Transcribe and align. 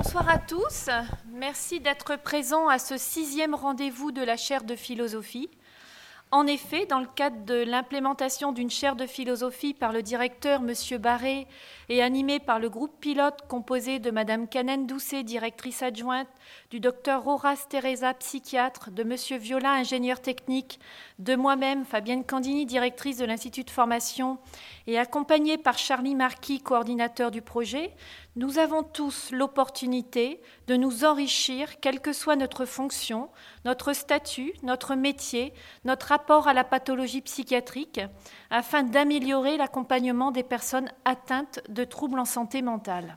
Bonsoir 0.00 0.28
à 0.28 0.38
tous. 0.38 0.90
Merci 1.32 1.80
d'être 1.80 2.14
présents 2.14 2.68
à 2.68 2.78
ce 2.78 2.96
sixième 2.96 3.56
rendez-vous 3.56 4.12
de 4.12 4.22
la 4.22 4.36
chaire 4.36 4.62
de 4.62 4.76
philosophie. 4.76 5.50
En 6.30 6.46
effet, 6.46 6.86
dans 6.86 7.00
le 7.00 7.06
cadre 7.06 7.44
de 7.46 7.64
l'implémentation 7.64 8.52
d'une 8.52 8.70
chaire 8.70 8.94
de 8.96 9.06
philosophie 9.06 9.72
par 9.72 9.92
le 9.92 10.02
directeur 10.02 10.60
M. 10.60 10.98
Barré 10.98 11.46
et 11.88 12.02
animée 12.02 12.38
par 12.38 12.60
le 12.60 12.68
groupe 12.68 13.00
pilote 13.00 13.40
composé 13.48 13.98
de 13.98 14.10
Mme 14.10 14.46
Canen 14.46 14.86
Doucet, 14.86 15.24
directrice 15.24 15.82
adjointe, 15.82 16.28
du 16.70 16.80
docteur 16.80 17.26
Horace 17.26 17.66
Teresa, 17.68 18.12
psychiatre, 18.12 18.90
de 18.90 19.02
M. 19.02 19.40
Viola, 19.40 19.72
ingénieur 19.72 20.20
technique, 20.20 20.78
de 21.18 21.34
moi-même, 21.34 21.86
Fabienne 21.86 22.24
Candini, 22.24 22.66
directrice 22.66 23.16
de 23.16 23.24
l'Institut 23.24 23.64
de 23.64 23.70
formation, 23.70 24.38
et 24.86 24.98
accompagnée 24.98 25.56
par 25.56 25.78
Charlie 25.78 26.14
Marquis, 26.14 26.60
coordinateur 26.60 27.30
du 27.30 27.40
projet, 27.40 27.94
nous 28.38 28.60
avons 28.60 28.84
tous 28.84 29.32
l'opportunité 29.32 30.40
de 30.68 30.76
nous 30.76 31.04
enrichir, 31.04 31.80
quelle 31.80 31.98
que 31.98 32.12
soit 32.12 32.36
notre 32.36 32.66
fonction, 32.66 33.30
notre 33.64 33.92
statut, 33.92 34.52
notre 34.62 34.94
métier, 34.94 35.52
notre 35.84 36.06
rapport 36.06 36.46
à 36.46 36.54
la 36.54 36.62
pathologie 36.62 37.20
psychiatrique, 37.20 38.00
afin 38.50 38.84
d'améliorer 38.84 39.56
l'accompagnement 39.56 40.30
des 40.30 40.44
personnes 40.44 40.88
atteintes 41.04 41.58
de 41.68 41.82
troubles 41.82 42.20
en 42.20 42.24
santé 42.24 42.62
mentale. 42.62 43.16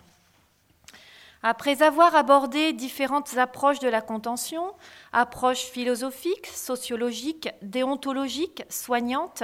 Après 1.43 1.81
avoir 1.81 2.15
abordé 2.15 2.71
différentes 2.71 3.35
approches 3.37 3.79
de 3.79 3.87
la 3.87 4.01
contention, 4.01 4.73
approches 5.11 5.63
philosophiques, 5.63 6.45
sociologiques, 6.45 7.49
déontologiques, 7.63 8.63
soignantes, 8.69 9.43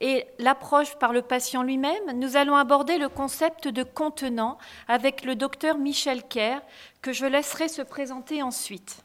et 0.00 0.26
l'approche 0.40 0.96
par 0.96 1.12
le 1.12 1.22
patient 1.22 1.62
lui-même, 1.62 2.12
nous 2.16 2.36
allons 2.36 2.56
aborder 2.56 2.98
le 2.98 3.08
concept 3.08 3.68
de 3.68 3.84
contenant 3.84 4.58
avec 4.88 5.24
le 5.24 5.36
docteur 5.36 5.78
Michel 5.78 6.24
Kerr, 6.24 6.60
que 7.02 7.12
je 7.12 7.26
laisserai 7.26 7.68
se 7.68 7.82
présenter 7.82 8.42
ensuite. 8.42 9.04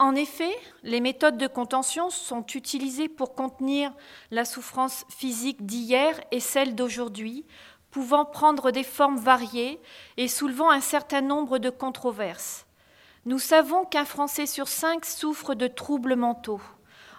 En 0.00 0.14
effet, 0.14 0.56
les 0.82 1.00
méthodes 1.00 1.36
de 1.36 1.46
contention 1.46 2.08
sont 2.08 2.46
utilisées 2.54 3.10
pour 3.10 3.34
contenir 3.34 3.92
la 4.30 4.46
souffrance 4.46 5.04
physique 5.10 5.66
d'hier 5.66 6.18
et 6.32 6.40
celle 6.40 6.74
d'aujourd'hui, 6.74 7.44
pouvant 7.90 8.24
prendre 8.24 8.70
des 8.70 8.84
formes 8.84 9.18
variées 9.18 9.80
et 10.16 10.28
soulevant 10.28 10.70
un 10.70 10.80
certain 10.80 11.20
nombre 11.20 11.58
de 11.58 11.70
controverses. 11.70 12.66
Nous 13.26 13.38
savons 13.38 13.84
qu'un 13.84 14.04
Français 14.04 14.46
sur 14.46 14.68
cinq 14.68 15.04
souffre 15.04 15.54
de 15.54 15.66
troubles 15.66 16.16
mentaux. 16.16 16.60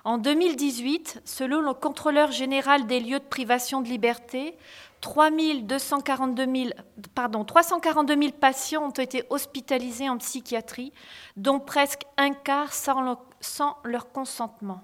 En 0.03 0.17
2018, 0.17 1.21
selon 1.25 1.61
le 1.61 1.73
contrôleur 1.73 2.31
général 2.31 2.87
des 2.87 2.99
lieux 2.99 3.19
de 3.19 3.25
privation 3.25 3.81
de 3.81 3.87
liberté, 3.87 4.57
342 5.01 6.45
000, 6.55 6.69
pardon, 7.13 7.43
342 7.43 8.15
000 8.19 8.31
patients 8.31 8.87
ont 8.87 8.89
été 8.89 9.23
hospitalisés 9.29 10.09
en 10.09 10.17
psychiatrie, 10.17 10.91
dont 11.37 11.59
presque 11.59 12.03
un 12.17 12.33
quart 12.33 12.73
sans 12.73 13.77
leur 13.83 14.11
consentement. 14.11 14.81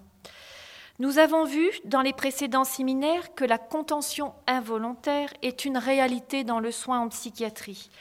Nous 0.99 1.19
avons 1.19 1.43
vu 1.43 1.69
dans 1.85 2.01
les 2.01 2.13
précédents 2.13 2.63
séminaires 2.63 3.35
que 3.35 3.45
la 3.45 3.59
contention 3.59 4.33
involontaire 4.47 5.31
est 5.43 5.63
une 5.63 5.77
réalité 5.77 6.43
dans 6.43 6.59
le 6.59 6.71
soin 6.71 6.99
en 6.99 7.09
psychiatrie. 7.09 7.91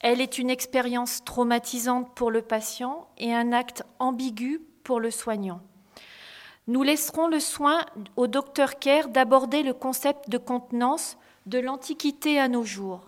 Elle 0.00 0.22
est 0.22 0.38
une 0.38 0.48
expérience 0.48 1.22
traumatisante 1.24 2.14
pour 2.14 2.30
le 2.30 2.40
patient 2.40 3.06
et 3.18 3.34
un 3.34 3.52
acte 3.52 3.82
ambigu 3.98 4.62
pour 4.82 4.98
le 4.98 5.10
soignant. 5.10 5.60
Nous 6.68 6.82
laisserons 6.82 7.28
le 7.28 7.40
soin 7.40 7.84
au 8.16 8.26
docteur 8.26 8.78
Kerr 8.78 9.08
d'aborder 9.08 9.62
le 9.62 9.74
concept 9.74 10.30
de 10.30 10.38
contenance 10.38 11.18
de 11.44 11.58
l'Antiquité 11.58 12.40
à 12.40 12.48
nos 12.48 12.64
jours. 12.64 13.02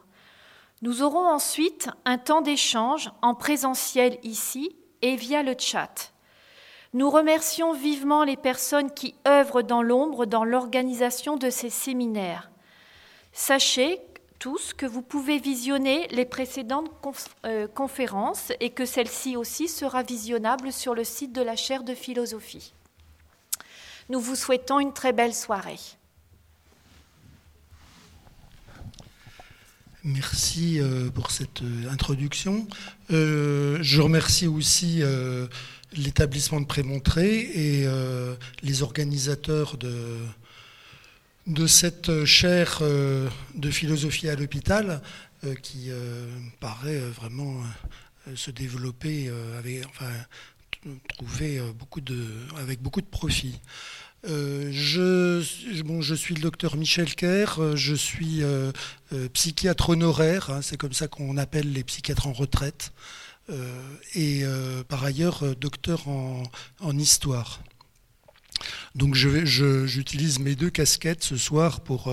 Nous 0.82 1.02
aurons 1.02 1.26
ensuite 1.26 1.88
un 2.04 2.18
temps 2.18 2.42
d'échange 2.42 3.10
en 3.22 3.34
présentiel 3.34 4.18
ici 4.22 4.76
et 5.00 5.16
via 5.16 5.42
le 5.42 5.54
chat. 5.58 6.09
Nous 6.92 7.08
remercions 7.08 7.72
vivement 7.72 8.24
les 8.24 8.36
personnes 8.36 8.92
qui 8.92 9.14
œuvrent 9.26 9.62
dans 9.62 9.82
l'ombre 9.82 10.26
dans 10.26 10.44
l'organisation 10.44 11.36
de 11.36 11.48
ces 11.48 11.70
séminaires. 11.70 12.50
Sachez 13.32 14.00
tous 14.40 14.72
que 14.72 14.86
vous 14.86 15.02
pouvez 15.02 15.38
visionner 15.38 16.08
les 16.08 16.24
précédentes 16.24 16.90
euh, 17.44 17.68
conférences 17.68 18.52
et 18.58 18.70
que 18.70 18.84
celle-ci 18.86 19.36
aussi 19.36 19.68
sera 19.68 20.02
visionnable 20.02 20.72
sur 20.72 20.94
le 20.94 21.04
site 21.04 21.32
de 21.32 21.42
la 21.42 21.54
chaire 21.54 21.84
de 21.84 21.94
philosophie. 21.94 22.72
Nous 24.08 24.18
vous 24.18 24.34
souhaitons 24.34 24.80
une 24.80 24.92
très 24.92 25.12
belle 25.12 25.34
soirée. 25.34 25.78
Merci 30.02 30.80
euh, 30.80 31.10
pour 31.10 31.30
cette 31.30 31.62
euh, 31.62 31.90
introduction. 31.90 32.66
je 33.10 34.00
remercie 34.00 34.46
aussi 34.48 35.02
l'établissement 35.96 36.60
de 36.60 36.66
Prémontré 36.66 37.40
et 37.40 37.86
euh, 37.86 38.34
les 38.62 38.82
organisateurs 38.82 39.76
de, 39.76 41.66
cette 41.66 42.24
chaire 42.24 42.78
euh, 42.82 43.28
de 43.54 43.70
philosophie 43.70 44.28
à 44.28 44.36
l'hôpital 44.36 45.02
euh, 45.44 45.54
qui 45.54 45.90
paraît 46.60 46.98
vraiment 46.98 47.62
se 48.34 48.50
développer 48.50 49.30
avec, 49.58 49.84
trouver 51.16 51.60
beaucoup 51.78 52.00
de, 52.00 52.26
avec 52.58 52.80
beaucoup 52.80 53.00
de 53.00 53.06
profit. 53.06 53.58
je 54.24 55.42
suis 56.16 56.34
le 56.34 56.40
docteur 56.40 56.76
Michel 56.76 57.14
Kerr, 57.14 57.76
je 57.76 57.94
suis 57.94 58.42
psychiatre 59.32 59.90
honoraire, 59.90 60.50
hein, 60.50 60.62
c'est 60.62 60.76
comme 60.76 60.92
ça 60.92 61.08
qu'on 61.08 61.36
appelle 61.36 61.72
les 61.72 61.82
psychiatres 61.82 62.26
en 62.26 62.32
retraite. 62.32 62.92
Euh, 63.50 63.96
et 64.14 64.40
euh, 64.44 64.84
par 64.84 65.04
ailleurs 65.04 65.42
euh, 65.42 65.54
docteur 65.54 66.08
en, 66.08 66.98
histoire. 66.98 67.60
Donc 68.94 69.14
j'utilise 69.14 70.38
mes 70.38 70.54
deux 70.54 70.70
casquettes 70.70 71.22
ce 71.22 71.36
soir 71.36 71.80
pour, 71.80 72.12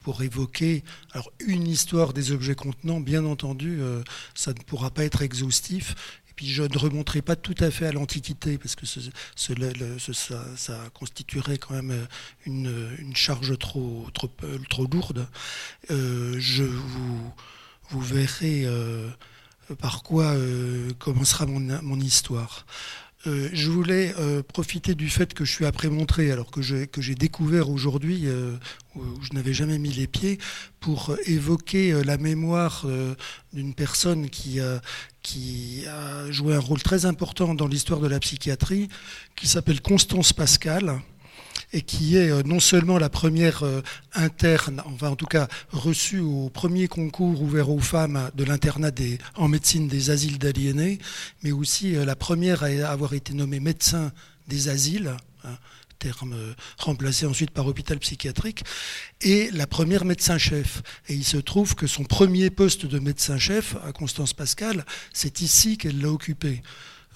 pour 0.00 0.22
évoquer 0.22 0.82
alors 1.12 1.30
une 1.46 1.68
histoire 1.68 2.12
des 2.12 2.32
objets 2.32 2.54
contenants. 2.56 3.00
Bien 3.00 3.24
entendu, 3.24 3.80
ça 4.34 4.52
ne 4.52 4.62
pourra 4.64 4.90
pas 4.90 5.04
être 5.04 5.22
exhaustif. 5.22 5.94
Et 6.30 6.32
puis 6.34 6.48
je 6.48 6.62
ne 6.62 6.78
remonterai 6.78 7.22
pas 7.22 7.36
tout 7.36 7.54
à 7.60 7.70
fait 7.70 7.86
à 7.86 7.92
l'Antiquité 7.92 8.58
parce 8.58 8.74
que 8.74 8.86
ça, 9.36 10.90
constituerait 10.94 11.58
quand 11.58 11.74
même 11.74 12.08
une, 12.46 12.96
une 12.98 13.14
charge 13.14 13.56
trop, 13.58 14.08
trop, 14.14 14.86
lourde. 14.90 15.28
je 15.90 16.64
vous, 16.64 17.32
vous 17.90 18.00
verrez 18.00 18.66
par 19.74 20.02
quoi 20.02 20.24
euh, 20.24 20.90
commencera 20.98 21.46
mon, 21.46 22.00
histoire. 22.00 22.66
Euh, 23.26 23.48
je 23.52 23.70
voulais 23.70 24.14
euh, 24.18 24.42
profiter 24.42 24.94
du 24.94 25.08
fait 25.08 25.34
que 25.34 25.44
je 25.44 25.52
suis 25.52 25.66
après 25.66 25.88
montré, 25.88 26.30
alors 26.30 26.50
que 26.50 26.62
j'ai 26.62 27.14
découvert 27.14 27.70
aujourd'hui, 27.70 28.26
où 28.94 29.02
je 29.22 29.32
n'avais 29.34 29.52
jamais 29.52 29.78
mis 29.78 29.92
les 29.92 30.06
pieds, 30.06 30.38
pour 30.80 31.16
évoquer 31.26 32.04
la 32.04 32.16
mémoire 32.18 32.86
d'une 33.52 33.74
personne 33.74 34.30
qui, 34.30 34.60
qui 35.22 35.84
a 35.88 36.30
joué 36.30 36.54
un 36.54 36.60
rôle 36.60 36.82
très 36.82 37.04
important 37.06 37.54
dans 37.54 37.66
l'histoire 37.66 38.00
de 38.00 38.06
la 38.06 38.20
psychiatrie, 38.20 38.88
qui 39.34 39.48
s'appelle 39.48 39.80
Constance 39.80 40.32
Pascal 40.32 41.00
et 41.72 41.82
qui 41.82 42.16
est 42.16 42.30
euh, 42.30 42.42
non 42.44 42.60
seulement 42.60 42.98
la 42.98 43.08
première 43.08 43.62
euh, 43.62 43.82
interne, 44.14 44.82
enfin 44.86 45.08
en 45.08 45.16
tout 45.16 45.26
cas 45.26 45.48
reçue 45.70 46.20
au 46.20 46.48
premier 46.48 46.88
concours 46.88 47.42
ouvert 47.42 47.70
aux 47.70 47.80
femmes 47.80 48.30
de 48.34 48.44
l'internat 48.44 48.90
en 49.34 49.48
médecine 49.48 49.88
des 49.88 50.10
asiles 50.10 50.38
d'aliénés, 50.38 50.98
mais 51.42 51.52
aussi 51.52 51.96
euh, 51.96 52.04
la 52.04 52.16
première 52.16 52.62
à 52.62 52.68
avoir 52.68 53.14
été 53.14 53.34
nommée 53.34 53.60
médecin 53.60 54.12
des 54.48 54.68
asiles. 54.68 55.16
Hein, 55.44 55.56
terme 55.98 56.36
remplacé 56.76 57.24
ensuite 57.24 57.52
par 57.52 57.66
hôpital 57.66 57.98
psychiatrique, 57.98 58.64
et 59.22 59.50
la 59.52 59.66
première 59.66 60.04
médecin-chef. 60.04 60.82
Et 61.08 61.14
il 61.14 61.24
se 61.24 61.38
trouve 61.38 61.74
que 61.74 61.86
son 61.86 62.04
premier 62.04 62.50
poste 62.50 62.84
de 62.84 62.98
médecin-chef 62.98 63.76
à 63.82 63.92
Constance 63.92 64.34
Pascal, 64.34 64.84
c'est 65.14 65.40
ici 65.40 65.78
qu'elle 65.78 66.02
l'a 66.02 66.10
occupé 66.10 66.62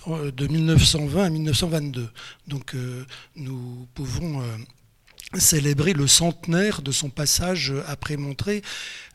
de 0.06 0.46
1920 0.46 1.24
à 1.24 1.30
1922. 1.30 2.08
Donc 2.48 2.74
euh, 2.74 3.04
nous 3.36 3.86
pouvons 3.94 4.40
euh, 4.40 4.44
célébrer 5.38 5.92
le 5.92 6.06
centenaire 6.06 6.82
de 6.82 6.92
son 6.92 7.10
passage 7.10 7.72
après 7.86 8.16
Montré, 8.16 8.62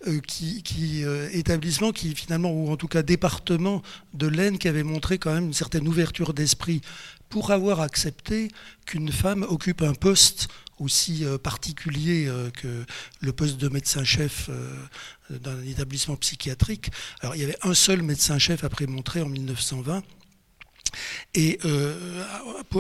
euh, 0.08 0.20
qui, 0.20 1.04
établissement 1.32 1.92
qui 1.92 2.16
finalement, 2.16 2.52
ou 2.52 2.72
en 2.72 2.78
tout 2.78 2.88
cas 2.88 3.04
département 3.04 3.82
de 4.14 4.28
l'Aisne, 4.28 4.58
qui 4.58 4.68
avait 4.68 4.84
montré 4.84 5.18
quand 5.18 5.34
même 5.34 5.46
une 5.46 5.54
certaine 5.54 5.88
ouverture 5.88 6.34
d'esprit 6.34 6.82
pour 7.30 7.52
avoir 7.52 7.82
accepté 7.82 8.50
qu'une 8.86 9.12
femme 9.12 9.44
occupe 9.50 9.82
un 9.82 9.94
poste 9.94 10.48
aussi 10.78 11.24
particulier 11.42 12.30
que 12.54 12.84
le 13.22 13.32
poste 13.32 13.58
de 13.58 13.70
médecin-chef 13.70 14.50
d'un 15.30 15.64
établissement 15.64 16.18
psychiatrique. 16.18 16.92
Alors 17.22 17.36
il 17.36 17.42
y 17.42 17.46
avait 17.46 17.58
un 17.64 17.74
seul 17.74 18.04
médecin-chef 18.04 18.64
après 18.66 18.86
Montré 18.86 19.22
en 19.22 19.30
1920 19.30 20.04
Et 21.34 21.60
euh, 21.66 22.24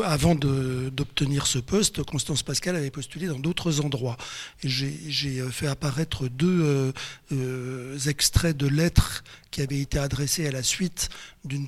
avant 0.04 0.36
d'obtenir 0.36 1.46
ce 1.48 1.60
poste, 1.60 2.04
Constance 2.04 2.44
Pascal 2.44 2.76
avait 2.76 2.92
postulé 2.92 3.28
dans 3.28 3.40
d'autres 3.40 3.82
endroits. 3.82 4.18
J'ai 4.64 5.42
euh, 5.42 5.50
fait 5.50 5.68
apparaître 5.68 6.28
deux 6.28 6.94
euh, 7.32 7.98
extraits 8.08 8.56
de 8.56 8.68
lettres 8.68 9.24
qui 9.52 9.62
avaient 9.62 9.80
été 9.80 10.00
adressées 10.00 10.48
à 10.48 10.52
la 10.52 10.64
suite 10.64 11.10
d'une 11.44 11.68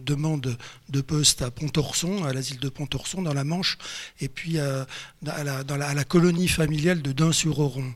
demande 0.00 0.56
de 0.88 1.00
poste 1.00 1.42
à 1.42 1.50
Pontorson, 1.50 2.24
à 2.24 2.32
l'asile 2.32 2.58
de 2.58 2.68
Pontorson, 2.68 3.22
dans 3.22 3.34
la 3.34 3.44
Manche, 3.44 3.78
et 4.20 4.28
puis 4.28 4.58
à, 4.58 4.86
la, 5.22 6.04
colonie 6.04 6.48
familiale 6.48 7.00
de 7.00 7.12
Dain-sur-Oron. 7.12 7.94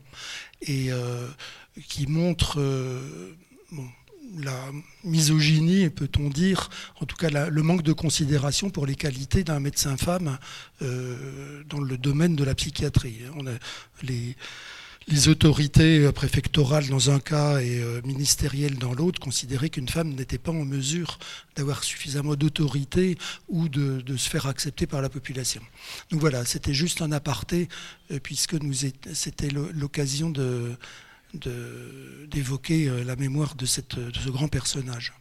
Et 0.61 0.89
qui 1.87 2.07
montre 2.07 2.59
la 4.37 4.71
misogynie, 5.03 5.89
peut-on 5.89 6.29
dire, 6.29 6.69
en 7.01 7.05
tout 7.05 7.15
cas 7.15 7.29
le 7.49 7.63
manque 7.63 7.83
de 7.83 7.93
considération 7.93 8.69
pour 8.69 8.85
les 8.85 8.95
qualités 8.95 9.43
d'un 9.43 9.59
médecin 9.59 9.97
femme 9.97 10.37
euh, 10.81 11.63
dans 11.69 11.79
le 11.79 11.97
domaine 11.97 12.35
de 12.35 12.43
la 12.43 12.55
psychiatrie. 12.55 13.19
On 13.37 13.47
a 13.47 13.51
les, 14.03 14.35
autorités 15.27 16.11
préfectorales 16.11 16.87
dans 16.87 17.09
un 17.09 17.19
cas 17.19 17.61
et 17.61 17.81
euh, 17.81 17.99
ministérielles 18.03 18.77
dans 18.77 18.93
l'autre 18.93 19.19
considéraient 19.19 19.71
qu'une 19.71 19.89
femme 19.89 20.09
n'était 20.13 20.37
pas 20.37 20.51
en 20.51 20.65
mesure 20.65 21.17
d'avoir 21.55 21.83
suffisamment 21.83 22.35
d'autorité 22.35 23.17
ou 23.47 23.69
de, 23.69 24.03
se 24.17 24.29
faire 24.29 24.45
accepter 24.45 24.85
par 24.85 25.01
la 25.01 25.09
population. 25.09 25.61
Donc 26.11 26.19
voilà, 26.19 26.45
c'était 26.45 26.75
juste 26.75 27.01
un 27.01 27.11
aparté, 27.11 27.69
euh, 28.11 28.19
puisque 28.21 28.55
c'était 29.13 29.49
l'occasion 29.49 30.29
de 30.29 30.77
d'évoquer 31.33 32.87
euh, 32.87 33.03
la 33.03 33.15
mémoire 33.15 33.55
de, 33.55 33.65
ce 33.65 34.29
grand 34.29 34.47
personnage. 34.47 35.13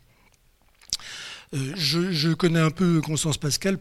Euh, 1.54 1.72
je, 1.76 2.34
connais 2.34 2.60
un 2.60 2.70
peu 2.70 3.00
Constance 3.00 3.38
Pascal 3.38 3.78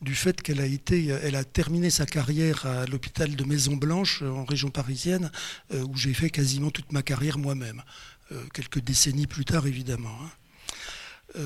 du 0.00 0.14
fait 0.14 0.40
qu'elle 0.42 0.60
elle 0.60 1.34
a 1.34 1.44
terminé 1.44 1.90
sa 1.90 2.06
carrière 2.06 2.66
à 2.66 2.86
l'hôpital 2.86 3.34
de 3.34 3.44
Maison 3.44 3.76
Blanche 3.76 4.22
en 4.22 4.44
région 4.44 4.70
parisienne, 4.70 5.32
euh, 5.72 5.82
où 5.82 5.96
j'ai 5.96 6.14
fait 6.14 6.30
quasiment 6.30 6.70
toute 6.70 6.92
ma 6.92 7.02
carrière 7.02 7.38
moi-même, 7.38 7.82
quelques 8.54 8.80
décennies 8.80 9.26
plus 9.26 9.44
tard 9.44 9.66
évidemment. 9.66 10.16
Hein. 11.34 11.40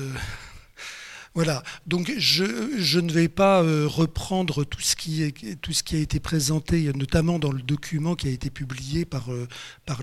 Voilà, 1.35 1.63
donc 1.85 2.13
je, 2.17 2.97
ne 2.97 3.11
vais 3.11 3.27
pas 3.27 3.61
euh, 3.61 3.87
reprendre 3.87 4.63
tout 4.63 4.79
ce, 4.79 4.95
qui 4.95 5.21
est, 5.21 5.59
tout 5.59 5.73
ce 5.73 5.83
qui 5.83 5.97
a 5.97 5.99
été 5.99 6.21
présenté, 6.21 6.93
notamment 6.93 7.39
dans 7.39 7.51
le 7.51 7.61
document 7.61 8.15
qui 8.15 8.29
a 8.29 8.31
été 8.31 8.49
publié 8.49 9.03
par, 9.03 9.33
euh, 9.33 9.45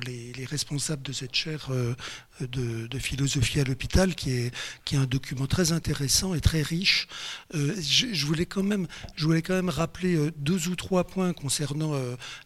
les, 0.07 0.45
responsables 0.45 1.01
de 1.01 1.13
cette 1.13 1.35
chaire 1.35 1.69
euh, 1.71 1.95
de, 2.43 2.99
philosophie 2.99 3.61
à 3.61 3.65
l'hôpital, 3.65 4.15
qui 4.15 4.33
est, 4.33 4.53
un 4.93 5.07
document 5.07 5.47
très 5.47 5.73
intéressant 5.73 6.35
et 6.35 6.43
très 6.43 6.61
riche. 6.61 7.09
Je, 7.55 8.27
voulais 8.27 8.45
quand 8.45 8.63
même, 8.63 8.87
je 9.17 9.25
voulais 9.25 9.41
quand 9.41 9.55
même 9.55 9.71
rappeler 9.71 10.31
deux 10.37 10.69
ou 10.69 10.77
trois 10.77 11.05
points 11.05 11.33
concernant 11.33 11.95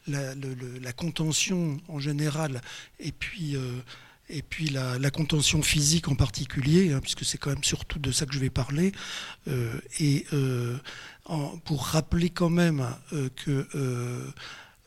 la, 0.07 0.37
la, 0.81 0.93
contention 0.93 1.81
en 1.89 1.99
général 1.99 2.61
et 3.01 3.11
puis 3.11 3.57
et 4.29 4.43
puis 4.43 4.69
la, 4.69 5.11
contention 5.11 5.63
physique 5.63 6.09
en 6.09 6.15
particulier, 6.15 6.93
hein, 6.93 7.01
puisque 7.01 7.25
c'est 7.25 7.39
quand 7.39 7.51
même 7.51 7.65
surtout 7.65 7.99
de 7.99 8.11
ça 8.11 8.27
que 8.27 8.35
je 8.35 8.39
vais 8.39 8.51
parler, 8.51 8.93
euh, 9.49 9.81
et 10.01 10.27
euh, 10.33 10.77
pour 11.65 11.85
rappeler 11.87 12.31
quand 12.31 12.51
même 12.51 12.87
euh, 13.13 13.29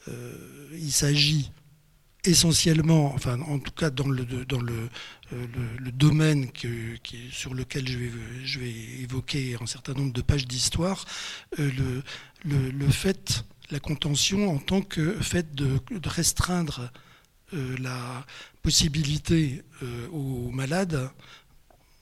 qu'il 0.07 0.91
s'agit 0.91 1.51
essentiellement, 2.25 3.13
enfin 3.13 3.39
en 3.41 3.59
tout 3.59 3.71
cas 3.71 3.89
dans 3.89 4.09
le, 4.09 4.25
dans 4.25 4.59
le, 4.59 4.89
domaine 5.93 6.49
sur 7.31 7.53
lequel 7.53 7.87
je 7.87 7.97
vais, 7.97 8.11
je 8.43 8.59
vais 8.59 8.73
évoquer 9.01 9.55
un 9.61 9.65
certain 9.65 9.93
nombre 9.93 10.11
de 10.11 10.21
pages 10.21 10.45
d'histoire, 10.47 11.05
le, 11.57 12.03
le, 12.43 12.89
fait, 12.89 13.45
la 13.71 13.79
contention 13.79 14.49
en 14.53 14.57
tant 14.57 14.81
que 14.81 15.13
fait 15.21 15.55
de 15.55 15.79
restreindre 16.05 16.91
la 17.51 18.25
possibilité 18.61 19.63
euh, 19.83 20.07
aux 20.09 20.51
malades, 20.51 21.09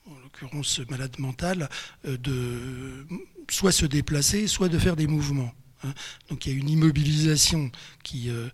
en 0.06 0.16
l'occurrence 0.24 0.82
malades 0.90 1.18
mentales, 1.20 1.70
euh, 2.06 2.18
de 2.18 3.08
soit 3.50 3.72
se 3.72 3.86
déplacer, 3.86 4.48
soit 4.48 4.70
de 4.70 4.78
faire 4.78 4.96
des 4.96 5.08
mouvements. 5.08 5.54
Hein. 5.84 5.94
Donc 6.30 6.46
il 6.46 6.54
y 6.54 6.56
a 6.56 6.60
une 6.60 6.70
immobilisation 6.70 7.72
qui, 8.04 8.30
euh, 8.30 8.50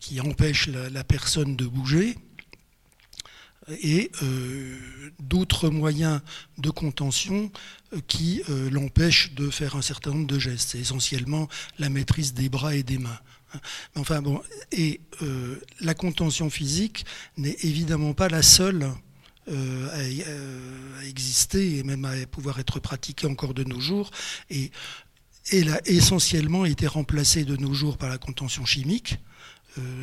qui 0.00 0.20
empêche 0.20 0.66
la, 0.68 1.04
personne 1.04 1.56
de 1.56 1.66
bouger 1.66 2.16
et 3.68 4.10
d'autres 5.20 5.70
moyens 5.70 6.20
de 6.58 6.70
contention 6.70 7.52
qui 8.08 8.42
l'empêchent 8.48 9.34
de 9.34 9.50
faire 9.50 9.76
un 9.76 9.82
certain 9.82 10.10
nombre 10.10 10.26
de 10.26 10.38
gestes. 10.40 10.70
C'est 10.70 10.80
essentiellement 10.80 11.48
la 11.78 11.88
maîtrise 11.88 12.34
des 12.34 12.48
bras 12.48 12.74
et 12.74 12.82
des 12.82 12.98
mains. 12.98 13.20
Enfin 13.94 14.22
bon, 14.22 14.42
et 14.70 15.00
euh, 15.22 15.60
la 15.80 15.94
contention 15.94 16.50
physique 16.50 17.04
n'est 17.36 17.56
évidemment 17.62 18.14
pas 18.14 18.28
la 18.28 18.42
seule 18.42 18.84
euh, 19.48 19.88
euh, 19.92 21.00
à, 21.00 21.04
exister 21.04 21.78
et 21.78 21.82
même 21.82 22.04
à 22.04 22.14
pouvoir 22.26 22.60
être 22.60 22.78
pratiquée 22.80 23.26
encore 23.26 23.54
de 23.54 23.64
nos 23.64 23.80
jours. 23.80 24.10
Et 24.50 24.70
elle 25.50 25.70
a 25.70 25.80
essentiellement 25.86 26.64
été 26.64 26.86
remplacée 26.86 27.44
de 27.44 27.56
nos 27.56 27.74
jours 27.74 27.98
par 27.98 28.08
la 28.08 28.18
contention 28.18 28.64
chimique. 28.64 29.18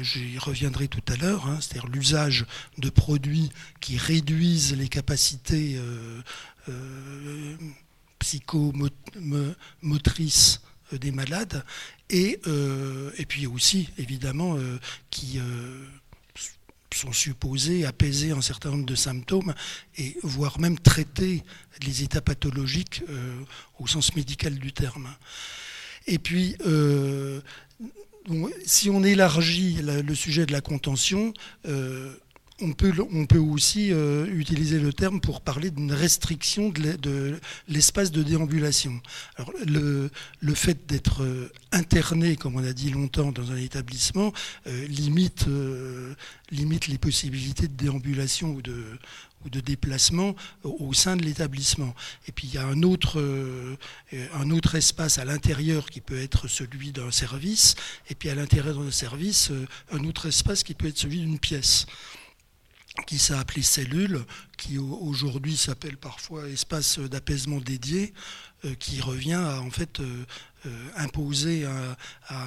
J'y 0.01 0.39
reviendrai 0.39 0.87
tout 0.87 1.03
à 1.07 1.15
l'heure, 1.15 1.45
hein, 1.45 1.59
c'est-à-dire 1.61 1.87
l'usage 1.87 2.47
de 2.79 2.89
produits 2.89 3.51
qui 3.79 3.97
réduisent 3.97 4.75
les 4.75 4.87
capacités 4.87 5.79
psychomotrices 8.17 10.61
des 10.91 11.11
malades 11.11 11.63
et, 12.09 12.39
euh, 12.47 13.11
et 13.17 13.25
puis 13.25 13.45
aussi, 13.47 13.89
évidemment, 13.97 14.55
euh, 14.57 14.79
qui 15.11 15.39
euh, 15.39 15.85
sont 16.93 17.11
supposés 17.11 17.85
apaiser 17.85 18.31
un 18.31 18.41
certain 18.41 18.71
nombre 18.71 18.85
de 18.85 18.95
symptômes 18.95 19.53
et 19.97 20.17
voire 20.23 20.59
même 20.59 20.79
traiter 20.79 21.43
les 21.85 22.03
états 22.03 22.21
pathologiques 22.21 23.03
au 23.79 23.85
sens 23.85 24.15
médical 24.15 24.55
du 24.55 24.73
terme. 24.73 25.07
Et 26.07 26.17
puis, 26.17 26.57
si 28.65 28.89
on 28.89 29.03
élargit 29.03 29.81
le 29.83 30.15
sujet 30.15 30.47
de 30.47 30.51
la 30.51 30.61
contention, 30.61 31.31
on 32.61 32.73
peut, 32.73 33.37
aussi 33.37 33.91
euh, 33.91 34.25
utiliser 34.27 34.79
le 34.79 34.93
terme 34.93 35.19
pour 35.21 35.41
parler 35.41 35.71
d'une 35.71 35.91
restriction 35.91 36.69
de 36.69 37.39
l'espace 37.67 38.11
de 38.11 38.23
déambulation. 38.23 38.99
Alors, 39.35 39.51
le, 39.65 40.09
fait 40.53 40.85
d'être 40.87 41.23
euh, 41.23 41.51
interné, 41.71 42.35
comme 42.35 42.55
on 42.55 42.63
a 42.63 42.73
dit 42.73 42.89
longtemps, 42.89 43.31
dans 43.31 43.51
un 43.51 43.57
établissement, 43.57 44.33
euh, 44.67 44.87
limite, 44.87 45.45
les 46.51 46.97
possibilités 46.97 47.67
de 47.67 47.73
déambulation 47.75 48.49
ou 48.49 48.61
de, 48.61 49.61
déplacement 49.61 50.35
au 50.63 50.93
sein 50.93 51.15
de 51.15 51.23
l'établissement. 51.23 51.95
Et 52.27 52.31
puis 52.31 52.47
il 52.47 52.53
y 52.55 52.57
a 52.57 52.65
un 52.65 52.83
autre, 52.83 53.23
un 54.33 54.49
autre 54.51 54.75
espace 54.75 55.17
à 55.17 55.25
l'intérieur 55.25 55.89
qui 55.89 56.01
peut 56.01 56.19
être 56.19 56.47
celui 56.47 56.91
d'un 56.91 57.09
service, 57.09 57.75
et 58.09 58.15
puis 58.15 58.29
à 58.29 58.35
l'intérieur 58.35 58.75
d'un 58.75 58.91
service, 58.91 59.51
un 59.91 60.03
autre 60.03 60.27
espace 60.27 60.63
qui 60.63 60.73
peut 60.73 60.87
être 60.87 60.97
celui 60.97 61.19
d'une 61.19 61.39
pièce 61.39 61.85
qui 63.05 63.19
s'est 63.19 63.33
appelé 63.33 63.61
cellule, 63.61 64.25
qui 64.57 64.77
aujourd'hui 64.77 65.57
s'appelle 65.57 65.97
parfois 65.97 66.47
espace 66.47 66.99
d'apaisement 66.99 67.59
dédié, 67.59 68.13
euh, 68.65 68.75
qui 68.75 69.01
revient 69.01 69.33
à 69.33 69.61
en 69.61 69.69
fait 69.69 69.99
euh, 69.99 70.25
euh, 70.65 70.89
imposer 70.97 71.65
à, 71.65 71.95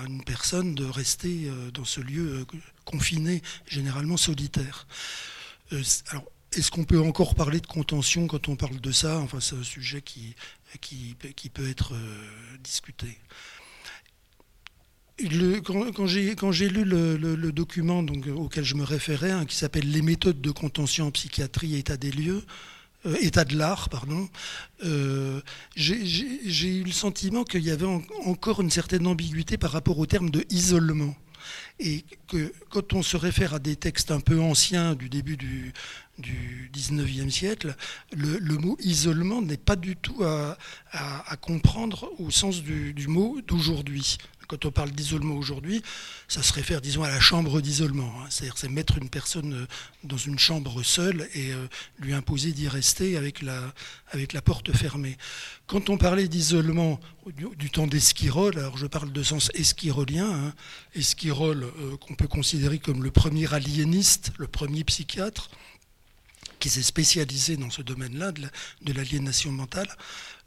une 0.07 0.23
personne 0.25 0.75
de 0.75 0.85
rester 0.85 1.51
dans 1.73 1.85
ce 1.85 2.01
lieu 2.01 2.47
confiné, 2.85 3.43
généralement 3.67 4.17
solitaire. 4.17 4.87
alors, 6.11 6.25
est-ce 6.55 6.71
qu'on 6.71 6.85
peut 6.85 7.01
encore 7.01 7.35
parler 7.35 7.61
de 7.61 7.67
contention 7.67 8.27
quand 8.27 8.49
on 8.49 8.57
parle 8.57 8.79
de 8.79 8.93
ça? 8.93 9.19
Enfin, 9.21 9.41
c'est 9.41 9.57
un 9.57 9.63
sujet 9.63 10.03
qui, 10.03 10.37
qui, 10.83 11.17
qui 11.35 11.49
peut 11.49 11.69
être 11.71 11.95
discuté 12.63 13.19
quand, 15.65 16.07
j'ai 16.07 16.69
lu 16.69 16.85
le, 16.85 17.53
document 17.53 18.03
donc, 18.03 18.27
auquel 18.35 18.65
je 18.65 18.75
me 18.75 18.85
référais, 18.85 19.31
hein, 19.31 19.45
qui 19.45 19.57
s'appelle 19.57 19.91
Les 19.91 20.03
méthodes 20.03 20.41
de 20.41 20.51
contention 20.51 21.07
en 21.07 21.11
psychiatrie, 21.11 21.77
état 21.77 21.97
des 21.97 22.11
lieux, 22.11 22.43
euh, 23.07 23.17
état 23.21 23.45
de 23.45 23.57
l'art, 23.57 23.89
pardon, 23.89 24.29
euh, 24.85 25.41
j'ai 25.75 26.69
eu 26.69 26.85
le 26.85 26.93
sentiment 26.93 27.45
qu'il 27.45 27.63
y 27.63 27.71
avait 27.71 27.87
encore 28.25 28.61
une 28.61 28.71
certaine 28.71 29.07
ambiguïté 29.07 29.59
par 29.59 29.73
rapport 29.73 29.99
au 29.99 30.07
terme 30.07 30.31
de 30.31 30.45
isolement. 30.51 31.15
Et 31.81 32.05
que 32.29 32.53
quand 32.71 32.93
on 32.93 33.03
se 33.03 33.17
réfère 33.17 33.55
à 33.55 33.59
des 33.59 33.75
textes 33.75 34.13
un 34.13 34.21
peu 34.21 34.41
anciens 34.41 34.95
du 34.95 35.09
début 35.09 35.37
du, 35.37 35.73
du 36.19 36.71
19e 36.75 37.31
siècle, 37.31 37.75
le, 38.13 38.39
mot 38.59 38.77
isolement 38.81 39.43
n'est 39.43 39.57
pas 39.57 39.77
du 39.77 39.97
tout 39.97 40.23
à, 40.25 40.57
comprendre 41.41 42.11
au 42.19 42.31
sens 42.31 42.63
du, 42.63 43.07
mot 43.09 43.41
d'aujourd'hui. 43.47 44.19
Quand 44.49 44.67
on 44.67 44.71
parle 44.71 44.91
d'isolement 44.91 45.37
aujourd'hui, 45.37 45.83
ça 46.29 46.43
se 46.43 46.53
réfère, 46.53 46.83
disons, 46.83 47.03
à 47.03 47.09
la 47.09 47.21
chambre 47.21 47.63
d'isolement. 47.63 48.13
Hein. 48.19 48.27
C'est-à-dire, 48.29 48.59
c'est 48.59 48.69
mettre 48.69 48.99
une 48.99 49.09
personne 49.09 49.55
euh, 49.55 49.67
dans 50.05 50.19
une 50.19 50.39
chambre 50.39 50.83
seule 50.83 51.27
et 51.33 51.53
euh, 51.53 51.67
lui 52.01 52.13
imposer 52.13 52.53
d'y 52.53 52.69
rester 52.69 53.17
avec 53.17 53.41
la, 53.41 53.73
avec 54.11 54.35
la 54.35 54.43
porte 54.43 54.71
fermée. 54.73 55.17
Quand 55.67 55.89
on 55.89 55.97
parlait 55.97 56.29
d'isolement 56.29 57.01
du, 57.57 57.71
temps 57.71 57.87
d'Esquirol, 57.87 58.59
alors 58.59 58.77
je 58.77 58.87
parle 58.87 59.11
de 59.11 59.23
sens 59.23 59.51
esquirolien, 59.55 60.31
hein, 60.31 60.55
Esquirol 60.95 61.65
euh, 61.65 61.97
qu'on 61.97 62.15
peut 62.15 62.29
considérer 62.29 62.79
comme 62.79 63.03
le 63.03 63.11
premier 63.11 63.55
aliéniste, 63.55 64.33
le 64.37 64.49
premier 64.49 64.85
psychiatre, 64.85 65.49
qui 66.63 66.71
s'est 66.71 66.83
spécialisé 66.85 67.57
dans 67.57 67.71
ce 67.71 67.83
domaine-là 67.83 68.31
de 68.31 68.93
l'aliénation 68.93 69.51
mentale. 69.51 69.89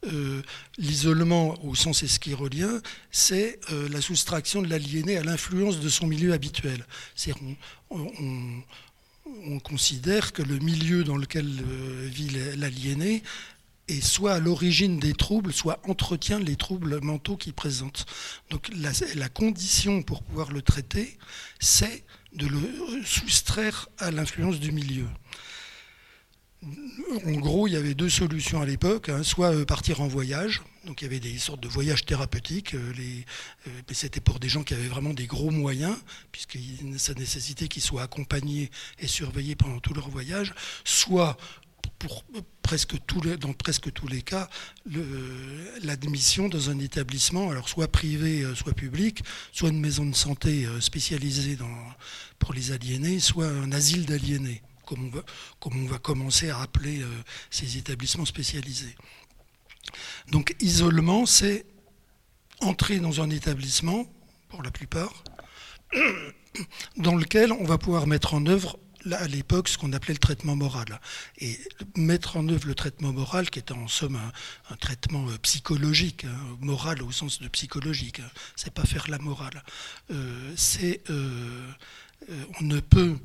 Euh, 0.07 0.41
l'isolement 0.77 1.61
au 1.65 1.75
sens 1.75 2.03
esquirolien, 2.03 2.81
c'est 3.11 3.59
euh, 3.71 3.89
la 3.89 3.99
soustraction 3.99 4.61
de 4.61 4.69
l'aliéné 4.69 5.17
à 5.17 5.23
l'influence 5.23 5.81
de 5.81 5.89
son 5.89 6.07
milieu 6.07 6.31
habituel. 6.31 6.85
C'est-à-dire 7.15 7.57
on, 7.89 8.63
on, 9.43 9.59
considère 9.59 10.31
que 10.31 10.41
le 10.41 10.57
milieu 10.59 11.03
dans 11.03 11.17
lequel 11.17 11.47
euh, 11.47 12.07
vit 12.09 12.29
l'aliéné 12.55 13.21
est 13.89 13.99
soit 13.99 14.35
à 14.35 14.39
l'origine 14.39 14.99
des 14.99 15.13
troubles, 15.13 15.51
soit 15.51 15.81
entretient 15.83 16.39
les 16.39 16.55
troubles 16.55 17.01
mentaux 17.01 17.35
qu'il 17.35 17.53
présente. 17.53 18.05
Donc 18.51 18.69
la 18.73 19.27
condition 19.27 20.01
pour 20.01 20.23
pouvoir 20.23 20.53
le 20.53 20.61
traiter, 20.61 21.17
c'est 21.59 22.05
de 22.31 22.47
le 22.47 22.59
soustraire 23.03 23.89
à 23.97 24.11
l'influence 24.11 24.61
du 24.61 24.71
milieu 24.71 25.07
en 27.25 27.31
gros, 27.33 27.67
il 27.67 27.73
y 27.73 27.77
avait 27.77 27.93
deux 27.93 28.09
solutions 28.09 28.61
à 28.61 28.65
l'époque. 28.65 29.09
Hein. 29.09 29.23
soit 29.23 29.53
euh, 29.53 29.65
partir 29.65 30.01
en 30.01 30.07
voyage, 30.07 30.61
donc 30.85 31.01
il 31.01 31.05
y 31.05 31.07
avait 31.07 31.19
des 31.19 31.37
sortes 31.37 31.61
de 31.61 31.67
voyages 31.67 32.05
thérapeutiques, 32.05 32.73
euh, 32.73 32.93
euh, 32.97 33.69
mais 33.87 33.93
c'était 33.93 34.19
pour 34.19 34.39
des 34.39 34.49
gens 34.49 34.63
qui 34.63 34.73
avaient 34.73 34.87
vraiment 34.87 35.13
des 35.13 35.27
gros 35.27 35.51
moyens, 35.51 35.95
puisque 36.31 36.57
ça 36.97 37.13
nécessitait 37.13 37.67
qu'ils 37.67 37.83
soient 37.83 38.03
accompagnés 38.03 38.71
et 38.99 39.07
surveillés 39.07 39.55
pendant 39.55 39.79
tout 39.79 39.93
leur 39.93 40.09
voyage, 40.09 40.53
soit 40.83 41.37
dans 41.99 43.53
presque 43.53 43.91
tous 43.93 44.07
les 44.07 44.21
cas, 44.21 44.49
l'admission 45.81 46.49
dans 46.49 46.69
un 46.69 46.79
établissement, 46.79 47.49
alors 47.49 47.69
soit 47.69 47.87
privé, 47.87 48.45
soit 48.53 48.73
public, 48.73 49.23
soit 49.51 49.69
une 49.69 49.79
maison 49.79 50.05
de 50.05 50.15
santé 50.15 50.67
spécialisée 50.81 51.57
pour 52.37 52.53
les 52.53 52.71
aliénés, 52.71 53.19
soit 53.19 53.47
un 53.47 53.71
asile 53.71 54.05
d'aliénés 54.05 54.61
comme 54.85 55.11
on, 55.65 55.85
va, 55.85 55.99
commencer 55.99 56.49
à 56.49 56.61
appeler 56.61 57.01
euh, 57.01 57.07
ces 57.49 57.77
établissements 57.77 58.25
spécialisés. 58.25 58.95
Donc 60.31 60.55
isolement, 60.59 61.25
c'est 61.25 61.65
entrer 62.61 62.99
dans 62.99 63.21
un 63.21 63.29
établissement, 63.29 64.05
pour 64.49 64.63
la 64.63 64.71
plupart, 64.71 65.23
dans 66.97 67.15
lequel 67.15 67.51
on 67.51 67.65
va 67.65 67.77
pouvoir 67.77 68.07
mettre 68.07 68.33
en 68.33 68.45
œuvre 68.45 68.79
à 69.11 69.27
l'époque 69.27 69.67
ce 69.67 69.77
qu'on 69.77 69.93
appelait 69.93 70.15
le 70.15 70.19
traitement 70.19 70.55
moral. 70.55 70.99
Et 71.37 71.59
mettre 71.95 72.37
en 72.37 72.47
œuvre 72.47 72.67
le 72.67 72.73
traitement 72.73 73.13
moral, 73.13 73.49
qui 73.49 73.59
est 73.59 73.71
en 73.71 73.87
somme 73.87 74.19
un, 74.69 74.75
traitement 74.77 75.27
euh, 75.29 75.37
psychologique, 75.39 76.25
hein, 76.25 76.57
moral 76.59 77.03
au 77.03 77.11
sens 77.11 77.39
de 77.39 77.47
psychologique, 77.49 78.19
hein, 78.19 78.29
c'est 78.55 78.73
pas 78.73 78.85
faire 78.85 79.09
la 79.09 79.19
morale. 79.19 79.63
Euh, 80.11 80.53
c'est 80.55 81.01
on 82.59 82.63
ne 82.63 82.79
peut 82.79 83.17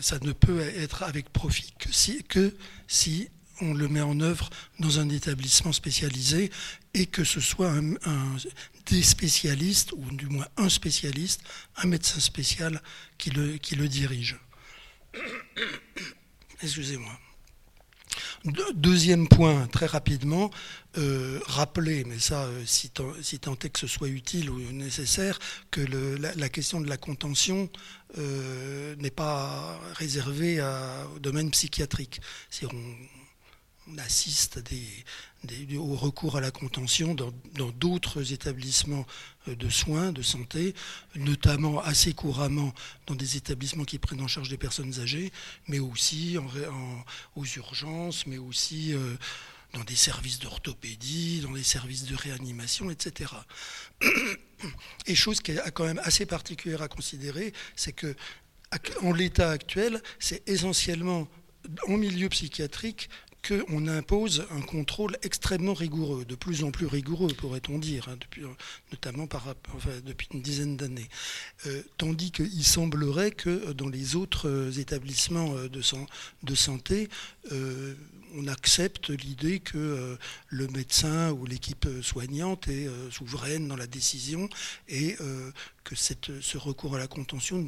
ça 0.00 0.18
ne 0.20 0.32
peut 0.32 0.60
être 0.60 1.02
avec 1.02 1.32
profit 1.32 1.72
que 1.78 1.92
si, 1.92 2.22
que 2.24 2.54
si 2.86 3.28
on 3.60 3.74
le 3.74 3.88
met 3.88 4.00
en 4.00 4.20
œuvre 4.20 4.50
dans 4.78 4.98
un 4.98 5.08
établissement 5.08 5.72
spécialisé 5.72 6.50
et 6.92 7.06
que 7.06 7.24
ce 7.24 7.40
soit 7.40 7.72
des 8.86 9.02
spécialistes, 9.02 9.92
ou 9.92 10.04
du 10.10 10.26
moins 10.26 10.46
un 10.56 10.68
spécialiste, 10.68 11.42
un 11.76 11.86
médecin 11.86 12.20
spécial 12.20 12.82
qui 13.18 13.30
le, 13.30 13.56
qui 13.56 13.76
le 13.76 13.88
dirige. 13.88 14.38
Excusez-moi. 16.62 17.18
Deuxième 18.74 19.26
point, 19.26 19.66
très 19.68 19.86
rapidement, 19.86 20.50
euh, 20.98 21.40
rappeler, 21.46 22.04
mais 22.04 22.18
ça, 22.18 22.42
euh, 22.44 22.62
si, 22.66 22.90
tant, 22.90 23.14
est 23.14 23.70
que 23.70 23.78
ce 23.78 23.86
soit 23.86 24.08
utile 24.08 24.50
ou 24.50 24.58
nécessaire, 24.70 25.38
que 25.70 25.80
la, 25.80 26.48
question 26.50 26.82
de 26.82 26.86
la 26.86 26.98
contention 26.98 27.70
euh, 28.18 28.94
n'est 28.96 29.10
pas 29.10 29.80
réservée 29.94 30.60
au 31.16 31.18
domaine 31.20 31.50
psychiatrique. 31.50 32.20
Si 32.50 32.66
on, 32.66 33.98
assiste 33.98 34.60
au 35.76 35.94
recours 35.94 36.36
à 36.36 36.40
la 36.40 36.50
contention 36.50 37.14
dans 37.14 37.70
d'autres 37.78 38.32
établissements 38.32 39.06
de 39.46 39.68
soins, 39.68 40.12
de 40.12 40.22
santé, 40.22 40.74
notamment 41.14 41.80
assez 41.80 42.12
couramment 42.12 42.72
dans 43.06 43.14
des 43.14 43.36
établissements 43.36 43.84
qui 43.84 43.98
prennent 43.98 44.22
en 44.22 44.28
charge 44.28 44.48
des 44.48 44.56
personnes 44.56 45.00
âgées, 45.00 45.32
mais 45.68 45.78
aussi 45.78 46.36
aux 47.36 47.44
urgences, 47.44 48.26
mais 48.26 48.38
aussi 48.38 48.94
dans 49.74 49.84
des 49.84 49.96
services 49.96 50.38
d'orthopédie, 50.38 51.40
dans 51.40 51.52
des 51.52 51.62
services 51.62 52.04
de 52.04 52.14
réanimation, 52.14 52.90
etc. 52.90 53.32
Et 55.06 55.14
chose 55.14 55.40
qui 55.40 55.52
est 55.52 55.70
quand 55.72 55.84
même 55.84 56.00
assez 56.04 56.26
particulière 56.26 56.80
à 56.80 56.88
considérer, 56.88 57.52
c'est 57.76 57.92
que 57.92 58.14
en 59.02 59.12
l'état 59.12 59.50
actuel, 59.50 60.02
c'est 60.18 60.48
essentiellement 60.48 61.28
en 61.86 61.96
milieu 61.96 62.28
psychiatrique 62.28 63.08
qu'on 63.46 63.86
impose 63.88 64.46
un 64.50 64.60
contrôle 64.60 65.16
extrêmement 65.22 65.74
rigoureux, 65.74 66.24
de 66.24 66.34
plus 66.34 66.64
en 66.64 66.70
plus 66.70 66.86
rigoureux, 66.86 67.32
pourrait-on 67.34 67.78
dire, 67.78 68.08
hein, 68.08 68.16
depuis, 68.20 68.42
notamment 68.92 69.26
par, 69.26 69.54
depuis 70.04 70.28
une 70.32 70.42
dizaine 70.42 70.76
d'années. 70.76 71.08
Euh, 71.66 71.82
tandis 71.98 72.30
qu'il 72.30 72.64
semblerait 72.64 73.30
que 73.30 73.72
dans 73.72 73.88
les 73.88 74.16
autres 74.16 74.78
établissements 74.78 75.54
de, 75.54 76.54
santé, 76.54 77.08
euh, 77.52 77.94
on 78.36 78.46
accepte 78.48 79.10
l'idée 79.10 79.60
que 79.60 79.78
euh, 79.78 80.16
le 80.48 80.66
médecin 80.68 81.30
ou 81.32 81.46
l'équipe 81.46 81.86
soignante 82.02 82.68
est 82.68 82.86
euh, 82.86 83.10
souveraine 83.10 83.68
dans 83.68 83.76
la 83.76 83.86
décision 83.86 84.48
et 84.88 85.16
euh, 85.20 85.50
que 85.84 85.94
ce 85.94 86.58
recours 86.58 86.96
à 86.96 86.98
la 86.98 87.06
contention 87.06 87.64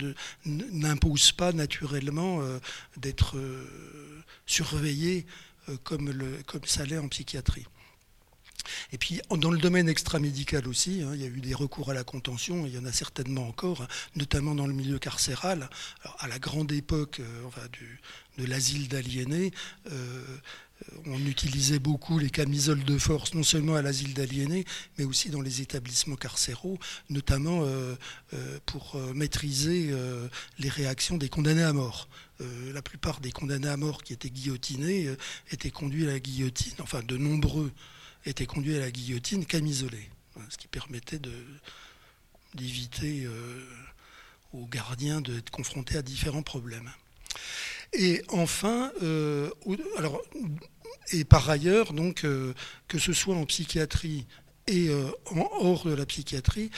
n'impose 0.46 1.32
pas 1.32 1.52
naturellement 1.52 2.40
d'être 2.96 3.36
surveillé 4.46 5.26
comme, 5.84 6.12
comme 6.46 6.64
ça 6.64 6.84
l'est 6.84 6.98
en 6.98 7.08
psychiatrie. 7.08 7.66
Et 8.92 8.98
puis 8.98 9.20
dans 9.30 9.50
le 9.50 9.58
domaine 9.58 9.88
extramédical 9.88 10.66
aussi, 10.68 11.02
hein, 11.02 11.10
il 11.14 11.20
y 11.20 11.24
a 11.24 11.28
eu 11.28 11.40
des 11.40 11.54
recours 11.54 11.90
à 11.90 11.94
la 11.94 12.04
contention, 12.04 12.66
il 12.66 12.74
y 12.74 12.78
en 12.78 12.84
a 12.84 12.92
certainement 12.92 13.48
encore, 13.48 13.82
hein, 13.82 13.88
notamment 14.14 14.54
dans 14.54 14.66
le 14.66 14.74
milieu 14.74 14.98
carcéral. 14.98 15.68
à 16.18 16.28
la 16.28 16.38
grande 16.38 16.72
époque 16.72 17.20
euh, 17.20 17.68
de 18.38 18.44
l'asile 18.44 18.88
d'aliénés, 18.88 19.52
euh, 19.90 20.22
on 21.06 21.18
utilisait 21.20 21.78
beaucoup 21.78 22.18
les 22.18 22.28
camisoles 22.28 22.84
de 22.84 22.98
force, 22.98 23.32
non 23.32 23.42
seulement 23.42 23.76
à 23.76 23.82
l'asile 23.82 24.12
d'aliénés, 24.12 24.66
mais 24.98 25.04
aussi 25.04 25.30
dans 25.30 25.40
les 25.40 25.62
établissements 25.62 26.16
carcéraux, 26.16 26.78
notamment 27.08 27.62
euh, 27.64 27.96
pour 28.66 28.98
maîtriser 29.14 29.90
les 30.58 30.68
réactions 30.68 31.16
des 31.16 31.30
condamnés 31.30 31.62
à 31.62 31.72
mort. 31.72 32.08
La 32.40 32.82
plupart 32.82 33.20
des 33.20 33.32
condamnés 33.32 33.68
à 33.68 33.76
mort 33.76 34.02
qui 34.02 34.12
étaient 34.12 34.30
guillotinés 34.30 35.14
étaient 35.50 35.70
conduits 35.70 36.04
à 36.04 36.12
la 36.12 36.20
guillotine, 36.20 36.74
enfin 36.80 37.02
de 37.02 37.16
nombreux 37.16 37.72
était 38.26 38.46
conduit 38.46 38.76
à 38.76 38.80
la 38.80 38.90
guillotine 38.90 39.46
camisolé, 39.46 40.10
hein, 40.36 40.42
ce 40.48 40.58
qui 40.58 40.68
permettait 40.68 41.20
d'éviter 42.54 43.24
euh, 43.24 43.64
aux 44.52 44.66
gardiens 44.66 45.20
d'être 45.20 45.50
confrontés 45.50 45.96
à 45.96 46.02
différents 46.02 46.42
problèmes. 46.42 46.90
Et 47.92 48.22
enfin, 48.28 48.90
euh, 49.02 49.50
et 51.12 51.24
par 51.24 51.48
ailleurs, 51.48 51.92
donc, 51.92 52.24
euh, 52.24 52.52
que 52.88 52.98
ce 52.98 53.12
soit 53.12 53.36
en 53.36 53.46
psychiatrie 53.46 54.26
et 54.66 54.90
en 55.26 55.48
hors 55.60 55.84
de 55.84 55.94
la 55.94 56.04
psychiatrie, 56.06 56.72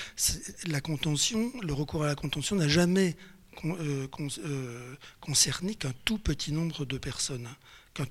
la 0.67 0.83
contention, 0.83 1.50
le 1.62 1.73
recours 1.73 2.05
à 2.05 2.07
la 2.07 2.15
contention 2.15 2.55
n'a 2.55 2.69
jamais 2.69 3.17
concerné 5.21 5.75
qu'un 5.75 5.93
tout 6.05 6.19
petit 6.19 6.53
nombre 6.53 6.85
de 6.85 6.99
personnes, 6.99 7.49
qu'un 7.95 8.07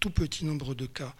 tout, 0.00 0.10
petit 0.10 0.44
nombre 0.44 0.74
de 0.74 0.86
cas. 0.86 1.14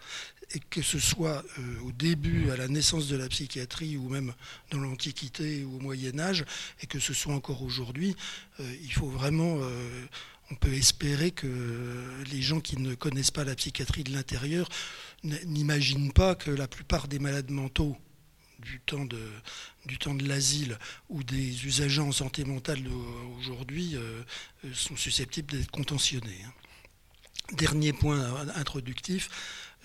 Et 0.55 0.59
que 0.59 0.81
ce 0.81 0.99
soit 0.99 1.43
euh, 1.57 1.79
au 1.83 1.91
début, 1.91 2.51
à 2.51 2.57
la 2.57 2.67
naissance 2.67 3.07
de 3.07 3.15
la 3.15 3.27
psychiatrie, 3.27 3.97
ou 3.97 4.07
même 4.09 4.33
dans 4.69 4.79
l'Antiquité 4.79 5.63
ou 5.63 5.77
au 5.77 5.79
Moyen 5.79 6.19
Âge, 6.19 6.45
et 6.81 6.85
que 6.85 6.99
ce 6.99 7.13
soit 7.13 7.33
encore 7.33 7.63
aujourd'hui, 7.63 8.15
euh, 8.59 8.75
il 8.83 8.93
faut 8.93 9.07
vraiment, 9.07 9.57
euh, 9.61 10.05
on 10.51 10.55
peut 10.55 10.73
espérer 10.73 11.31
que 11.31 11.47
les 12.31 12.41
gens 12.41 12.59
qui 12.59 12.77
ne 12.77 12.93
connaissent 12.93 13.31
pas 13.31 13.45
la 13.45 13.55
psychiatrie 13.55 14.03
de 14.03 14.11
l'intérieur 14.11 14.69
n'imaginent 15.23 16.11
pas 16.11 16.35
que 16.35 16.51
la 16.51 16.67
plupart 16.67 17.07
des 17.07 17.17
malades 17.17 17.49
mentaux 17.49 17.97
du 18.63 18.79
temps 18.79 19.05
de, 19.05 19.21
du 19.85 19.97
temps 19.97 20.15
de 20.15 20.27
l'asile 20.27 20.77
ou 21.09 21.23
des 21.23 21.65
usagers 21.65 22.01
en 22.01 22.11
santé 22.11 22.45
mentale 22.45 22.79
aujourd'hui 23.39 23.95
sont 24.73 24.95
susceptibles 24.95 25.51
d'être 25.51 25.71
contentionnés. 25.71 26.39
Hein. 26.45 26.53
Dernier 27.53 27.93
point 27.93 28.47
introductif, 28.55 29.29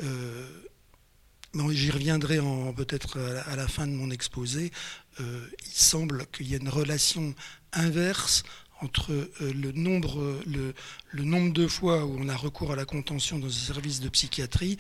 j'y 0.01 1.91
reviendrai 1.91 2.39
peut-être 2.77 3.19
à 3.47 3.57
la 3.57 3.69
fin 3.69 3.87
de 3.87 3.93
mon 3.93 4.11
exposé, 4.11 4.71
il 5.19 5.25
semble 5.65 6.27
qu'il 6.29 6.47
y 6.49 6.55
ait 6.55 6.59
une 6.59 6.69
relation 6.69 7.35
inverse 7.73 8.45
entre 8.81 9.13
euh, 9.13 9.29
le, 9.41 9.73
nombre, 9.73 10.41
le, 10.47 11.25
nombre 11.25 11.53
de 11.53 11.67
fois 11.67 12.05
où 12.05 12.17
on 12.19 12.29
a 12.29 12.37
recours 12.37 12.73
à 12.73 12.77
la 12.77 12.85
contention 12.85 13.39
dans 13.39 13.49
un 13.49 13.51
service 13.51 14.01
de 14.01 14.09
psychiatrie 14.09 14.79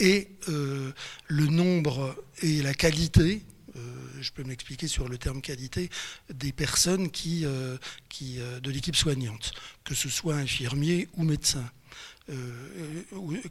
et 0.00 0.28
euh, 0.48 0.92
le 1.28 1.46
nombre 1.46 2.16
et 2.42 2.62
la 2.62 2.74
qualité, 2.74 3.42
euh, 3.76 3.80
je 4.20 4.32
peux 4.32 4.42
m'expliquer 4.42 4.88
sur 4.88 5.08
le 5.08 5.18
terme 5.18 5.42
qualité, 5.42 5.90
des 6.32 6.52
personnes 6.52 7.10
qui, 7.10 7.44
qui, 8.08 8.38
de 8.62 8.70
l'équipe 8.70 8.96
soignante, 8.96 9.52
que 9.84 9.94
ce 9.94 10.08
soit 10.08 10.34
infirmier 10.34 11.08
ou 11.14 11.22
médecin. 11.22 11.70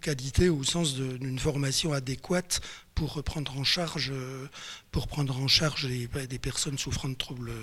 qualité 0.01 0.50
au 0.50 0.63
sens 0.63 0.96
d'une 0.96 1.39
formation 1.39 1.94
adéquate 1.94 2.62
pour 2.96 3.24
prendre 3.24 3.58
en 3.58 3.63
charge, 3.63 4.13
pour 4.91 5.08
prendre 5.08 5.39
en 5.39 5.48
charge 5.48 5.88
des 5.88 6.39
personnes 6.39 6.77
souffrant 6.77 7.10
de 7.10 7.15
troubles 7.15 7.53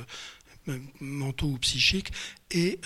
mentaux 1.00 1.48
ou 1.48 1.58
psychiques. 1.58 2.12
Et 2.50 2.80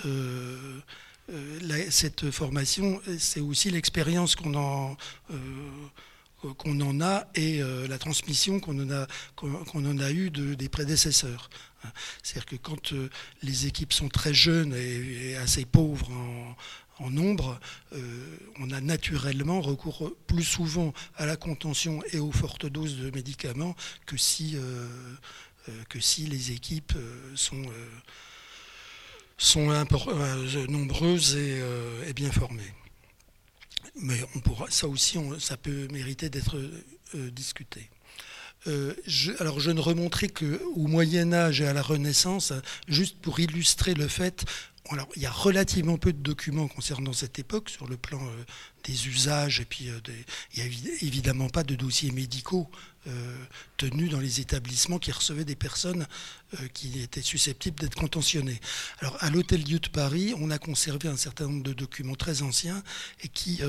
euh, 1.31 1.59
euh, 1.63 1.87
cette 1.91 2.31
formation, 2.31 3.01
c'est 3.19 3.41
aussi 3.41 3.71
l'expérience 3.71 4.37
qu'on 4.37 4.55
en, 4.55 4.97
euh, 5.31 5.37
qu'on 6.59 6.81
en 6.81 7.01
a 7.01 7.27
et 7.35 7.61
la 7.89 7.99
transmission 7.99 8.61
qu'on 8.61 8.79
en 8.81 8.91
a, 8.91 9.07
qu'on 9.37 9.99
a 9.99 10.11
eu 10.11 10.31
de, 10.31 10.55
des 10.55 10.71
prédécesseurs. 10.71 11.51
C'est-à-dire 12.23 12.47
que 12.47 12.57
quand 12.57 12.95
les 13.43 13.67
équipes 13.67 13.93
sont 13.93 14.09
très 14.09 14.33
jeunes 14.33 14.75
et, 14.75 15.37
assez 15.37 15.67
pauvres 15.67 16.11
en, 16.99 17.11
nombre, 17.11 17.61
on 18.59 18.71
a 18.71 18.81
naturellement 18.81 19.61
recours 19.61 20.13
plus 20.27 20.45
souvent 20.45 20.95
à 21.17 21.27
la 21.27 21.37
contention 21.37 22.03
et 22.13 22.19
aux 22.19 22.33
fortes 22.33 22.65
doses 22.65 22.97
de 22.97 23.11
médicaments 23.11 23.77
que 24.07 24.17
si 24.17 24.57
euh, 25.69 25.85
que 25.89 26.01
si 26.01 26.27
les 26.27 26.53
équipes 26.53 26.95
euh, 26.97 27.33
sont, 27.35 27.63
euh, 27.63 27.89
sont 29.41 29.73
nombreuses 30.69 31.37
et, 31.37 32.13
bien 32.15 32.31
formées. 32.31 32.73
Mais 34.03 34.21
on 34.35 34.41
pourra, 34.41 34.67
ça 34.71 34.87
aussi, 34.87 35.19
ça 35.39 35.57
peut 35.57 35.89
mériter 35.91 36.31
d'être 36.31 36.57
discuté. 37.15 37.91
alors 39.39 39.59
je 39.59 39.71
ne 39.71 39.81
remonterai 39.81 40.29
qu'au 40.29 40.87
Moyen 40.87 41.33
Âge 41.33 41.61
et 41.61 41.67
à 41.67 41.73
la 41.73 41.83
Renaissance, 41.83 42.53
juste 42.87 43.19
pour 43.21 43.41
illustrer 43.41 43.95
le 43.95 44.09
fait 44.09 44.45
alors, 44.93 45.09
il 45.15 45.23
y 45.23 45.27
a 45.27 45.31
relativement 45.31 45.99
peu 45.99 46.13
de 46.13 46.19
documents 46.19 46.67
concernant 46.67 47.13
cette 47.13 47.39
époque 47.39 47.71
sur 47.71 47.87
le 47.87 47.97
plan 47.97 48.21
euh, 48.21 48.45
des 48.85 49.07
usages, 49.07 49.61
et 49.61 49.65
puis 49.65 49.89
euh, 49.89 50.01
il 50.55 50.65
n'y 50.65 50.69
a 50.69 50.95
évidemment 51.03 51.49
pas 51.49 51.63
de 51.63 51.75
dossiers 51.77 52.11
médicaux 52.11 52.69
euh, 52.73 52.77
tenus 53.77 54.11
dans 54.11 54.21
les 54.21 54.41
établissements 54.41 54.99
qui 54.99 55.11
recevaient 55.11 55.45
des 55.45 55.57
personnes 55.57 56.07
qui 56.75 57.01
étaient 57.01 57.23
susceptibles 57.23 57.81
d'être 57.81 57.95
contentionnées. 57.95 58.61
Alors, 58.99 59.17
à 59.21 59.31
l'Hôtel 59.31 59.65
Dieu 59.65 59.79
de 59.79 59.89
Paris, 59.89 60.35
on 60.39 60.51
a 60.51 60.59
conservé 60.59 61.09
un 61.09 61.17
certain 61.17 61.47
nombre 61.47 61.63
de 61.63 61.73
documents 61.73 62.15
très 62.15 62.43
anciens 62.43 62.83
et 63.23 63.29
qui, 63.29 63.61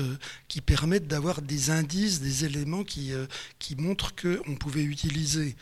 qui 0.48 0.60
permettent 0.60 1.06
d'avoir 1.06 1.40
des 1.40 1.70
indices, 1.70 2.20
des 2.20 2.44
éléments 2.44 2.84
qui, 2.84 3.12
qui 3.58 3.76
montrent 3.76 4.14
qu'on 4.14 4.54
pouvait 4.56 4.84
utiliser 4.84 5.56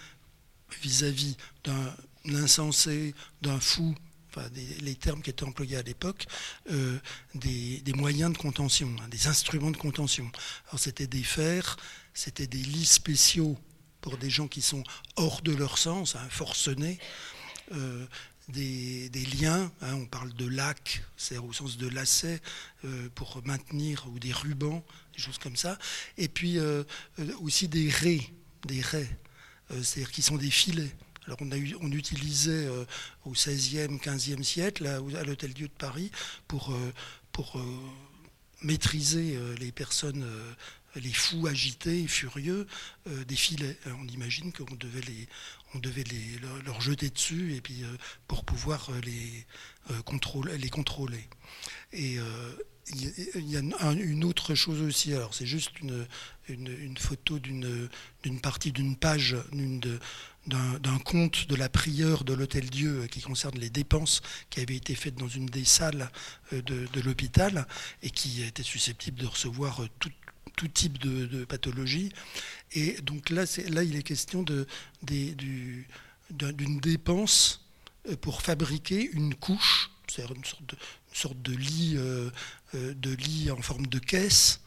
vis-à-vis 0.83 1.37
d'un 1.65 1.95
insensé, 2.35 3.15
d'un 3.43 3.61
fou, 3.61 3.95
les 4.81 4.95
termes 4.95 5.23
qui 5.23 5.31
étaient 5.31 5.45
employés 5.45 5.77
à 5.77 5.83
l'époque, 5.83 6.27
euh, 6.71 6.99
des, 7.35 7.83
moyens 7.95 8.33
de 8.33 8.39
contention, 8.39 8.89
hein, 9.01 9.09
des 9.09 9.27
instruments 9.27 9.71
de 9.71 9.77
contention. 9.77 10.31
Alors 10.69 10.79
c'était 10.79 11.07
des 11.07 11.23
fers, 11.23 11.77
c'était 12.15 12.47
des 12.47 12.59
lits 12.59 12.87
spéciaux 12.87 13.59
pour 14.01 14.17
des 14.17 14.31
gens 14.31 14.49
qui 14.49 14.63
sont 14.63 14.83
hors 15.17 15.43
de 15.43 15.53
leur 15.53 15.79
sens, 15.79 16.17
hein, 16.17 16.27
forcenés. 16.31 16.99
Euh, 17.73 18.07
des, 18.49 19.09
liens, 19.41 19.71
hein, 19.81 19.95
on 19.95 20.07
parle 20.07 20.33
de 20.33 20.47
lacs, 20.47 21.05
c'est 21.17 21.39
au 21.39 21.53
sens 21.53 21.77
de 21.77 21.87
lacets 21.87 22.41
euh, 22.85 23.09
pour 23.15 23.41
maintenir, 23.45 24.09
ou 24.13 24.19
des 24.19 24.33
rubans, 24.33 24.83
des 25.15 25.23
choses 25.23 25.39
comme 25.39 25.55
ça. 25.55 25.79
Et 26.19 26.27
puis 26.29 26.59
aussi 27.41 27.69
des 27.69 27.89
raies, 27.89 28.27
des 28.67 28.81
raies, 28.81 29.17
c'est-à-dire 29.71 30.11
qui 30.11 30.23
sont 30.23 30.37
des 30.37 30.51
filets. 30.51 30.93
Alors 31.27 31.39
on, 31.81 31.93
utilisait 31.93 32.67
euh, 32.67 32.85
au 33.25 33.31
XVIe, 33.31 33.99
XVe 33.99 34.43
siècle, 34.43 34.87
à 34.87 35.23
l'Hôtel 35.23 35.53
Dieu 35.55 35.69
de 35.69 35.73
Paris, 35.73 36.11
pour, 36.49 36.73
euh, 36.73 36.93
euh, 37.57 37.59
maîtriser 38.63 39.39
les 39.59 39.73
personnes, 39.73 40.27
les 40.97 41.13
fous 41.13 41.47
agités, 41.47 42.07
furieux, 42.07 42.67
des 43.27 43.37
filets. 43.37 43.77
on 43.87 44.07
imagine 44.09 44.53
qu'on 44.53 44.75
devait, 44.75 45.03
les, 45.03 45.29
on 45.75 45.79
devait 45.79 46.05
leur 46.65 46.81
jeter 46.81 47.11
dessus 47.11 47.55
et 47.55 47.61
puis, 47.61 47.85
pour 48.27 48.45
pouvoir 48.45 48.91
les, 49.05 49.47
contrôler, 50.05 50.59
les 50.59 50.69
contrôler. 50.69 51.29
Et 51.93 52.19
il 52.95 53.51
y 53.51 53.57
a 53.57 53.93
une 53.93 54.25
autre 54.25 54.55
chose 54.55 54.81
aussi, 54.83 55.15
alors 55.15 55.35
c'est 55.35 55.47
juste 55.47 55.79
une, 55.81 56.07
une, 56.49 56.97
photo 56.97 57.39
d'une 57.39 57.89
partie 58.43 58.73
d'une 58.73 58.97
page 58.97 59.37
d'un 60.47 60.99
compte 61.05 61.47
de 61.49 61.55
la 61.55 61.69
prieure 61.69 62.25
de 62.25 62.33
l'Hôtel 62.33 62.69
Dieu 62.71 63.07
qui 63.11 63.21
concerne 63.21 63.59
les 63.59 63.71
dépenses 63.71 64.23
qui 64.49 64.61
avaient 64.61 64.77
été 64.77 64.95
faites 64.95 65.17
dans 65.17 65.29
une 65.29 65.47
des 65.47 65.65
salles 65.65 66.11
euh, 66.53 66.63
de, 66.63 67.01
l'hôpital 67.01 67.67
et 68.03 68.11
qui 68.11 68.43
était 68.43 68.63
susceptible 68.63 69.21
de 69.21 69.27
recevoir 69.27 69.83
tout, 69.99 70.11
tout 70.57 70.69
type 70.69 70.99
de, 70.99 71.45
pathologie. 71.45 72.13
Et 72.73 72.93
donc 73.03 73.31
là, 73.31 73.45
là, 73.69 73.83
il 73.83 73.97
est 73.97 74.03
question 74.03 74.45
d'une 75.03 75.85
dépense 76.81 77.67
euh, 78.09 78.17
pour 78.17 78.43
fabriquer 78.43 79.11
une 79.13 79.35
couche, 79.35 79.91
c'est-à-dire 80.09 80.37
une 80.37 80.45
sorte 81.13 81.43
de, 81.43 81.51
de 81.53 81.57
lit, 81.57 81.95
euh, 81.97 82.31
de 82.75 83.11
lit 83.11 83.51
en 83.51 83.61
forme 83.63 83.87
de 83.87 83.99
caisse 83.99 84.61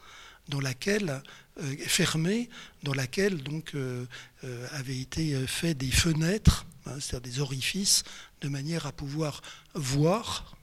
dans 0.50 0.60
laquelle 0.60 1.22
euh, 1.62 1.76
fermée, 1.86 2.50
dans 2.82 2.94
laquelle 2.94 3.44
donc 3.44 3.76
euh, 3.76 4.06
euh, 4.44 4.68
avaient 4.72 4.98
été 4.98 5.46
faits 5.48 5.78
des 5.78 5.92
fenêtres, 5.92 6.66
hein, 6.86 7.00
c'est-à-dire 7.00 7.34
des 7.34 7.40
orifices, 7.40 8.04
de 8.42 8.50
manière 8.50 8.86
à 8.88 8.92
pouvoir 8.92 9.42
voir 9.76 10.58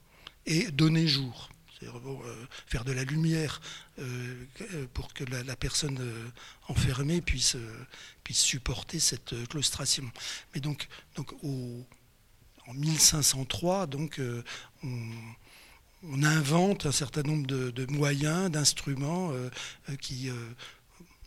et 0.45 0.69
donner 0.71 1.07
jour. 1.07 1.49
C'est-à-dire 1.81 1.99
faire 2.67 2.85
de 2.85 2.91
la 2.91 3.03
lumière 3.03 3.59
pour 4.93 5.13
que 5.13 5.23
la, 5.23 5.55
personne 5.55 5.99
enfermée 6.67 7.21
puisse, 7.21 7.57
puisse 8.23 8.41
supporter 8.41 8.99
cette 8.99 9.33
claustration. 9.49 10.09
Mais 10.53 10.61
donc, 10.61 10.87
donc 11.15 11.33
en 11.43 12.73
1503, 12.73 13.87
donc, 13.87 14.21
on, 14.83 15.09
on 16.03 16.23
invente 16.23 16.85
un 16.85 16.91
certain 16.91 17.23
nombre 17.23 17.47
de, 17.47 17.85
moyens, 17.87 18.51
d'instruments 18.51 19.31
qui 20.01 20.29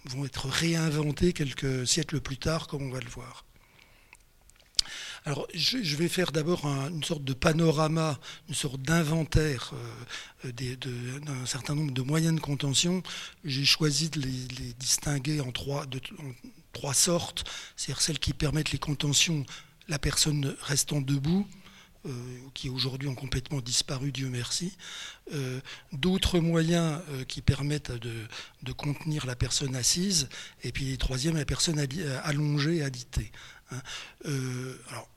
vont 0.06 0.24
être 0.24 0.48
réinventés 0.48 1.32
quelques 1.32 1.86
siècles 1.86 2.20
plus 2.20 2.36
tard, 2.36 2.66
comme 2.66 2.82
on 2.82 2.90
va 2.90 3.00
le 3.00 3.08
voir. 3.08 3.44
Alors, 5.26 5.46
je, 5.54 5.96
vais 5.96 6.08
faire 6.08 6.32
d'abord 6.32 6.66
une 6.66 7.02
sorte 7.02 7.24
de 7.24 7.32
panorama, 7.32 8.20
une 8.48 8.54
sorte 8.54 8.82
d'inventaire 8.82 9.72
euh, 10.44 10.52
d'un 10.52 11.46
certain 11.46 11.74
nombre 11.74 11.92
de 11.92 12.02
moyens 12.02 12.34
de 12.34 12.40
contention. 12.40 13.02
J'ai 13.42 13.64
choisi 13.64 14.10
de 14.10 14.20
les, 14.20 14.74
distinguer 14.78 15.40
en 15.40 15.50
trois, 15.50 15.86
sortes, 16.92 17.44
c'est-à-dire 17.74 18.02
celles 18.02 18.18
qui 18.18 18.34
permettent 18.34 18.72
les 18.72 18.78
contentions, 18.78 19.46
la 19.88 19.98
personne 19.98 20.54
restant 20.60 21.00
debout, 21.00 21.46
euh, 22.06 22.10
qui 22.52 22.68
aujourd'hui 22.68 23.08
ont 23.08 23.14
complètement 23.14 23.62
disparu, 23.62 24.12
Dieu 24.12 24.28
merci. 24.28 24.76
Euh, 25.32 25.58
d'autres 25.92 26.38
moyens 26.38 27.00
euh, 27.08 27.24
qui 27.24 27.40
permettent 27.40 27.92
de, 27.92 28.72
contenir 28.72 29.24
la 29.24 29.34
personne 29.34 29.74
assise, 29.74 30.28
et 30.62 30.70
puis 30.70 30.98
troisième, 30.98 31.38
la 31.38 31.46
personne 31.46 31.78
allongée, 32.24 32.82
alitée. 32.82 33.32
Hein. 33.70 33.80
alors, 34.90 35.08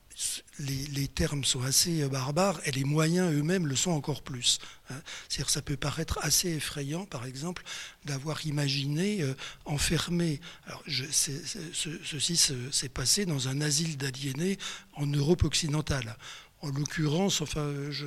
les, 0.59 1.07
termes 1.07 1.43
sont 1.43 1.61
assez 1.61 2.07
barbares 2.07 2.59
et 2.65 2.71
les 2.71 2.83
moyens 2.83 3.31
eux-mêmes 3.33 3.67
le 3.67 3.75
sont 3.75 3.91
encore 3.91 4.23
plus. 4.23 4.59
Hein. 4.89 4.95
C'est-à-dire 5.29 5.49
ça 5.49 5.61
peut 5.61 5.77
paraître 5.77 6.19
assez 6.21 6.49
effrayant, 6.49 7.05
par 7.05 7.25
exemple, 7.25 7.63
d'avoir 8.05 8.45
imaginé 8.45 9.23
enfermer. 9.65 10.39
Alors, 10.65 10.83
ceci 10.87 12.37
s'est 12.37 12.89
passé 12.89 13.25
dans 13.25 13.47
un 13.47 13.61
asile 13.61 13.97
d'aliénés 13.97 14.57
en 14.93 15.05
Europe 15.05 15.43
occidentale. 15.43 16.17
En 16.61 16.69
l'occurrence, 16.69 17.41
enfin, 17.41 17.71
je 17.91 18.05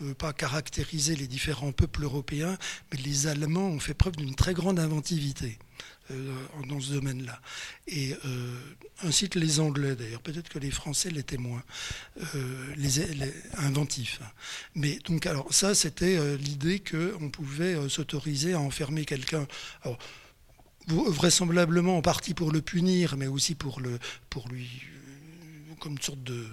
ne 0.00 0.08
veux 0.08 0.14
pas 0.14 0.32
caractériser 0.32 1.14
les 1.16 1.26
différents 1.26 1.72
peuples 1.72 2.04
européens, 2.04 2.56
mais 2.90 2.98
les 2.98 3.26
Allemands 3.26 3.68
ont 3.68 3.80
fait 3.80 3.94
preuve 3.94 4.16
d'une 4.16 4.34
très 4.34 4.54
grande 4.54 4.78
inventivité. 4.78 5.58
Dans 6.68 6.80
ce 6.80 6.92
domaine-là. 6.92 7.40
Et 7.86 8.14
ainsi 9.02 9.28
que 9.28 9.38
les 9.38 9.60
Anglais 9.60 9.96
d'ailleurs, 9.96 10.22
peut-être 10.22 10.48
que 10.48 10.58
les 10.58 10.70
Français 10.70 11.10
l'étaient 11.10 11.38
moins, 11.38 11.62
les, 12.76 13.00
inventifs. 13.58 14.20
Mais 14.74 14.98
donc 15.06 15.26
alors 15.26 15.52
ça 15.52 15.74
c'était 15.74 16.36
l'idée 16.36 16.80
qu'on 16.80 17.30
pouvait 17.30 17.88
s'autoriser 17.88 18.52
à 18.52 18.60
enfermer 18.60 19.04
quelqu'un 19.04 19.46
vraisemblablement 20.88 21.98
en 21.98 22.02
partie 22.02 22.34
pour 22.34 22.52
le 22.52 22.60
punir, 22.60 23.16
mais 23.16 23.26
aussi 23.26 23.54
pour, 23.54 23.80
le, 23.80 23.98
pour 24.30 24.48
lui, 24.48 24.68
comme 25.80 25.92
une 25.92 26.02
sorte 26.02 26.22
de, 26.22 26.46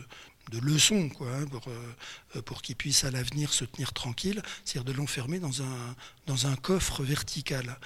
de 0.52 0.60
leçon, 0.60 1.10
quoi, 1.10 1.28
hein, 1.32 1.46
pour, 1.46 1.64
euh, 1.68 2.42
pour 2.42 2.62
qu'il 2.62 2.76
puisse 2.76 3.04
à 3.04 3.12
l'avenir 3.12 3.54
se 3.54 3.66
tenir 3.66 3.94
tranquille, 3.94 4.42
c'est-à-dire 4.66 4.94
de 4.94 4.98
l'enfermer 4.98 5.40
dans 5.40 5.62
un, 5.62 6.56
coffre 6.62 7.04
vertical. 7.04 7.78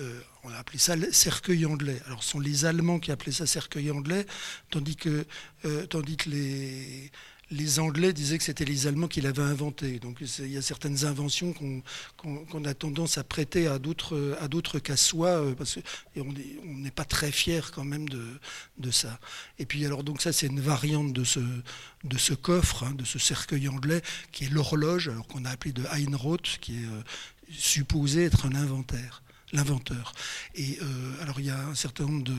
Euh, 0.00 0.20
on 0.42 0.50
a 0.50 0.56
appelé 0.56 0.78
ça 0.78 0.94
cercueil 1.12 1.66
anglais. 1.66 2.00
Alors 2.06 2.22
ce 2.22 2.30
sont 2.30 2.40
les 2.40 2.64
Allemands 2.64 2.98
qui 2.98 3.12
appelaient 3.12 3.32
ça 3.32 3.46
cercueil 3.46 3.90
anglais, 3.90 4.26
tandis 4.70 4.96
euh, 5.06 5.86
tandis 5.86 6.16
que 6.16 6.30
les 6.30 7.10
les 7.54 7.78
Anglais 7.78 8.12
disaient 8.12 8.38
que 8.38 8.44
c'était 8.44 8.64
les 8.64 8.86
Allemands 8.86 9.08
qui 9.08 9.20
l'avaient 9.20 9.42
inventé. 9.42 9.98
Donc 9.98 10.18
il 10.20 10.50
y 10.50 10.56
a 10.56 10.62
certaines 10.62 11.04
inventions 11.04 11.52
qu'on 11.52 12.64
a 12.64 12.74
tendance 12.74 13.18
à 13.18 13.24
prêter 13.24 13.66
à 13.66 13.78
d'autres 13.78 14.78
qu'à 14.78 14.96
soi, 14.96 15.28
euh, 15.28 15.54
parce 15.54 15.78
on 16.16 16.32
n'est 16.64 16.90
pas 16.90 17.04
très 17.04 17.30
fier 17.30 17.70
quand 17.72 17.84
même 17.84 18.08
de, 18.08 18.90
ça. 18.90 19.18
Et 19.58 19.66
puis 19.66 19.84
alors 19.86 20.04
donc 20.04 20.20
ça 20.20 20.32
c'est 20.32 20.46
une 20.46 20.60
variante 20.60 21.12
de 21.12 21.24
ce 21.24 22.34
coffre, 22.34 22.84
hein, 22.84 22.94
de 22.94 23.04
ce 23.04 23.18
cercueil 23.18 23.68
anglais 23.68 24.02
qui 24.32 24.44
est 24.44 24.50
l'horloge, 24.50 25.08
alors 25.08 25.26
qu'on 25.26 25.44
a 25.44 25.50
appelé 25.50 25.72
de 25.72 25.84
Heinroth, 25.90 26.58
qui 26.60 26.76
est 26.76 26.86
euh, 26.86 27.02
supposé 27.50 28.24
être 28.24 28.46
un 28.46 28.54
inventaire, 28.54 29.22
l'inventeur. 29.52 30.12
Et 30.54 30.78
euh, 30.82 31.22
alors 31.22 31.40
il 31.40 31.46
y 31.46 31.50
a 31.50 31.60
un 31.66 31.74
certain 31.74 32.04
nombre 32.04 32.24
de 32.24 32.36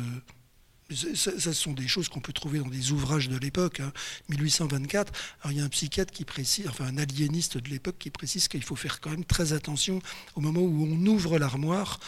ce 0.91 1.53
sont 1.53 1.73
des 1.73 1.87
choses 1.87 2.09
qu'on 2.09 2.19
peut 2.19 2.33
trouver 2.33 2.59
dans 2.59 2.67
des 2.67 2.91
ouvrages 2.91 3.27
de 3.29 3.37
l'époque, 3.37 3.81
1824. 4.29 5.11
Hein. 5.11 5.15
Alors 5.41 5.51
il 5.51 5.57
y 5.57 5.61
a 5.61 5.63
un 5.63 5.69
psychiatre 5.69 6.11
qui 6.11 6.25
précise, 6.25 6.67
enfin 6.67 6.85
un 6.85 6.97
aliéniste 6.97 7.57
de 7.57 7.69
l'époque 7.69 7.95
qui 7.97 8.11
précise 8.11 8.47
qu'il 8.47 8.63
faut 8.63 8.75
faire 8.75 9.01
quand 9.01 9.09
même 9.09 9.25
très 9.25 9.53
attention 9.53 10.01
au 10.35 10.41
moment 10.41 10.61
où 10.61 10.85
on 10.85 11.05
ouvre 11.07 11.39
l'armoire 11.39 11.99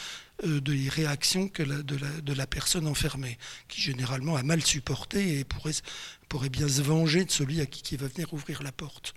euh, 0.45 0.61
des 0.61 0.87
réactions 0.87 1.49
de, 1.55 2.33
la, 2.35 2.45
personne 2.45 2.85
enfermée, 2.85 3.39
qui 3.67 3.81
généralement 3.81 4.35
a 4.35 4.43
mal 4.43 4.63
supporté 4.63 5.39
et 5.39 5.43
pourrait, 5.43 6.49
bien 6.49 6.67
se 6.67 6.83
venger 6.83 7.25
de 7.25 7.31
celui 7.31 7.59
à 7.59 7.65
qui, 7.65 7.97
va 7.97 8.07
venir 8.07 8.31
ouvrir 8.35 8.61
la 8.61 8.71
porte. 8.71 9.15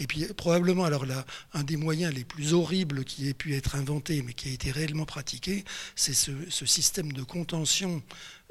Et 0.00 0.08
puis 0.08 0.24
probablement, 0.36 0.84
alors 0.84 1.04
un 1.52 1.62
des 1.62 1.76
moyens 1.76 2.12
les 2.12 2.24
plus 2.24 2.52
horribles 2.52 3.04
qui 3.04 3.28
ait 3.28 3.34
pu 3.34 3.54
être 3.54 3.76
inventé, 3.76 4.22
mais 4.22 4.32
qui 4.32 4.48
a 4.48 4.52
été 4.52 4.72
réellement 4.72 5.04
pratiqué, 5.04 5.64
c'est 5.94 6.14
ce, 6.14 6.66
système 6.66 7.12
de 7.12 7.22
contention 7.22 8.02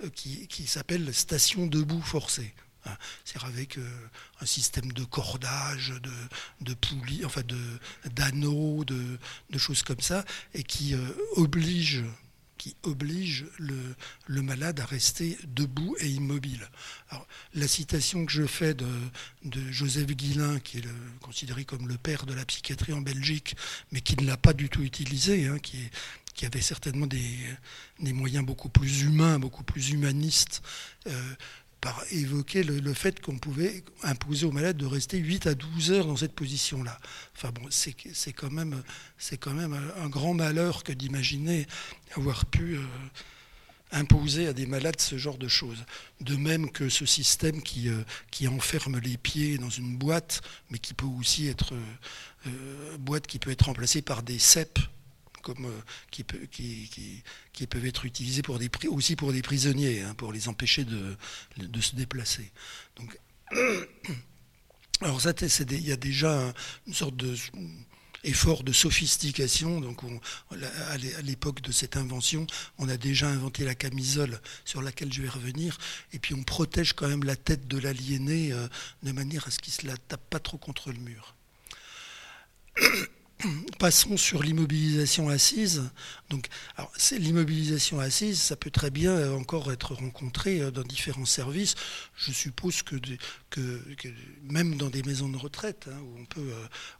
euh, 0.03 0.09
qui, 0.09 0.67
s'appelle 0.67 1.13
station 1.13 1.67
debout 1.67 2.01
forcée. 2.01 2.53
Hein. 2.85 2.97
C'est-à-dire 3.23 3.47
avec 3.47 3.77
euh, 3.77 4.09
un 4.41 4.45
système 4.45 4.91
de 4.91 5.03
cordage, 5.05 5.93
de, 6.61 6.73
poulies, 6.73 7.23
enfin 7.23 7.43
d'anneaux, 8.13 8.83
de, 8.83 9.57
choses 9.57 9.83
comme 9.83 10.01
ça, 10.01 10.25
et 10.53 10.63
qui 10.63 10.93
euh, 10.93 10.99
oblige 11.35 12.03
qui 12.57 12.77
oblige 12.83 13.45
le, 13.59 14.41
malade 14.41 14.79
à 14.79 14.85
rester 14.85 15.37
debout 15.45 15.95
et 15.99 16.07
immobile. 16.07 16.69
la 17.53 17.67
citation 17.67 18.25
que 18.25 18.31
je 18.31 18.45
fais 18.45 18.73
de, 18.73 18.87
Joseph 19.71 20.07
Guillain, 20.07 20.59
qui 20.59 20.77
est 20.77 20.87
considéré 21.19 21.65
comme 21.65 21.87
le 21.87 21.97
père 21.97 22.25
de 22.25 22.33
la 22.33 22.45
psychiatrie 22.45 22.93
en 22.93 23.01
Belgique, 23.01 23.57
mais 23.91 23.99
qui 23.99 24.15
ne 24.15 24.25
l'a 24.25 24.37
pas 24.37 24.53
du 24.53 24.69
tout 24.69 24.83
utilisé, 24.83 25.47
hein, 25.47 25.59
qui, 25.59 25.77
avait 26.43 26.61
certainement 26.61 27.07
des, 27.07 27.23
moyens 27.99 28.45
beaucoup 28.45 28.67
plus 28.67 29.03
humains, 29.03 29.39
beaucoup 29.39 29.63
plus 29.63 29.91
humanistes, 29.91 30.61
euh, 31.07 31.35
par 31.85 32.03
évoquer 32.11 32.63
le, 32.63 32.93
fait 32.95 33.21
qu'on 33.21 33.37
pouvait 33.37 33.83
imposer 34.01 34.47
aux 34.47 34.51
malades 34.51 34.75
de 34.75 34.87
rester 34.87 35.19
8 35.19 35.45
à 35.45 35.53
12 35.53 35.91
heures 35.91 36.07
dans 36.07 36.15
cette 36.15 36.33
position-là. 36.33 36.99
Enfin 37.35 37.51
bon, 37.51 37.67
c'est 37.69 37.93
quand, 38.33 38.49
même, 38.49 38.81
un 40.01 40.09
grand 40.09 40.33
malheur 40.33 40.83
que 40.83 40.91
d'imaginer 40.91 41.67
avoir 42.15 42.47
pu 42.47 42.75
euh, 42.75 42.81
imposer 43.91 44.47
à 44.47 44.53
des 44.53 44.65
malades 44.65 44.99
ce 44.99 45.17
genre 45.17 45.37
de 45.37 45.47
choses. 45.47 45.85
De 46.21 46.35
même 46.35 46.71
que 46.71 46.89
ce 46.89 47.05
système 47.05 47.61
qui, 47.61 47.89
euh, 47.89 48.03
qui 48.31 48.47
enferme 48.47 48.97
les 48.97 49.17
pieds 49.17 49.59
dans 49.59 49.69
une 49.69 49.95
boîte, 49.95 50.41
mais 50.71 50.79
qui 50.79 50.95
peut 50.95 51.05
aussi 51.05 51.47
être 51.47 51.75
euh, 52.47 52.97
boîte 52.97 53.27
qui 53.27 53.37
peut 53.37 53.51
être 53.51 53.65
remplacée 53.65 54.01
par 54.01 54.23
des 54.23 54.39
cèpes 54.39 54.79
euh, 55.49 55.81
qui, 56.11 56.23
peuvent 56.23 57.85
être 57.85 58.05
utilisés 58.05 58.41
pour 58.41 58.59
aussi 58.89 59.15
pour 59.15 59.33
des 59.33 59.41
prisonniers, 59.41 60.01
hein, 60.01 60.13
pour 60.15 60.33
les 60.33 60.47
empêcher 60.47 60.85
de, 60.85 61.15
de 61.57 61.81
se 61.81 61.95
déplacer. 61.95 62.51
Donc, 62.95 63.19
alors 65.01 65.21
ça, 65.21 65.33
il 65.71 65.87
y 65.87 65.91
a 65.91 65.97
déjà 65.97 66.53
une 66.87 66.93
sorte 66.93 67.15
de 67.15 67.35
effort 68.25 68.63
de 68.63 68.73
sophistication. 68.73 69.79
Donc 69.79 70.01
à 70.51 70.97
l'époque 71.21 71.61
de 71.61 71.71
cette 71.71 71.95
invention, 71.97 72.45
on 72.77 72.89
a 72.89 72.97
déjà 72.97 73.27
inventé 73.27 73.63
la 73.63 73.75
camisole 73.75 74.41
sur 74.65 74.81
laquelle 74.81 75.13
je 75.13 75.21
vais 75.21 75.29
revenir. 75.29 75.77
Et 76.13 76.19
puis 76.19 76.33
on 76.33 76.43
protège 76.43 76.93
quand 76.93 77.07
même 77.07 77.23
la 77.23 77.35
tête 77.35 77.67
de 77.67 77.77
l'aliéné 77.77 78.51
euh, 78.51 78.67
de 79.03 79.11
manière 79.11 79.47
à 79.47 79.51
ce 79.51 79.59
qu'il 79.59 79.73
ne 79.73 79.81
se 79.81 79.87
la 79.87 79.97
tape 79.97 80.29
pas 80.29 80.39
trop 80.39 80.57
contre 80.57 80.91
le 80.91 80.99
mur. 80.99 81.35
Passons 83.79 84.17
sur 84.17 84.43
l'immobilisation 84.43 85.29
assise. 85.29 85.83
Donc, 86.29 86.47
l'immobilisation 87.11 87.99
assise, 87.99 88.41
ça 88.41 88.55
peut 88.55 88.71
très 88.71 88.89
bien 88.89 89.11
euh, 89.11 89.35
encore 89.35 89.71
être 89.71 89.93
rencontré 89.93 90.61
euh, 90.61 90.71
dans 90.71 90.83
différents 90.83 91.25
services. 91.25 91.75
Je 92.15 92.31
suppose 92.31 92.81
que, 92.83 92.95
même 94.43 94.75
dans 94.75 94.89
des 94.89 95.03
maisons 95.03 95.29
de 95.29 95.37
retraite, 95.37 95.89
hein, 95.91 95.99
où 96.01 96.19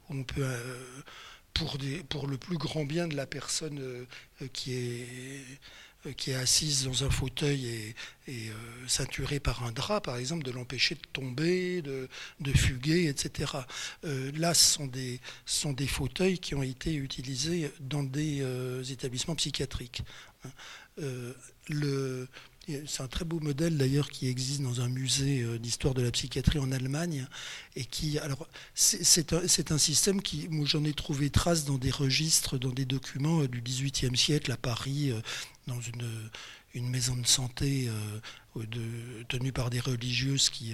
on 0.10 0.24
peut, 0.24 0.43
euh, 0.43 0.71
pour, 1.54 2.28
le 2.28 2.38
plus 2.38 2.58
grand 2.58 2.86
bien 2.86 3.08
de 3.08 3.15
la 3.15 3.26
personne 3.26 4.06
qui 4.52 4.74
est 4.74 5.60
qui 6.13 6.32
est 6.32 6.36
assise 6.36 6.86
dans 6.86 7.04
un 7.04 7.10
fauteuil 7.10 7.68
et, 7.68 7.96
et 8.28 8.50
euh, 8.50 8.54
ceinturée 8.88 9.39
par 9.39 9.63
un 9.63 9.72
drap, 9.72 10.02
par 10.02 10.18
exemple, 10.18 10.44
de 10.44 10.52
l'empêcher 10.52 10.96
de 10.96 11.02
tomber, 11.13 11.82
de, 11.82 12.08
fuguer, 12.56 13.08
etc. 13.08 13.52
Euh, 14.04 14.32
là, 14.36 14.54
ce 14.54 14.74
sont, 14.74 14.88
des, 14.88 15.88
fauteuils 15.88 16.39
qui 16.39 16.56
ont 16.56 16.63
été 16.63 16.96
utilisés 16.96 17.72
dans 17.80 18.04
des 18.04 18.44
établissements 18.91 19.36
psychiatriques. 19.36 20.04
Hein. 20.44 20.52
c'est 22.88 23.04
un 23.04 23.08
très 23.08 23.26
beau 23.26 23.39
modèle 23.39 23.78
d'ailleurs 23.78 24.10
qui 24.10 24.28
existe 24.28 24.62
dans 24.62 24.82
un 24.82 24.89
musée 24.89 25.41
euh, 25.44 25.60
d'histoire 25.60 25.94
de 25.94 26.02
la 26.02 26.12
psychiatrie 26.12 26.60
en 26.60 26.72
Allemagne 26.72 27.28
et 27.76 27.86
qui, 27.86 28.18
alors, 28.20 28.48
c'est 28.74 29.34
un, 29.34 29.78
système 29.78 30.22
qui, 30.22 30.50
j'en 30.63 30.84
ai 30.84 30.94
trouvé 30.94 31.30
trace 31.30 31.65
dans 31.65 31.78
des 31.78 31.91
registres, 31.91 32.58
dans 32.58 32.72
des 32.72 32.86
documents 32.86 33.41
euh, 33.41 33.48
du 33.48 33.62
XVIIIe 33.62 34.18
siècle 34.18 34.52
à 34.52 34.58
Paris, 34.58 35.12
euh, 35.12 35.22
dans 35.67 35.82
une, 35.82 36.30
une 36.73 36.89
maison 36.89 37.15
de 37.15 37.25
santé 37.25 37.89
tenue 39.28 39.51
par 39.51 39.69
des 39.69 39.80
religieuses 39.80 40.49
qui, 40.49 40.73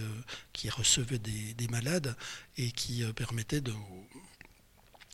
qui 0.54 0.70
recevaient 0.70 1.20
des, 1.20 1.68
malades 1.70 2.16
et 2.58 2.72
qui 2.72 3.04
permettaient 3.16 3.62
de 3.62 3.74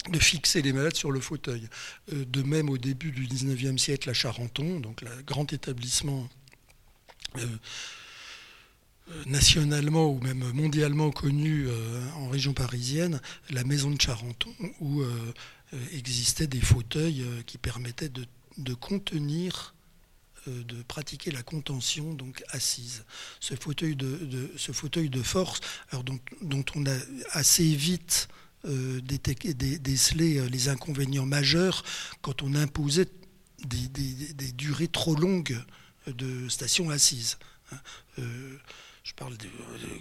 de 0.10 0.20
fixer 0.20 0.62
les 0.62 0.72
malades 0.72 0.96
sur 0.96 1.12
le 1.12 1.20
fauteuil. 1.20 1.68
De 2.12 2.42
même, 2.42 2.70
au 2.70 2.78
début 2.78 3.12
du 3.12 3.28
19e 3.28 3.78
siècle, 3.78 4.10
à 4.10 4.14
Charenton, 4.14 4.80
donc 4.80 5.02
le 5.02 5.10
grand 5.24 5.52
établissement 5.52 6.30
euh, 7.36 7.46
euh, 9.10 9.24
nationalement 9.26 10.12
ou 10.12 10.20
même 10.20 10.44
mondialement 10.52 11.12
connue 11.12 11.68
euh, 11.70 12.02
en 12.16 12.28
région 12.28 12.54
parisienne, 12.54 13.22
la 13.50 13.64
maison 13.64 13.90
de 13.90 14.02
Charenton, 14.02 14.54
où 14.82 15.02
existaient 15.94 16.48
des 16.48 16.60
fauteuils 16.62 17.26
qui 17.46 17.58
permettaient 17.58 18.10
de, 18.10 18.26
contenir 18.74 19.74
de 20.48 20.82
pratiquer 20.84 21.32
la 21.32 21.44
contention 21.44 22.14
donc 22.14 22.42
assise. 22.50 23.04
Ce 23.42 23.56
fauteuil 23.56 23.98
de, 23.98 24.50
ce 24.56 24.72
fauteuil 24.72 25.10
de 25.10 25.22
force, 25.22 25.60
alors 25.90 26.06
dont, 26.06 26.66
on 26.76 26.86
a 26.86 26.96
assez 27.32 27.76
vite 27.76 28.30
décelé 28.64 30.48
les 30.50 30.70
inconvénients 30.70 31.26
majeurs 31.26 31.84
quand 32.22 32.44
on 32.44 32.56
imposait 32.56 33.10
des 33.66 34.52
durées 34.54 34.88
trop 34.88 35.16
longues 35.16 35.62
de 36.12 36.48
stations 36.50 36.90
assises. 36.90 37.38
Hein. 37.72 37.78
Euh, 38.20 38.58
je 39.04 39.14
parle 39.14 39.38
de, 39.38 39.48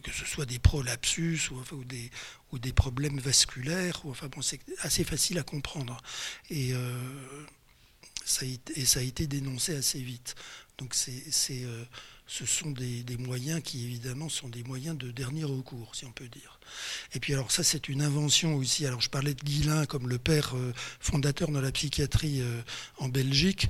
que 0.03 0.11
ce 0.11 0.25
soit 0.25 0.47
des 0.47 0.59
prolapsus 0.59 1.51
ou, 1.51 1.85
des, 1.85 2.11
ou 2.53 2.59
des, 2.59 2.73
problèmes 2.73 3.21
vasculaires. 3.21 4.01
Enfin, 4.05 4.29
bon, 4.29 4.43
c'est 4.43 4.61
assez 4.81 5.05
facile 5.05 5.39
à 5.39 5.43
comprendre. 5.43 5.97
Et, 6.51 6.73
euh, 6.73 7.45
et, 8.43 8.85
ça 8.85 9.01
a, 9.01 9.03
été 9.03 9.27
dénoncé 9.27 9.77
assez 9.77 10.01
vite. 10.01 10.35
Donc 10.79 10.95
euh, 11.09 11.85
ce 12.27 12.45
sont 12.45 12.71
des, 12.71 13.05
moyens 13.19 13.63
qui 13.63 13.85
évidemment 13.85 14.29
sont 14.29 14.49
des 14.49 14.63
moyens 14.63 14.99
de 14.99 15.11
dernier 15.11 15.45
recours, 15.45 15.95
si 15.95 16.05
on 16.05 16.13
peut 16.13 16.29
dire. 16.29 16.59
Et 17.15 17.21
puis 17.21 17.33
alors 17.33 17.51
ça 17.51 17.63
c'est 17.63 17.89
une 17.89 18.03
invention 18.03 18.57
aussi. 18.57 18.85
Alors 18.85 19.01
je 19.01 19.09
parlais 19.09 19.35
de 19.35 19.43
Guillain 19.43 19.87
comme 19.87 20.09
le 20.09 20.19
père 20.19 20.55
euh, 20.57 20.73
fondateur 21.01 21.51
de 21.51 21.59
la 21.59 21.73
psychiatrie 21.73 22.41
euh, 22.41 22.61
en 22.99 23.09
Belgique. 23.09 23.69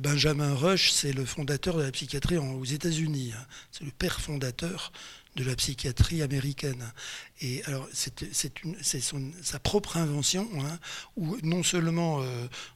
Benjamin 0.00 0.54
Rush 0.54 0.90
c'est 0.90 1.12
le 1.12 1.24
fondateur 1.24 1.76
de 1.76 1.82
la 1.82 1.92
psychiatrie 1.92 2.38
aux 2.38 2.64
États-Unis. 2.64 3.32
Hein. 3.36 3.46
C'est 3.70 3.84
le 3.84 3.92
père 3.92 4.20
fondateur 4.20 4.92
de 5.36 5.44
la 5.44 5.54
psychiatrie 5.56 6.22
américaine. 6.22 6.92
Et 7.40 7.62
alors, 7.64 7.88
c'est 7.92 9.02
sa 9.42 9.58
propre 9.58 9.96
invention, 9.96 10.48
hein, 10.58 10.78
où 11.16 11.36
non 11.42 11.62
seulement 11.62 12.22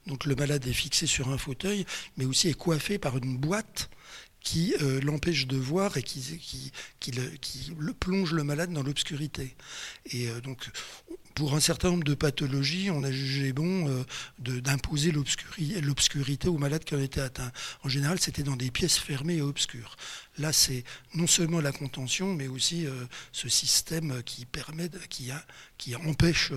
donc 0.06 0.24
le 0.24 0.34
malade 0.34 0.66
est 0.66 0.72
fixé 0.72 1.06
sur 1.06 1.28
un 1.30 1.38
fauteuil, 1.38 1.84
mais 2.16 2.24
aussi 2.24 2.48
est 2.48 2.54
coiffé 2.54 2.98
par 2.98 3.16
une 3.16 3.36
boîte 3.36 3.90
qui 4.44 4.74
euh, 4.82 5.00
l'empêche 5.00 5.46
de 5.48 5.56
voir 5.56 5.96
et 5.96 6.02
qui, 6.02 6.20
qui, 6.38 6.70
qui, 7.00 7.10
le, 7.10 7.26
qui, 7.40 7.72
le, 7.76 7.92
plonge 7.94 8.32
le 8.32 8.44
malade 8.44 8.72
dans 8.72 8.82
l'obscurité. 8.82 9.56
Et 10.12 10.28
euh, 10.28 10.40
donc, 10.42 10.70
pour 11.34 11.54
un 11.54 11.60
certain 11.60 11.90
nombre 11.90 12.04
de 12.04 12.14
pathologies, 12.14 12.90
on 12.90 13.02
a 13.02 13.10
jugé 13.10 13.52
bon 13.52 13.88
euh, 13.88 14.04
d'imposer 14.60 15.12
l'obscurité 15.12 16.48
aux 16.48 16.58
malades 16.58 16.84
qui 16.84 16.94
en 16.94 17.00
étaient 17.00 17.22
atteints. 17.22 17.50
En 17.82 17.88
général, 17.88 18.20
c'était 18.20 18.44
dans 18.44 18.54
des 18.54 18.70
pièces 18.70 18.98
fermées 18.98 19.36
et 19.36 19.42
obscures. 19.42 19.96
Là, 20.38 20.52
c'est 20.52 20.84
non 21.14 21.26
seulement 21.26 21.60
la 21.60 21.72
contention, 21.72 22.34
mais 22.34 22.48
aussi 22.48 22.86
ce 23.32 23.48
système 23.48 24.22
qui 24.24 24.46
permet, 24.46 24.90
qui, 25.08 25.94
empêche, 25.94 26.50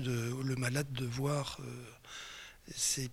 de, 0.00 0.34
le 0.42 0.56
malade 0.56 0.92
de 0.92 1.06
voir. 1.06 1.58
c'est 2.74 3.10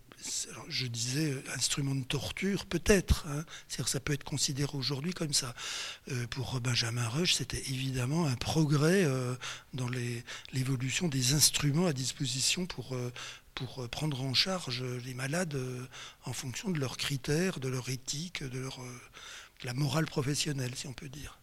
je 0.67 0.87
disais 0.87 1.31
euh, 1.31 1.43
instrument 1.55 1.95
de 1.95 2.03
torture, 2.03 2.65
peut-être. 2.65 3.25
Hein. 3.27 3.43
ça 3.67 3.99
peut 3.99 4.13
être 4.13 4.23
considéré 4.23 4.71
aujourd'hui 4.73 5.13
comme 5.13 5.33
ça. 5.33 5.53
Euh, 6.11 6.27
pour 6.27 6.59
Benjamin 6.59 7.07
Rush, 7.07 7.35
c'était 7.35 7.63
évidemment 7.69 8.25
un 8.25 8.35
progrès 8.35 9.05
euh, 9.05 9.35
dans 9.73 9.89
l'évolution 10.53 11.07
des 11.07 11.33
instruments 11.33 11.87
à 11.87 11.93
disposition 11.93 12.65
pour, 12.65 12.95
pour 13.59 13.89
prendre 13.89 14.21
en 14.21 14.33
charge 14.33 14.83
les 15.05 15.13
malades 15.13 15.57
en 16.25 16.33
fonction 16.33 16.69
de 16.69 16.79
leurs 16.79 16.97
critères, 16.97 17.59
de 17.59 17.67
leur 17.67 17.89
éthique, 17.89 18.43
de, 18.43 18.59
leur, 18.59 18.79
de 18.79 19.65
la 19.65 19.73
morale 19.73 20.05
professionnelle, 20.05 20.73
si 20.75 20.87
on 20.87 20.93
peut 20.93 21.09
dire. 21.09 21.39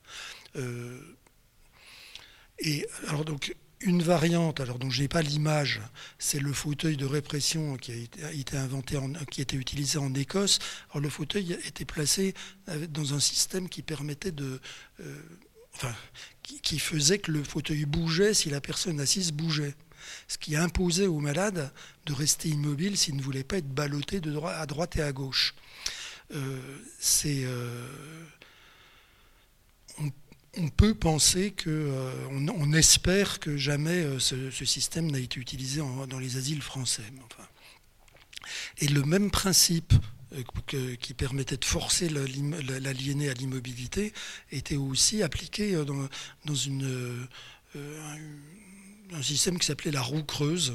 et 2.58 2.86
alors 3.08 3.24
donc 3.24 3.54
une 3.80 4.02
variante, 4.02 4.60
alors 4.60 4.78
dont 4.78 4.90
je 4.90 5.02
n'ai 5.02 5.08
pas 5.08 5.22
l'image, 5.22 5.80
c'est 6.18 6.40
le 6.40 6.52
fauteuil 6.52 6.96
de 6.96 7.04
répression 7.04 7.76
qui 7.76 7.92
a 7.92 8.32
été, 8.32 8.56
inventé, 8.56 8.98
qui 9.30 9.42
était 9.42 9.56
utilisé 9.56 9.98
en 9.98 10.12
Écosse. 10.14 10.58
Alors 10.90 11.02
le 11.02 11.10
fauteuil 11.10 11.52
était 11.64 11.84
placé 11.84 12.34
dans 12.88 13.14
un 13.14 13.20
système 13.20 13.68
qui 13.68 13.82
permettait 13.82 14.32
de, 14.32 14.60
euh, 15.00 15.18
enfin, 15.74 15.94
qui, 16.42 16.78
faisait 16.78 17.18
que 17.18 17.30
le 17.30 17.44
fauteuil 17.44 17.84
bougeait 17.84 18.32
si 18.32 18.48
la 18.48 18.60
personne 18.60 18.98
assise 19.00 19.32
bougeait, 19.32 19.74
ce 20.28 20.38
qui 20.38 20.56
imposait 20.56 21.06
au 21.06 21.20
malade 21.20 21.72
de 22.06 22.12
rester 22.12 22.48
immobile 22.48 22.96
s'il 22.96 23.16
ne 23.16 23.22
voulait 23.22 23.44
pas 23.44 23.58
être 23.58 23.68
ballotté 23.68 24.20
de 24.20 24.36
à 24.38 24.66
droite 24.66 24.96
et 24.96 25.02
à 25.02 25.12
gauche. 25.12 25.54
Euh, 26.34 26.58
euh, 27.26 27.88
on 30.58 30.68
peut 30.68 30.94
penser 30.94 31.50
que, 31.52 31.70
euh, 31.70 32.12
on, 32.30 32.72
espère 32.72 33.40
que 33.40 33.56
jamais 33.56 34.06
ce, 34.18 34.50
système 34.64 35.10
n'a 35.10 35.18
été 35.18 35.38
utilisé 35.38 35.82
dans 36.08 36.18
les 36.18 36.36
asiles 36.36 36.62
français. 36.62 37.02
Et 38.78 38.88
le 38.88 39.02
même 39.02 39.30
principe 39.30 39.92
qui 40.98 41.14
permettait 41.14 41.56
de 41.56 41.64
forcer 41.64 42.08
l'aliéné 42.08 43.28
à 43.28 43.34
l'immobilité 43.34 44.12
était 44.50 44.76
aussi 44.76 45.22
appliqué 45.22 45.76
dans, 46.44 46.54
une, 46.54 47.28
un, 49.12 49.22
système 49.22 49.58
qui 49.58 49.66
s'appelait 49.66 49.90
la 49.90 50.02
roue 50.02 50.24
creuse 50.24 50.74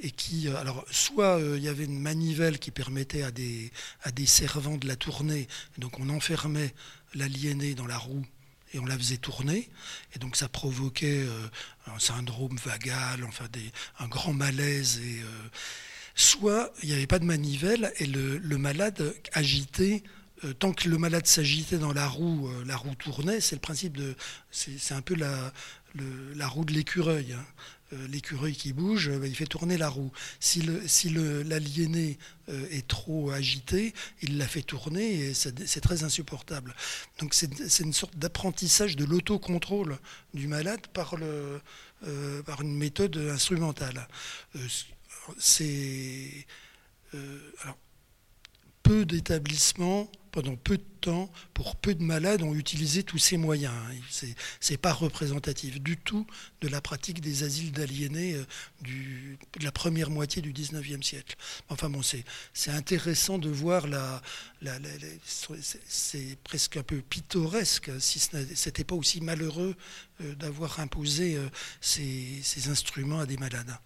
et 0.00 0.10
qui, 0.10 0.48
alors, 0.48 0.84
soit 0.90 1.40
il 1.56 1.62
y 1.62 1.68
avait 1.68 1.84
une 1.84 1.98
manivelle 1.98 2.58
qui 2.58 2.70
permettait 2.70 3.22
à 3.22 3.30
des, 3.30 3.72
à 4.02 4.12
des 4.12 4.26
servants 4.26 4.76
de 4.76 4.86
la 4.86 4.94
tourner, 4.94 5.48
donc 5.76 5.98
on 5.98 6.08
enfermait 6.08 6.72
l'aliéné 7.14 7.74
dans 7.74 7.86
la 7.86 7.98
roue 7.98 8.24
et 8.72 8.78
on 8.78 8.86
la 8.86 8.96
faisait 8.96 9.16
tourner. 9.16 9.68
Et 10.14 10.18
donc 10.18 10.36
ça 10.36 10.48
provoquait 10.48 11.24
euh, 11.26 11.48
un 11.86 11.98
syndrome 11.98 12.56
vagal, 12.64 13.24
enfin 13.24 13.46
des, 13.52 13.72
un 13.98 14.08
grand 14.08 14.32
malaise. 14.32 15.00
Et, 15.02 15.20
euh, 15.20 15.48
soit 16.14 16.72
il 16.82 16.88
n'y 16.88 16.94
avait 16.94 17.06
pas 17.06 17.18
de 17.18 17.24
manivelle 17.24 17.92
et 17.98 18.06
le, 18.06 18.40
malade 18.58 19.14
agitait. 19.32 20.02
Euh, 20.44 20.52
tant 20.52 20.72
que 20.72 20.88
le 20.88 20.98
malade 20.98 21.26
s'agitait 21.26 21.78
dans 21.78 21.92
la 21.92 22.06
roue, 22.06 22.48
la 22.66 22.76
roue 22.76 22.94
tournait. 22.94 23.40
C'est 23.40 23.56
le 23.56 23.60
principe 23.60 23.96
de. 23.96 24.14
C'est 24.50 24.94
un 24.94 25.02
peu 25.02 25.14
la, 25.14 25.52
la 25.94 26.48
roue 26.48 26.64
de 26.64 26.72
l'écureuil. 26.72 27.32
Hein. 27.32 27.44
Euh, 27.94 28.06
l'écureuil 28.08 28.54
qui 28.54 28.74
bouge, 28.74 29.08
euh, 29.08 29.26
il 29.26 29.34
fait 29.34 29.46
tourner 29.46 29.78
la 29.78 29.88
roue. 29.88 30.12
Si 30.40 30.60
l'aliéné 30.60 32.18
si 32.46 32.52
euh, 32.52 32.68
est 32.70 32.86
trop 32.86 33.30
agité, 33.30 33.94
il 34.20 34.36
la 34.36 34.46
fait 34.46 34.62
tourner 34.62 35.30
et 35.30 35.34
c'est 35.34 35.80
très 35.80 36.04
insupportable. 36.04 36.74
Donc 37.18 37.32
c'est 37.32 37.80
une 37.80 37.94
sorte 37.94 38.16
d'apprentissage 38.18 38.96
de 38.96 39.06
l'autocontrôle 39.06 39.98
du 40.34 40.48
malade 40.48 40.86
par, 40.88 41.16
le, 41.16 41.62
par 42.44 42.60
une 42.60 42.76
méthode 42.76 43.16
instrumentale. 43.16 44.06
c'est 45.38 46.46
peu 48.88 49.04
d'établissements 49.04 50.10
pendant 50.32 50.56
peu 50.56 50.78
de 50.78 50.84
temps, 51.02 51.30
pour 51.52 51.76
peu 51.76 51.94
de 51.94 52.02
malades, 52.02 52.42
ont 52.42 52.54
utilisé 52.54 53.02
tous 53.02 53.18
ces 53.18 53.36
moyens. 53.36 53.74
Ce 54.10 54.26
n'est 54.70 54.78
pas 54.78 54.94
représentatif 54.94 55.78
du 55.78 55.98
tout 55.98 56.26
de 56.62 56.68
la 56.68 56.80
pratique 56.80 57.20
des 57.20 57.42
asiles 57.42 57.72
d'aliénés 57.72 58.34
euh, 58.34 58.44
de 59.58 59.64
la 59.64 59.72
première 59.72 60.08
moitié 60.08 60.40
du 60.40 60.54
19e 60.54 61.02
siècle. 61.02 61.36
Enfin 61.68 61.90
bon, 61.90 62.00
c'est 62.02 62.70
intéressant 62.70 63.36
de 63.36 63.50
voir 63.50 63.88
la... 63.88 64.22
c'est 65.86 66.38
presque 66.42 66.78
un 66.78 66.82
peu 66.82 67.02
pittoresque, 67.02 67.90
si 68.00 68.18
ce 68.18 68.36
n'était 68.38 68.84
pas 68.84 68.94
aussi 68.94 69.20
malheureux 69.20 69.76
euh, 70.22 70.34
d'avoir 70.34 70.80
imposé 70.80 71.36
euh, 71.36 71.46
ces, 71.82 72.40
ces 72.42 72.70
instruments 72.70 73.20
à 73.20 73.26
des 73.26 73.36
malades. 73.36 73.76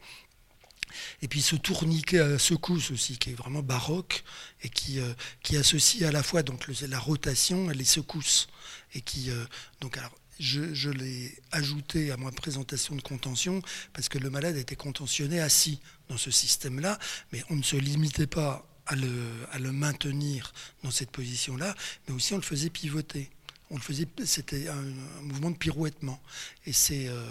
Et 1.23 1.29
puis 1.29 1.43
ce 1.43 1.57
tourniquet 1.57 2.21
à 2.21 2.39
secousse 2.39 2.91
aussi, 2.91 3.19
qui 3.19 3.31
est 3.31 3.35
vraiment 3.35 3.63
baroque 3.63 4.25
et 4.63 4.69
qui, 4.69 5.01
euh, 5.01 5.13
qui 5.43 5.57
associe 5.57 6.03
à 6.09 6.13
la 6.13 6.23
fois 6.23 6.43
donc, 6.43 6.67
la 6.69 6.99
rotation 6.99 7.71
et 7.71 7.75
les 7.75 7.85
secousses. 7.85 8.49
Et 8.95 9.01
qui, 9.01 9.31
euh, 9.31 9.45
donc, 9.81 9.97
alors, 9.97 10.13
je, 10.39 10.75
je 10.75 10.91
l'ai 10.91 11.35
ajouté 11.53 12.11
à 12.11 12.17
ma 12.17 12.33
présentation 12.33 12.95
de 12.95 13.03
contention 13.03 13.63
parce 13.93 14.09
que 14.09 14.19
le 14.19 14.31
malade 14.31 14.57
était 14.57 14.77
contentionné 14.77 15.41
assis 15.41 15.81
dans 16.09 16.17
ce 16.17 16.31
système-là, 16.31 16.99
mais 17.33 17.45
on 17.51 17.57
ne 17.57 17.63
se 17.63 17.77
limitait 17.77 18.27
pas 18.27 18.67
à 18.87 18.97
le, 18.97 19.31
à 19.53 19.59
le 19.59 19.73
maintenir 19.73 20.53
dans 20.83 20.91
cette 20.91 21.11
position-là, 21.11 21.75
mais 22.07 22.15
aussi 22.15 22.35
on 22.35 22.37
le 22.37 22.43
faisait 22.43 22.71
pivoter. 22.71 23.31
On 23.71 23.77
le 23.77 23.81
faisait, 23.81 24.07
c'était 24.25 24.69
un, 24.69 24.83
mouvement 25.23 25.51
de 25.51 25.57
pirouettement. 25.57 26.21
Et 26.67 26.73
c'est, 26.73 27.07
euh, 27.09 27.25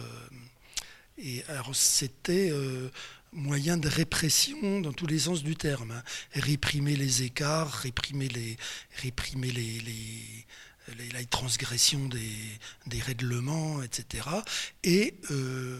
et 1.17 1.43
alors 1.45 1.75
c'était 1.75 2.51
moyen 3.33 3.77
de 3.77 3.87
répression 3.87 4.81
dans 4.81 4.93
tous 4.93 5.07
les 5.07 5.19
sens 5.19 5.43
du 5.43 5.55
terme. 5.55 5.91
Hein. 5.91 6.03
Réprimer 6.33 6.95
les 6.95 7.23
écarts, 7.23 7.71
réprimer 7.71 8.27
les, 8.27 8.57
réprimer 9.01 9.51
les, 9.51 9.81
les, 9.81 11.25
transgressions 11.29 12.07
des, 12.07 12.19
des, 12.87 12.99
règlements, 12.99 13.81
etc. 13.83 14.27
Et 14.83 15.15
euh, 15.31 15.79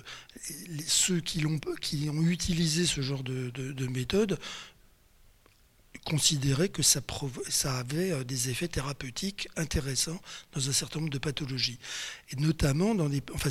ceux 0.87 1.19
qui, 1.19 1.45
ont, 1.45 1.59
qui 1.81 2.09
ont 2.09 2.21
utilisé 2.23 2.85
ce 2.85 3.01
genre 3.01 3.23
de, 3.23 3.49
de, 3.49 3.87
méthode 3.87 4.39
considéraient 6.05 6.69
que 6.69 6.83
ça, 6.83 7.01
ça, 7.49 7.77
avait 7.77 8.11
euh, 8.11 8.23
des 8.23 8.49
effets 8.49 8.67
thérapeutiques 8.67 9.49
intéressants 9.57 10.21
dans 10.53 10.69
un 10.69 10.71
certain 10.71 10.99
nombre 10.99 11.11
de 11.11 11.17
pathologies. 11.17 11.79
Et 12.29 12.37
notamment 12.37 12.95
dans 12.95 13.09
des, 13.09 13.21
enfin, 13.33 13.49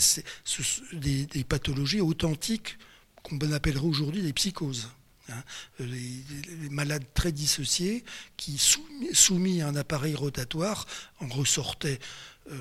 des, 0.92 1.26
des 1.26 1.44
pathologies 1.44 2.00
authentiques 2.00 2.78
qu'on 3.22 3.38
appellerait 3.52 3.84
aujourd'hui 3.84 4.22
des 4.22 4.32
psychoses. 4.32 4.88
Hein. 5.30 5.42
les, 5.78 6.68
malades 6.70 7.04
très 7.14 7.32
dissociés 7.32 8.04
qui, 8.36 8.58
soumis, 8.58 9.62
à 9.62 9.68
un 9.68 9.76
appareil 9.76 10.14
rotatoire, 10.14 10.86
en 11.20 11.28
ressortaient 11.28 11.98
euh, 12.50 12.56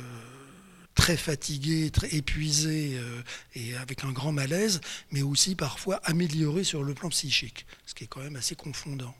très 0.96 1.18
fatigués, 1.18 1.90
très 1.92 2.10
épuisés 2.10 2.92
euh, 2.96 3.22
et 3.56 3.76
avec 3.76 4.04
un 4.04 4.12
grand 4.12 4.32
malaise, 4.32 4.82
mais 5.12 5.22
aussi 5.22 5.56
parfois 5.56 5.98
améliorés 6.04 6.64
sur 6.64 6.84
le 6.84 6.94
plan 6.94 7.10
psychique, 7.10 7.66
ce 7.86 7.94
qui 7.94 8.04
est 8.04 8.08
quand 8.08 8.22
même 8.22 8.36
assez 8.36 8.56
confondant. 8.56 9.16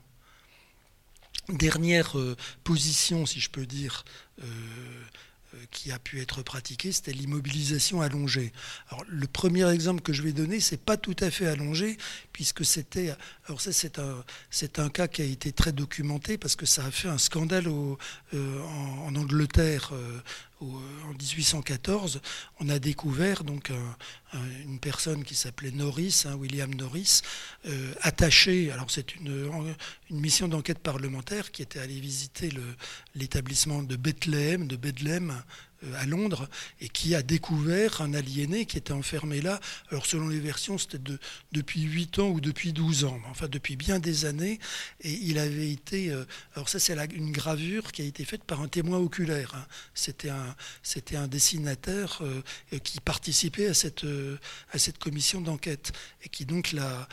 Dernière 1.48 2.18
euh, 2.18 2.36
position, 2.62 3.26
si 3.26 3.40
je 3.40 3.50
peux 3.50 3.66
dire, 3.66 4.04
qui 5.70 5.92
a 5.92 5.98
pu 5.98 6.20
être 6.20 6.42
pratiquée, 6.42 6.92
c'était 6.92 7.12
l'immobilisation 7.12 8.00
allongée. 8.00 8.52
Alors, 8.88 9.04
le 9.08 9.26
premier 9.26 9.70
exemple 9.72 10.02
que 10.02 10.12
je 10.12 10.22
vais 10.22 10.32
donner, 10.32 10.60
c'est 10.60 10.80
pas 10.80 10.96
tout 10.96 11.16
à 11.20 11.30
fait 11.30 11.46
allongé, 11.46 11.96
puisque 12.32 12.64
c'était. 12.64 13.14
Alors, 13.46 13.60
ça, 13.60 13.72
c'est 13.72 13.98
un, 13.98 14.24
c'est 14.50 14.78
un 14.78 14.88
cas 14.88 15.08
qui 15.08 15.22
a 15.22 15.24
été 15.24 15.52
très 15.52 15.72
documenté, 15.72 16.38
parce 16.38 16.56
que 16.56 16.66
ça 16.66 16.84
a 16.84 16.90
fait 16.90 17.08
un 17.08 17.18
scandale 17.18 17.68
au, 17.68 17.98
en, 18.32 19.14
Angleterre 19.14 19.92
en 20.60 21.12
1814, 21.12 22.20
on 22.60 22.68
a 22.68 22.78
découvert 22.78 23.44
donc 23.44 23.72
une 24.64 24.78
personne 24.78 25.24
qui 25.24 25.34
s'appelait 25.34 25.70
Norris, 25.70 26.24
hein, 26.26 26.34
William 26.34 26.72
Norris, 26.74 27.22
euh, 27.66 27.92
attaché. 28.02 28.70
Alors 28.70 28.90
c'est 28.90 29.16
une, 29.16 29.74
mission 30.10 30.48
d'enquête 30.48 30.78
parlementaire 30.78 31.50
qui 31.50 31.62
était 31.62 31.78
allée 31.78 32.00
visiter 32.00 32.50
l'établissement 33.14 33.82
de 33.82 33.96
Bethléem, 33.96 34.66
de 34.66 34.76
Bethléem 34.76 35.30
euh, 35.30 35.34
à 35.94 36.06
Londres 36.06 36.48
et 36.80 36.88
qui 36.88 37.14
a 37.14 37.22
découvert 37.22 38.00
un 38.00 38.14
aliéné 38.14 38.66
qui 38.66 38.76
était 38.76 38.92
enfermé 38.92 39.40
là. 39.40 39.60
Alors 39.90 40.06
selon 40.06 40.28
les 40.28 40.40
versions, 40.40 40.78
c'était 40.78 40.98
de, 40.98 41.18
depuis 41.52 41.82
8 41.82 42.18
ans 42.18 42.28
ou 42.28 42.40
depuis 42.40 42.72
12 42.72 43.04
ans, 43.04 43.20
enfin 43.30 43.48
depuis 43.48 43.76
bien 43.76 43.98
des 43.98 44.24
années. 44.24 44.58
Et 45.00 45.12
il 45.12 45.38
avait 45.38 45.70
été... 45.70 46.10
Euh, 46.10 46.24
alors 46.54 46.68
ça 46.68 46.78
c'est 46.78 46.96
une 47.14 47.32
gravure 47.32 47.92
qui 47.92 48.02
a 48.02 48.04
été 48.04 48.24
faite 48.24 48.44
par 48.44 48.60
un 48.60 48.68
témoin 48.68 48.98
oculaire. 48.98 49.52
Hein. 49.54 49.66
C'était 49.94 50.30
un, 50.30 50.54
un 51.14 51.28
dessinateur 51.28 52.20
euh, 52.22 52.78
qui 52.82 53.00
participait 53.00 53.66
à 53.66 53.74
cette, 53.74 54.04
à 54.72 54.78
cette 54.78 54.98
commission 54.98 55.40
d'enquête 55.40 55.92
et 56.22 56.28
qui 56.28 56.44
donc 56.44 56.72
l'a 56.72 57.08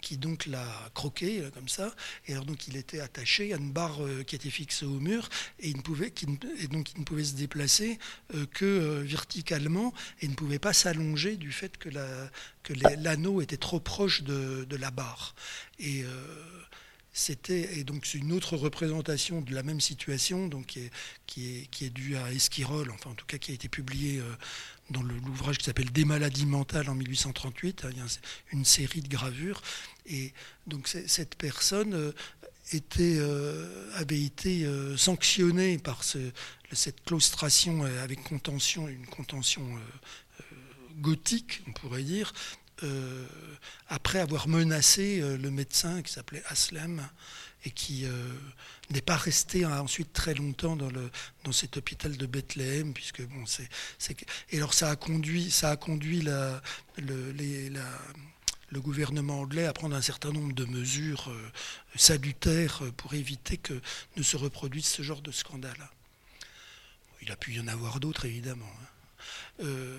qui, 0.00 0.16
donc 0.16 0.46
l'a 0.46 0.66
croqué 0.94 1.40
euh, 1.40 1.50
comme 1.50 1.68
ça. 1.68 1.94
Et 2.26 2.32
alors 2.32 2.44
donc 2.44 2.68
il 2.68 2.76
était 2.76 3.00
attaché 3.00 3.52
à 3.52 3.56
une 3.56 3.72
barre 3.72 4.04
euh, 4.04 4.22
qui 4.22 4.36
était 4.36 4.50
fixée 4.50 4.86
au 4.86 5.00
mur 5.00 5.28
et, 5.60 5.68
il 5.70 5.76
ne 5.76 5.82
pouvait, 5.82 6.12
donc 6.70 6.92
il 6.94 7.00
ne 7.00 7.04
pouvait 7.04 7.24
se 7.24 7.34
déplacer 7.34 7.98
euh, 8.34 8.46
que 8.46 9.02
verticalement 9.02 9.92
et 10.20 10.28
ne 10.28 10.34
pouvait 10.34 10.58
pas 10.58 10.72
s'allonger 10.72 11.36
du 11.36 11.52
fait 11.52 11.76
que 11.78 11.88
l'anneau 12.98 13.40
était 13.40 13.56
trop 13.56 13.80
proche 13.80 14.22
de, 14.22 14.76
la 14.76 14.90
barre. 14.90 15.34
Et 15.78 16.04
c'était 17.12 17.78
et 17.78 17.84
donc 17.84 18.06
c'est 18.06 18.18
une 18.18 18.32
autre 18.32 18.56
représentation 18.56 19.42
de 19.42 19.54
la 19.54 19.62
même 19.62 19.80
situation 19.80 20.48
donc 20.48 20.66
qui 20.66 20.80
est, 20.80 20.90
qui 21.26 21.56
est, 21.56 21.66
qui 21.70 21.84
est 21.84 21.90
due 21.90 22.16
à 22.16 22.32
Esquirol 22.32 22.90
enfin 22.90 23.10
en 23.10 23.14
tout 23.14 23.26
cas 23.26 23.38
qui 23.38 23.50
a 23.50 23.54
été 23.54 23.68
publié 23.68 24.22
dans 24.92 25.02
l'ouvrage 25.02 25.58
qui 25.58 25.64
s'appelle 25.64 25.90
Des 25.90 26.04
maladies 26.04 26.46
mentales 26.46 26.88
en 26.88 26.94
1838. 26.94 27.84
Hein, 27.84 27.88
il 27.92 27.98
y 27.98 28.00
a 28.00 28.04
une 28.52 28.64
série 28.64 29.00
de 29.00 29.08
gravures. 29.08 29.60
Et 30.06 30.32
donc 30.66 30.88
cette 30.88 31.34
personne 31.36 31.94
euh, 31.94 32.12
euh, 33.00 33.90
avait 33.94 34.22
été 34.22 34.64
euh, 34.64 34.96
sanctionnée 34.96 35.78
par 35.78 36.04
cette 36.04 37.04
claustration 37.04 37.82
avec 37.82 38.22
contention, 38.22 38.88
une 38.88 39.06
contention 39.06 39.66
gothique, 40.98 41.62
on 41.66 41.72
pourrait 41.72 42.02
dire, 42.02 42.32
après 43.88 44.18
avoir 44.18 44.48
menacé 44.48 45.20
le 45.20 45.50
médecin 45.50 46.02
qui 46.02 46.12
s'appelait 46.12 46.42
Aslem 46.48 47.08
et 47.64 47.70
qui 47.70 48.06
euh, 48.06 48.28
n'est 48.90 49.00
pas 49.00 49.16
resté 49.16 49.64
ensuite 49.64 50.12
très 50.12 50.34
longtemps 50.34 50.76
dans, 50.76 50.90
le, 50.90 51.10
dans 51.44 51.52
cet 51.52 51.76
hôpital 51.76 52.16
de 52.16 52.26
Bethléem, 52.26 52.92
puisque 52.92 53.22
bon, 53.22 53.44
c'est, 53.46 53.68
et 54.50 54.56
alors 54.56 54.74
ça 54.74 54.90
a 54.90 54.96
conduit, 54.96 55.50
ça 55.50 55.70
a 55.70 55.76
conduit 55.76 56.22
le, 56.22 56.60
gouvernement 58.74 59.40
anglais 59.40 59.66
à 59.66 59.72
prendre 59.72 59.94
un 59.94 60.02
certain 60.02 60.32
nombre 60.32 60.54
de 60.54 60.64
mesures 60.64 61.28
euh, 61.28 61.50
salutaires 61.94 62.82
pour 62.96 63.14
éviter 63.14 63.56
que 63.56 63.80
ne 64.16 64.22
se 64.22 64.36
reproduise 64.36 64.86
ce 64.86 65.02
genre 65.02 65.22
de 65.22 65.30
scandale. 65.30 65.90
Il 67.20 67.30
a 67.30 67.36
pu 67.36 67.52
y 67.52 67.60
en 67.60 67.68
avoir 67.68 68.00
d'autres, 68.00 68.24
évidemment. 68.24 68.66
Euh, 69.62 69.98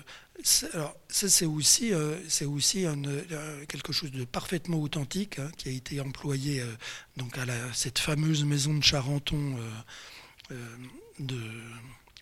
alors, 0.72 0.96
ça, 1.08 1.28
c'est 1.28 1.46
aussi, 1.46 1.92
euh, 1.92 2.18
aussi 2.46 2.86
euh, 2.86 3.64
quelque 3.66 3.92
chose 3.92 4.10
de 4.10 4.24
parfaitement 4.24 4.78
authentique 4.78 5.38
hein, 5.38 5.50
qui 5.56 5.68
a 5.68 5.72
été 5.72 6.00
employé 6.00 6.62
donc 7.16 7.38
à 7.38 7.44
cette 7.72 7.98
fameuse 7.98 8.44
maison 8.44 8.74
de 8.74 8.82
Charenton 8.82 9.56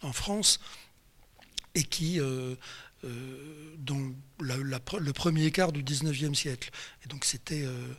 en 0.02 0.12
France 0.12 0.60
et 1.74 1.82
qui 1.82 2.20
euh, 3.04 3.74
dans 3.78 4.00
le 4.40 5.12
premier 5.12 5.50
quart 5.50 5.72
du 5.72 5.82
19e 5.82 6.34
siècle. 6.34 6.70
Et 7.04 7.08
donc 7.08 7.24
c'était, 7.24 7.64
euh, 7.64 7.94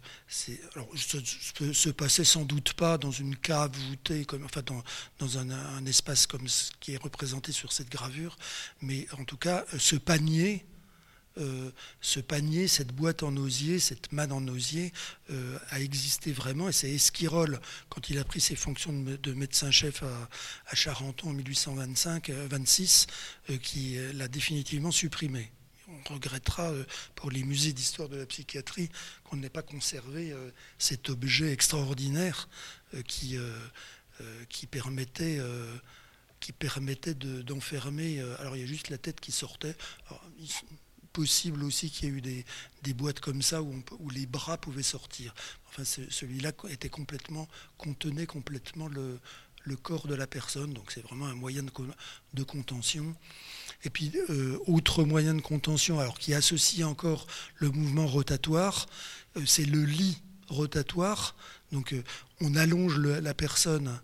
alors, 0.75 0.89
se, 0.95 1.89
passait 1.89 2.23
sans 2.23 2.45
doute 2.45 2.73
pas 2.73 2.97
dans 2.97 3.11
une 3.11 3.35
cave 3.35 3.71
voûtée, 3.89 4.25
comme, 4.25 4.45
enfin 4.45 4.61
dans, 5.19 5.37
un, 5.37 5.49
un, 5.49 5.85
espace 5.85 6.27
comme 6.27 6.47
ce 6.47 6.71
qui 6.79 6.93
est 6.93 7.01
représenté 7.01 7.51
sur 7.51 7.71
cette 7.73 7.89
gravure, 7.89 8.37
mais 8.81 9.07
en 9.17 9.25
tout 9.25 9.37
cas 9.37 9.65
ce 9.77 9.95
panier 9.95 10.65
euh, 11.39 11.71
ce 11.99 12.19
panier, 12.19 12.67
cette 12.67 12.93
boîte 12.93 13.23
en 13.23 13.35
osier, 13.37 13.79
cette 13.79 14.11
manne 14.11 14.31
en 14.31 14.47
osier 14.47 14.93
euh, 15.31 15.57
a 15.69 15.79
existé 15.79 16.31
vraiment. 16.31 16.69
Et 16.69 16.71
c'est 16.71 16.91
Esquirol, 16.91 17.59
quand 17.89 18.09
il 18.09 18.19
a 18.19 18.23
pris 18.23 18.39
ses 18.39 18.55
fonctions 18.55 18.93
de, 18.93 19.33
médecin-chef 19.33 20.03
à, 20.03 20.75
Charenton 20.75 21.29
en 21.29 21.33
1825-26, 21.33 23.07
euh, 23.49 23.57
qui 23.57 23.97
l'a 24.13 24.27
définitivement 24.27 24.91
supprimé. 24.91 25.51
On 25.87 26.13
regrettera 26.13 26.71
pour 27.15 27.31
les 27.31 27.43
musées 27.43 27.73
d'histoire 27.73 28.09
de 28.09 28.17
la 28.17 28.25
psychiatrie 28.25 28.89
qu'on 29.23 29.37
n'ait 29.37 29.49
pas 29.49 29.61
conservé 29.61 30.33
cet 30.79 31.09
objet 31.09 31.51
extraordinaire 31.51 32.49
qui, 33.07 33.37
permettait 34.71 35.39
d'enfermer. 37.13 38.21
alors 38.39 38.55
il 38.55 38.61
y 38.61 38.63
a 38.63 38.67
juste 38.67 38.89
la 38.89 38.97
tête 38.97 39.19
qui 39.19 39.31
sortait 39.31 39.75
possible 41.13 41.63
aussi 41.63 41.91
qu'il 41.91 42.10
y 42.10 42.12
ait 42.12 42.15
eu 42.15 42.43
des, 42.82 42.93
boîtes 42.93 43.19
comme 43.19 43.41
ça 43.41 43.62
où, 43.62 44.10
les 44.10 44.26
bras 44.26 44.58
pouvaient 44.58 44.84
sortir. 44.84 45.34
Enfin, 45.69 45.84
celui-là 45.86 46.52
était 46.69 46.89
complètement, 46.89 47.47
contenait 47.78 48.26
complètement 48.26 48.88
le, 48.88 49.19
le, 49.63 49.76
corps 49.76 50.08
de 50.08 50.15
la 50.15 50.28
personne, 50.28 50.73
donc 50.73 50.91
c'est 50.91 51.02
vraiment 51.02 51.28
un 51.28 51.36
moyen 51.36 51.63
de, 51.63 51.71
de 52.34 52.43
contention. 52.43 53.15
Et 53.84 53.89
puis, 53.89 54.12
euh, 54.30 54.58
autre 54.65 55.04
moyen 55.04 55.36
de 55.36 55.41
contention, 55.41 55.99
alors 55.99 56.17
qui 56.17 56.34
associe 56.34 56.86
encore 56.86 57.28
le 57.58 57.69
mouvement 57.69 58.08
rotatoire, 58.08 58.88
euh, 59.38 59.43
c'est 59.45 59.65
le 59.65 59.84
lit 59.84 60.21
rotatoire. 60.47 61.36
Donc, 61.71 61.93
euh, 61.93 62.04
on 62.41 62.56
allonge 62.56 62.97
la 62.97 63.34
personne 63.34 63.99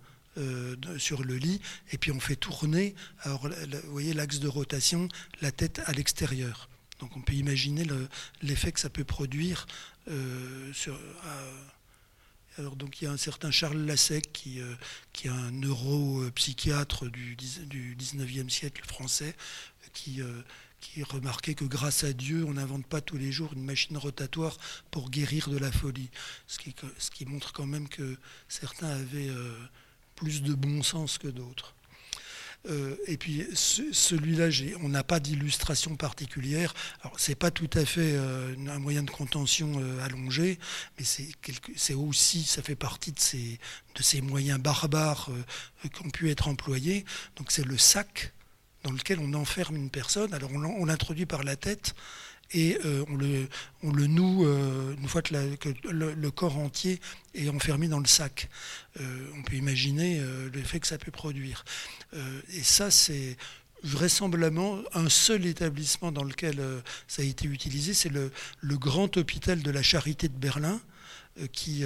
sur 0.98 1.24
le 1.26 1.36
lit 1.36 1.60
et 1.91 1.98
puis 1.98 2.13
on 2.13 2.19
fait 2.22 2.38
tourner, 2.38 2.95
alors, 3.24 3.50
vous 3.50 3.91
voyez 3.91 4.13
l'axe 4.13 4.39
de 4.39 4.48
rotation, 4.48 5.10
la 5.41 5.52
tête 5.52 5.82
à 5.86 5.91
l'extérieur. 5.91 6.68
Donc 6.99 7.15
on 7.15 7.21
peut 7.21 7.33
imaginer 7.33 7.85
l'effet 8.41 8.71
que 8.71 8.79
ça 8.79 8.89
peut 8.89 9.05
produire 9.05 9.65
euh, 10.09 10.71
alors 12.57 12.75
donc 12.75 13.01
il 13.01 13.05
y 13.05 13.07
a 13.07 13.12
un 13.12 13.17
certain 13.17 13.51
Charles 13.51 13.85
Lassec 13.85 14.33
qui, 14.33 14.59
euh, 14.59 14.73
qui 15.13 15.27
est 15.27 15.31
un 15.31 15.51
neuropsychiatre 15.51 17.09
du, 17.09 17.35
du 17.35 17.95
19e 17.95 18.49
siècle 18.49 18.83
français 18.85 19.35
qui, 19.93 20.21
euh, 20.21 20.41
qui 20.81 21.03
remarquait 21.03 21.53
que 21.53 21.63
grâce 21.63 22.03
à 22.03 22.12
Dieu, 22.12 22.43
on 22.45 22.53
n'invente 22.53 22.85
pas 22.85 23.01
tous 23.01 23.17
les 23.17 23.31
jours 23.31 23.53
une 23.53 23.63
machine 23.63 23.97
rotatoire 23.97 24.57
pour 24.91 25.09
guérir 25.09 25.49
de 25.49 25.57
la 25.57 25.71
folie. 25.71 26.09
Ce 26.47 26.59
qui 27.12 27.25
montre 27.25 27.53
quand 27.53 27.65
même 27.65 27.88
que 27.88 28.17
certains 28.47 28.89
avaient 28.89 29.31
plus 30.15 30.41
de 30.41 30.53
bon 30.53 30.83
sens 30.83 31.17
que 31.17 31.27
d'autres. 31.27 31.75
Euh, 32.67 32.95
et 33.08 33.17
puis 33.17 33.45
celui-là, 33.54 34.50
on 34.82 34.89
n'a 34.89 35.04
pas 35.04 35.19
d'illustration 35.19 35.95
particulière. 35.95 36.74
Alors 37.02 37.19
c'est 37.19 37.36
pas 37.36 37.52
tout 37.52 37.69
à 37.74 37.86
fait 37.86 38.13
euh, 38.13 38.54
un 38.67 38.80
moyen 38.80 39.04
de 39.04 39.12
contention 39.12 39.80
euh, 39.80 40.04
allongé, 40.04 40.60
mais 40.98 41.06
c'est 41.06 41.93
aussi, 41.93 42.43
ça 42.43 42.62
fait 42.62 42.76
partie 42.76 43.12
de 43.12 43.19
ces, 43.19 43.60
de 43.95 44.04
ces 44.04 44.22
moyens 44.22 44.60
barbares 44.60 45.30
qui 45.82 46.06
ont 46.06 46.10
pu 46.10 46.30
être 46.30 46.48
employés. 46.48 47.06
Donc 47.38 47.52
c'est 47.52 47.65
le 47.65 47.78
sac 47.78 48.34
dans 48.84 48.91
lequel 48.91 49.19
on 49.19 49.34
enferme 49.34 49.76
une 49.76 49.89
personne. 49.89 50.34
Alors 50.34 50.52
on 50.54 50.86
l'introduit 50.86 51.26
par 51.26 51.43
la 51.43 51.56
tête 51.56 51.95
et 52.51 52.79
euh, 52.85 53.05
on, 53.09 53.15
le, 53.15 53.47
le, 53.83 54.07
noue 54.07 54.45
euh, 54.45 54.95
une 54.95 55.07
fois 55.07 55.21
que, 55.21 55.33
le, 55.89 56.31
corps 56.31 56.57
entier 56.57 56.99
est 57.35 57.49
enfermé 57.49 57.88
dans 57.88 57.99
le 57.99 58.07
sac. 58.07 58.49
Euh, 58.99 59.27
on 59.38 59.43
peut 59.43 59.55
imaginer 59.55 60.21
l'effet 60.53 60.79
que 60.79 60.88
ça 60.88 60.97
peut 60.97 61.12
produire. 61.12 61.63
et 62.13 62.63
ça, 62.63 62.91
c'est 62.91 63.38
vraisemblablement 63.83 64.79
un 64.93 65.07
seul 65.09 65.45
établissement 65.45 66.12
dans 66.12 66.23
lequel 66.23 66.62
ça 67.07 67.21
a 67.21 67.25
été 67.25 67.47
utilisé, 67.47 67.93
c'est 67.93 68.09
le, 68.09 68.31
grand 68.63 69.15
hôpital 69.17 69.62
de 69.62 69.71
la 69.71 69.83
Charité 69.83 70.27
de 70.27 70.38
Berlin, 70.38 70.81
qui 71.53 71.83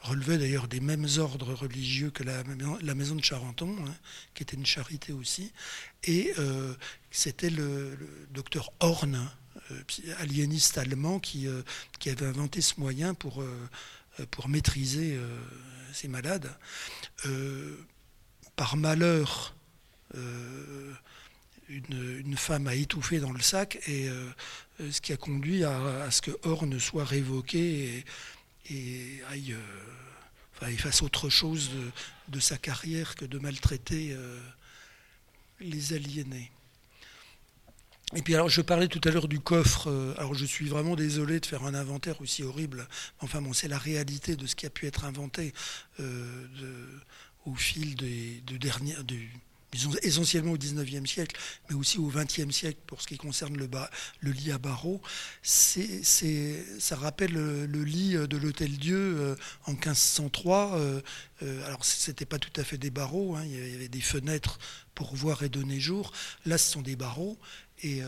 relevait 0.00 0.36
d'ailleurs 0.36 0.68
des 0.68 0.80
mêmes 0.80 1.06
ordres 1.16 1.54
religieux 1.54 2.10
que 2.10 2.22
la, 2.22 2.94
maison 2.94 3.14
de 3.14 3.24
Charenton, 3.24 3.76
hein, 3.86 3.94
qui 4.34 4.42
était 4.42 4.56
une 4.56 4.66
charité 4.66 5.12
aussi. 5.12 5.52
Et 6.02 6.34
c'était 7.10 7.50
le, 7.50 7.96
docteur 8.30 8.70
Horn, 8.80 9.14
euh, 9.14 9.43
aliéniste 10.18 10.78
allemand 10.78 11.18
qui, 11.18 11.46
euh, 11.46 11.62
qui, 11.98 12.10
avait 12.10 12.26
inventé 12.26 12.60
ce 12.60 12.78
moyen 12.78 13.14
pour, 13.14 13.42
euh, 13.42 13.68
maîtriser 14.48 15.18
ces 15.92 16.08
malades. 16.08 16.54
par 18.56 18.76
malheur, 18.76 19.54
une, 21.68 22.36
femme 22.36 22.68
a 22.68 22.74
étouffé 22.74 23.18
dans 23.18 23.32
le 23.32 23.40
sac, 23.40 23.80
et 23.88 24.08
ce 24.78 25.00
qui 25.00 25.12
a 25.12 25.16
conduit 25.16 25.64
à, 25.64 26.10
ce 26.12 26.22
que 26.22 26.30
Horn 26.44 26.78
soit 26.78 27.04
révoqué 27.04 28.04
et, 28.70 29.22
aille 29.30 29.56
fasse 30.78 31.02
autre 31.02 31.28
chose 31.28 31.70
de, 32.28 32.40
sa 32.40 32.56
carrière 32.56 33.14
que 33.14 33.24
de 33.24 33.38
maltraiter 33.38 34.12
euh, 34.12 34.40
les 35.60 35.92
aliénés. 35.92 36.50
Et 38.16 38.22
puis 38.22 38.34
alors 38.34 38.48
je 38.48 38.60
parlais 38.60 38.86
tout 38.86 39.00
à 39.04 39.10
l'heure 39.10 39.26
du 39.26 39.40
coffre, 39.40 39.90
euh, 39.90 40.14
alors 40.18 40.34
je 40.34 40.44
suis 40.44 40.68
vraiment 40.68 40.94
désolé 40.94 41.40
de 41.40 41.46
faire 41.46 41.64
un 41.64 41.74
inventaire 41.74 42.20
aussi 42.20 42.44
horrible, 42.44 42.86
enfin 43.18 43.42
bon 43.42 43.52
c'est 43.52 43.66
la 43.66 43.78
réalité 43.78 44.36
de 44.36 44.46
ce 44.46 44.54
qui 44.54 44.66
a 44.66 44.70
pu 44.70 44.86
être 44.86 45.04
inventé 45.04 45.52
euh, 45.98 46.46
au 47.44 47.56
fil 47.56 47.96
des, 47.96 48.40
de 48.46 48.56
dernières, 48.56 49.02
essentiellement 50.02 50.52
au 50.52 50.58
XIXe 50.58 51.08
siècle, 51.08 51.36
mais 51.68 51.76
aussi 51.76 51.98
au 51.98 52.08
XXe 52.08 52.50
siècle 52.50 52.78
pour 52.86 53.00
ce 53.00 53.06
qui 53.06 53.16
concerne 53.16 53.56
le, 53.56 54.30
lit 54.30 54.52
à 54.52 54.58
barreaux. 54.58 55.00
ça 55.42 56.96
rappelle 56.96 57.32
le, 57.32 57.84
lit 57.84 58.14
de 58.14 58.36
l'Hôtel 58.36 58.76
Dieu 58.78 58.96
euh, 58.96 59.36
en 59.66 59.72
1503. 59.72 60.78
Euh, 60.78 61.00
euh, 61.42 61.66
alors, 61.66 61.84
ce 61.84 62.10
n'était 62.10 62.26
pas 62.26 62.38
tout 62.38 62.52
à 62.60 62.64
fait 62.64 62.78
des 62.78 62.90
barreaux, 62.90 63.34
hein, 63.34 63.44
il 63.44 63.72
y 63.72 63.74
avait 63.74 63.88
des 63.88 64.00
fenêtres 64.00 64.58
pour 64.94 65.14
voir 65.14 65.42
et 65.42 65.48
donner 65.48 65.80
jour. 65.80 66.12
Là, 66.46 66.58
ce 66.58 66.72
sont 66.72 66.82
des 66.82 66.96
barreaux. 66.96 67.36
Et 67.84 68.02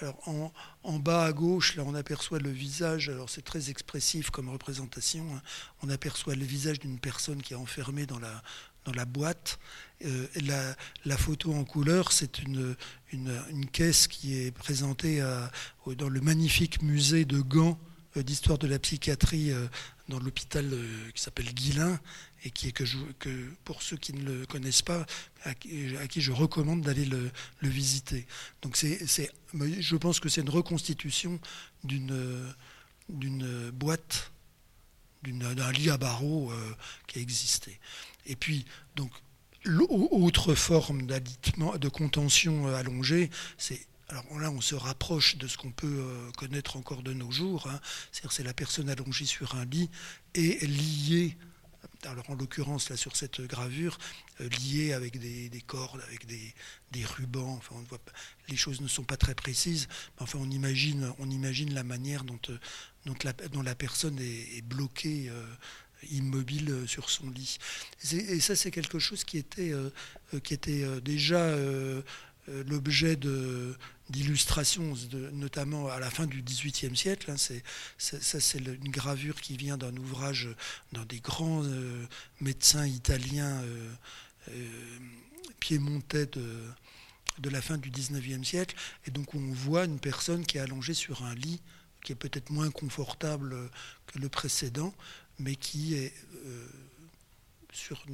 alors, 0.00 0.52
en, 0.82 0.98
bas 0.98 1.24
à 1.24 1.32
gauche, 1.32 1.76
là, 1.76 1.84
on 1.86 1.94
aperçoit 1.94 2.40
le 2.40 2.50
visage. 2.50 3.08
Alors, 3.08 3.30
c'est 3.30 3.44
très 3.44 3.70
expressif 3.70 4.30
comme 4.30 4.48
représentation. 4.48 5.24
Hein. 5.34 5.42
On 5.82 5.90
aperçoit 5.90 6.34
le 6.34 6.44
visage 6.44 6.80
d'une 6.80 6.98
personne 6.98 7.40
qui 7.40 7.52
est 7.52 7.56
enfermée 7.56 8.06
dans 8.06 8.18
la, 8.18 8.42
dans 8.84 8.92
la 8.92 9.04
boîte. 9.04 9.58
Euh, 10.04 10.26
la, 11.04 11.16
photo 11.16 11.54
en 11.54 11.64
couleur, 11.64 12.10
c'est 12.12 12.40
une, 12.40 12.74
une, 13.12 13.66
caisse 13.70 14.08
qui 14.08 14.36
est 14.36 14.50
présentée 14.50 15.22
dans 15.86 16.08
le 16.08 16.20
magnifique 16.20 16.82
musée 16.82 17.24
de 17.24 17.40
Gand 17.40 17.78
euh, 18.16 18.22
d'histoire 18.22 18.58
de 18.58 18.66
la 18.66 18.78
psychiatrie 18.78 19.52
euh, 19.52 19.66
dans 20.08 20.18
l'hôpital 20.18 20.68
qui 21.14 21.22
s'appelle 21.22 21.54
Guillain 21.54 21.98
et 22.44 22.50
qui 22.50 22.68
est 22.68 22.72
que, 22.72 22.84
pour 23.64 23.82
ceux 23.82 23.96
qui 23.96 24.12
ne 24.12 24.22
le 24.24 24.46
connaissent 24.46 24.82
pas, 24.82 25.06
à, 25.44 25.54
qui 25.54 26.20
je 26.20 26.32
recommande 26.32 26.82
d'aller 26.82 27.04
le, 27.04 27.30
visiter. 27.60 28.26
Donc 28.62 28.76
c'est, 28.76 28.98
je 29.54 29.96
pense 29.96 30.20
que 30.20 30.28
c'est 30.28 30.40
une 30.40 30.50
reconstitution 30.50 31.38
d'une, 31.84 32.52
boîte, 33.72 34.32
d'un 35.22 35.72
lit 35.72 35.90
à 35.90 35.98
barreaux 35.98 36.52
qui 37.06 37.18
a 37.18 37.22
existé. 37.22 37.78
Et 38.26 38.36
puis, 38.36 38.64
donc, 38.96 39.10
l'autre 39.64 40.54
forme 40.54 41.06
de 41.06 41.88
contention 41.88 42.68
euh, 42.68 42.74
allongée, 42.74 43.30
c'est 43.58 43.86
alors 44.08 44.40
là, 44.40 44.50
on 44.50 44.60
se 44.60 44.74
rapproche 44.74 45.38
de 45.38 45.48
ce 45.48 45.56
qu'on 45.56 45.70
peut 45.70 45.86
euh, 45.86 46.30
connaître 46.36 46.76
encore 46.76 47.02
de 47.02 47.14
nos 47.14 47.30
jours. 47.30 47.66
Hein. 47.66 47.80
C'est 48.10 48.42
la 48.42 48.52
personne 48.52 48.90
allongée 48.90 49.24
sur 49.24 49.54
un 49.54 49.64
lit 49.64 49.88
et 50.34 50.66
liée. 50.66 51.38
Alors 52.04 52.28
en 52.30 52.34
l'occurrence 52.34 52.90
là 52.90 52.96
sur 52.96 53.16
cette 53.16 53.40
gravure, 53.42 53.98
euh, 54.40 54.48
liée 54.48 54.92
avec 54.92 55.18
des, 55.18 55.64
cordes, 55.66 56.00
avec 56.08 56.26
des, 56.26 57.04
rubans. 57.04 57.54
Enfin, 57.56 57.76
on 57.78 57.82
voit, 57.82 58.00
les 58.48 58.56
choses 58.56 58.80
ne 58.80 58.88
sont 58.88 59.04
pas 59.04 59.16
très 59.16 59.34
précises. 59.34 59.88
Mais 60.16 60.22
enfin, 60.22 60.38
on 60.40 60.50
imagine, 60.50 61.12
on 61.18 61.30
imagine 61.30 61.74
la 61.74 61.84
manière 61.84 62.24
dont, 62.24 62.38
dont, 63.06 63.62
la, 63.62 63.74
personne 63.74 64.18
est, 64.20 64.62
bloquée 64.62 65.30
immobile 66.10 66.70
euh, 66.70 66.86
sur 66.86 67.10
son 67.10 67.30
lit. 67.30 67.58
Et 68.12 68.40
ça, 68.40 68.56
c'est 68.56 68.70
quelque 68.70 68.98
chose 68.98 69.24
qui 69.24 69.38
était, 69.38 69.72
euh, 69.72 69.90
euh, 70.34 70.40
qui 70.40 70.54
était 70.54 70.84
déjà 71.00 71.54
l'objet 72.66 73.16
d'illustrations, 74.12 74.94
notamment 75.32 75.88
à 75.88 75.98
la 75.98 76.10
fin 76.10 76.26
du 76.26 76.42
XVIIIe 76.42 76.96
siècle. 76.96 77.30
Hein. 77.30 77.36
c'est, 77.36 77.62
ça, 77.98 78.40
c'est 78.40 78.58
une 78.58 78.90
gravure 78.90 79.40
qui 79.40 79.56
vient 79.56 79.76
d'un 79.76 79.96
ouvrage 79.96 80.48
d'un 80.92 81.04
des 81.04 81.20
grands 81.20 81.64
médecins 82.40 82.86
italiens 82.86 83.62
piémontais 85.58 86.26
de, 86.26 86.46
de 87.38 87.50
la 87.50 87.60
fin 87.60 87.78
du 87.78 87.90
XIXe 87.90 88.46
siècle. 88.46 88.76
Et 89.06 89.10
donc 89.10 89.34
on 89.34 89.52
voit 89.52 89.84
une 89.84 89.98
personne 89.98 90.46
qui 90.46 90.58
est 90.58 90.60
allongée 90.60 90.94
sur 90.94 91.24
un 91.24 91.34
lit 91.34 91.60
qui 92.02 92.12
est 92.12 92.16
peut-être 92.16 92.50
moins 92.50 92.70
confortable 92.70 93.70
que 94.06 94.18
le 94.18 94.28
précédent, 94.28 94.92
mais 95.38 95.56
qui 95.56 95.94
est 95.94 96.12
euh, 96.46 96.66
sur, 97.72 98.04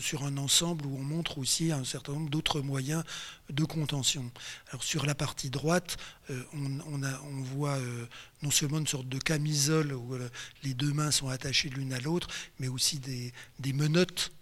sur, 0.00 0.24
un 0.24 0.36
ensemble 0.36 0.86
où 0.86 0.96
on 0.96 1.02
montre 1.02 1.38
aussi 1.38 1.72
un 1.72 1.84
certain 1.84 2.12
nombre 2.12 2.30
d'autres 2.30 2.60
moyens 2.60 3.04
de 3.50 3.64
contention. 3.64 4.30
Alors 4.68 4.82
sur 4.82 5.06
la 5.06 5.14
partie 5.14 5.50
droite, 5.50 5.96
euh, 6.30 6.42
on, 6.54 7.42
voit 7.42 7.76
euh, 7.76 8.06
non 8.42 8.50
seulement 8.50 8.78
une 8.78 8.86
sorte 8.86 9.08
de 9.08 9.18
camisole 9.18 9.92
où 9.92 10.16
les 10.62 10.74
deux 10.74 10.92
mains 10.92 11.10
sont 11.10 11.28
attachées 11.28 11.68
l'une 11.68 11.92
à 11.92 12.00
l'autre, 12.00 12.28
mais 12.58 12.68
aussi 12.68 12.98
des 12.98 13.72
menottes 13.72 14.32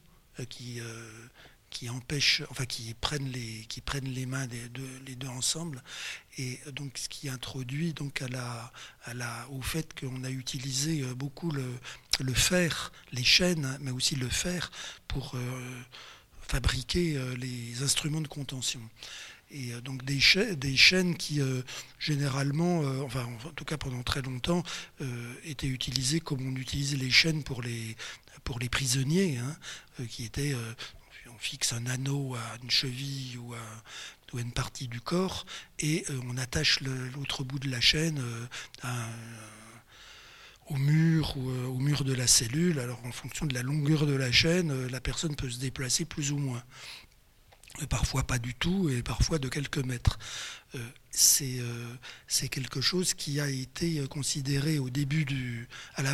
qui 0.49 0.81
qui 1.71 1.89
empêchent, 1.89 2.43
enfin 2.51 2.67
qui 2.67 2.93
prennent 2.95 3.31
les, 3.31 3.65
qui 3.69 3.81
prennent 3.81 4.09
les 4.09 4.27
mains 4.27 4.47
des 4.47 4.69
deux, 4.69 5.01
les 5.07 5.15
deux 5.15 5.29
ensemble, 5.29 5.83
et 6.37 6.59
donc 6.73 6.99
ce 6.99 7.09
qui 7.09 7.29
introduit 7.29 7.93
donc 7.95 8.21
à 8.23 8.29
la, 8.29 8.73
à 9.05 9.15
la, 9.15 9.49
au 9.51 9.63
fait 9.63 9.99
qu'on 9.99 10.25
a 10.25 10.31
utilisé 10.31 11.03
euh, 11.03 11.15
beaucoup 11.15 11.51
le, 11.51 12.35
fer, 12.35 12.93
les 13.13 13.25
chaînes, 13.25 13.79
mais 13.81 13.93
aussi 13.93 14.17
le 14.17 14.29
fer 14.29 14.71
pour 15.09 15.33
euh, 15.35 15.83
fabriquer 16.43 17.17
euh, 17.17 17.35
les 17.37 17.83
instruments 17.83 18.21
de 18.21 18.29
contention. 18.29 18.81
Et 19.53 19.73
donc 19.83 20.05
des, 20.05 20.21
chaînes, 20.21 20.55
des 20.55 20.77
chaînes 20.77 21.17
qui 21.17 21.41
généralement, 21.99 22.83
enfin 23.05 23.27
en 23.45 23.51
tout 23.51 23.65
cas 23.65 23.77
pendant 23.77 24.05
très 24.05 24.23
longtemps, 24.23 24.63
étaient 25.43 25.67
utilisées 25.67 26.21
comme 26.21 26.47
on 26.47 26.55
utilisait 26.55 26.97
les 26.97 27.11
chaînes 27.11 27.43
pour 27.43 27.61
les, 27.61 27.97
pour 28.45 28.61
les 28.61 28.69
prisonniers, 28.69 29.39
hein, 29.39 29.57
qui 30.07 30.25
étaient 30.25 30.55
fixe 31.41 31.73
un 31.73 31.87
anneau 31.87 32.35
à 32.35 32.63
une 32.63 32.71
cheville 32.71 33.39
ou 33.39 33.55
à, 33.55 34.39
une 34.39 34.53
partie 34.53 34.87
du 34.87 35.01
corps 35.01 35.45
et 35.81 36.05
euh, 36.09 36.21
on 36.29 36.37
attache 36.37 36.81
l'autre 36.83 37.43
bout 37.43 37.59
de 37.59 37.69
la 37.69 37.81
chaîne 37.81 38.21
euh, 38.85 39.07
au 40.69 40.77
mur 40.77 41.37
ou 41.37 41.51
euh, 41.51 41.67
au 41.67 41.79
mur 41.79 42.05
de 42.05 42.15
la 42.15 42.29
cellule. 42.29 42.79
Alors 42.79 43.05
en 43.05 43.11
fonction 43.11 43.47
de 43.47 43.55
la 43.55 43.63
longueur 43.63 44.07
de 44.07 44.15
la 44.15 44.31
chaîne, 44.31 44.87
la 44.87 45.01
personne 45.01 45.35
peut 45.35 45.51
se 45.51 45.59
déplacer 45.59 46.05
plus 46.05 46.31
ou 46.31 46.39
moins. 46.39 46.63
Parfois 47.89 48.25
pas 48.25 48.39
du 48.39 48.55
tout 48.55 48.89
et 48.89 49.03
parfois 49.03 49.39
de 49.39 49.49
quelques 49.49 49.79
mètres. 49.79 50.19
C'est 51.13 52.49
quelque 52.49 52.81
chose 52.81 53.15
qui 53.15 53.41
a 53.41 53.49
été 53.49 54.07
considéré 54.09 54.79
au 54.79 54.91
début 54.91 55.25
du, 55.25 55.69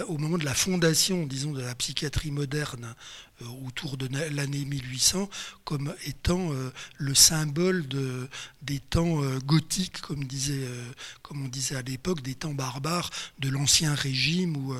au 0.08 0.18
moment 0.18 0.38
de 0.38 0.44
la 0.44 0.54
fondation, 0.54 1.26
disons, 1.26 1.52
de 1.52 1.60
la 1.60 1.74
psychiatrie 1.74 2.30
moderne 2.30 2.94
euh, 3.42 3.66
autour 3.66 3.98
de 3.98 4.08
l'année 4.34 4.64
1800 4.64 5.28
comme 5.64 5.94
étant 6.06 6.54
euh, 6.54 6.72
le 6.96 7.14
symbole 7.14 7.86
de, 7.86 8.30
des 8.62 8.78
temps 8.78 9.22
euh, 9.22 9.38
gothiques, 9.40 10.00
comme, 10.00 10.22
on 10.22 11.48
disait 11.48 11.76
à 11.76 11.82
l'époque, 11.82 12.22
des 12.22 12.34
temps 12.34 12.54
barbares 12.54 13.10
de 13.38 13.50
l'ancien 13.50 13.94
régime 13.94 14.56
où 14.56 14.74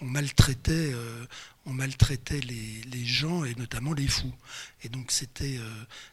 on 0.00 0.06
maltraitait, 0.06 0.94
on 1.66 1.72
maltraitait 1.74 2.40
les, 2.40 2.80
les, 2.90 3.04
gens 3.04 3.44
et 3.44 3.54
notamment 3.56 3.92
les 3.92 4.08
fous. 4.08 4.34
Et 4.82 4.88
donc 4.88 5.10
c'était 5.12 5.58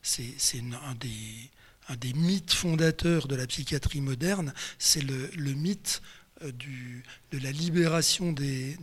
un 0.03 0.95
des, 0.95 1.49
un 1.87 1.95
des 1.95 2.13
mythes 2.13 2.53
fondateurs 2.53 3.27
de 3.27 3.35
la 3.35 3.47
psychiatrie 3.47 4.01
moderne, 4.01 4.53
c'est 4.77 5.01
le, 5.01 5.53
mythe 5.53 6.01
euh, 6.43 6.51
de 7.31 7.37
la 7.39 7.51
libération 7.51 8.31
des, 8.31 8.77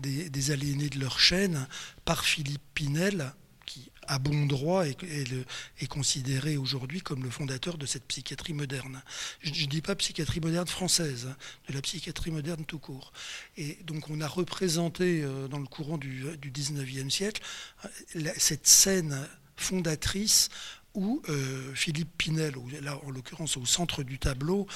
aliénés 0.50 0.88
de 0.88 0.98
leur 0.98 1.18
chaîne 1.18 1.66
par 2.05 2.24
Philippe 2.24 2.62
Pinel, 2.74 3.32
qui, 3.66 3.90
à 4.07 4.18
bon 4.18 4.46
droit, 4.46 4.86
est, 4.86 5.02
est, 5.02 5.86
considéré 5.86 6.57
aujourd'hui 6.57 7.00
comme 7.00 7.22
le 7.22 7.30
fondateur 7.30 7.78
de 7.78 7.86
cette 7.86 8.05
psychiatrie 8.05 8.52
moderne. 8.52 9.02
Je 9.40 9.50
ne 9.50 9.66
dis 9.68 9.80
pas 9.80 9.94
psychiatrie 9.94 10.40
moderne 10.40 10.66
française, 10.66 11.28
hein, 11.30 11.36
de 11.68 11.74
la 11.74 11.82
psychiatrie 11.82 12.30
moderne 12.30 12.64
tout 12.64 12.78
court. 12.78 13.12
Et 13.57 13.78
donc 13.84 14.11
on 14.11 14.20
a 14.20 14.28
représenté 14.28 15.22
euh, 15.22 15.48
dans 15.48 15.61
le 15.61 15.66
courant 15.66 15.98
du, 15.98 16.24
du 16.38 16.50
19e 16.50 17.11
siècle 17.11 17.42
euh, 18.16 18.30
cette 18.36 18.66
scène 18.66 19.26
fondatrice 19.57 20.48
où 20.95 21.22
Philippe 21.74 22.16
Pinel, 22.16 22.55
là 22.82 23.01
en 23.05 23.11
l'occurrence 23.11 23.57
au 23.57 23.66
centre 23.66 24.03
du 24.03 24.18
tableau, 24.18 24.66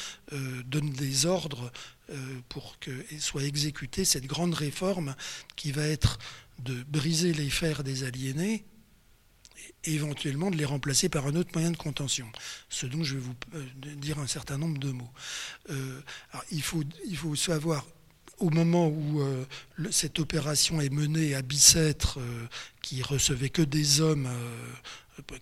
donne 0.66 0.90
des 0.90 1.26
ordres 1.26 1.70
euh, 2.10 2.40
pour 2.48 2.78
que 2.78 2.90
soit 3.18 3.42
exécutée 3.42 4.06
cette 4.06 4.24
grande 4.24 4.54
réforme 4.54 5.14
qui 5.56 5.72
va 5.72 5.86
être 5.86 6.18
de 6.58 6.82
briser 6.84 7.34
les 7.34 7.50
fers 7.50 7.84
des 7.84 8.02
aliénés 8.04 8.64
et 9.84 9.92
éventuellement 9.92 10.50
de 10.50 10.56
les 10.56 10.64
remplacer 10.64 11.10
par 11.10 11.26
un 11.26 11.34
autre 11.34 11.50
moyen 11.52 11.70
de 11.70 11.76
contention, 11.76 12.26
ce 12.70 12.86
dont 12.86 13.04
je 13.04 13.16
vais 13.16 13.20
vous 13.20 13.34
euh, 13.54 13.62
dire 13.96 14.18
un 14.20 14.26
certain 14.26 14.56
nombre 14.56 14.78
de 14.78 14.90
mots. 14.90 15.10
Euh, 15.68 16.00
il 16.50 16.62
faut 16.62 17.36
savoir 17.36 17.84
au 18.38 18.50
moment 18.50 18.88
où 18.88 19.22
cette 19.90 20.18
opération 20.18 20.80
est 20.80 20.92
menée 20.92 21.34
à 21.34 21.42
Bicêtre, 21.42 22.18
qui 22.82 23.02
recevait 23.02 23.50
que 23.50 23.62
des 23.62 24.00
hommes, 24.00 24.28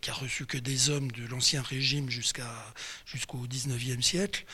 qui 0.01 0.11
a 0.11 0.15
reçu 0.15 0.47
que 0.47 0.59
des 0.59 0.91
hommes 0.91 1.11
de 1.13 1.27
l'Ancien 1.27 1.63
Régime 1.63 2.09
jusqu'à, 2.11 2.51
jusqu'au 3.05 3.39
XIXe 3.39 4.05
siècle, 4.05 4.45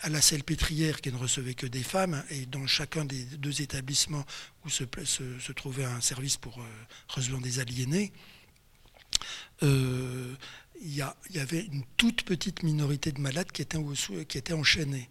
à 0.00 0.08
la 0.08 0.20
Pétrière 0.44 1.00
qui 1.00 1.10
ne 1.12 1.16
recevait 1.16 1.54
que 1.54 1.66
des 1.66 1.82
femmes, 1.82 2.22
et 2.30 2.46
dans 2.46 2.66
chacun 2.66 3.04
des 3.04 3.22
deux 3.24 3.62
établissements 3.62 4.26
où 4.64 4.70
se, 4.70 4.84
trouvait 5.52 5.84
un 5.84 6.00
service 6.00 6.36
pour 6.36 6.60
recevoir 7.08 7.40
des 7.40 7.58
aliénés, 7.58 8.12
il 10.82 10.94
y, 10.94 11.38
avait 11.38 11.60
une 11.60 11.84
toute 11.96 12.22
petite 12.22 12.62
minorité 12.62 13.12
de 13.12 13.20
malades 13.20 13.52
qui 13.52 13.62
étaient, 13.62 13.78
étaient 14.34 14.52
enchaînés. 14.52 15.10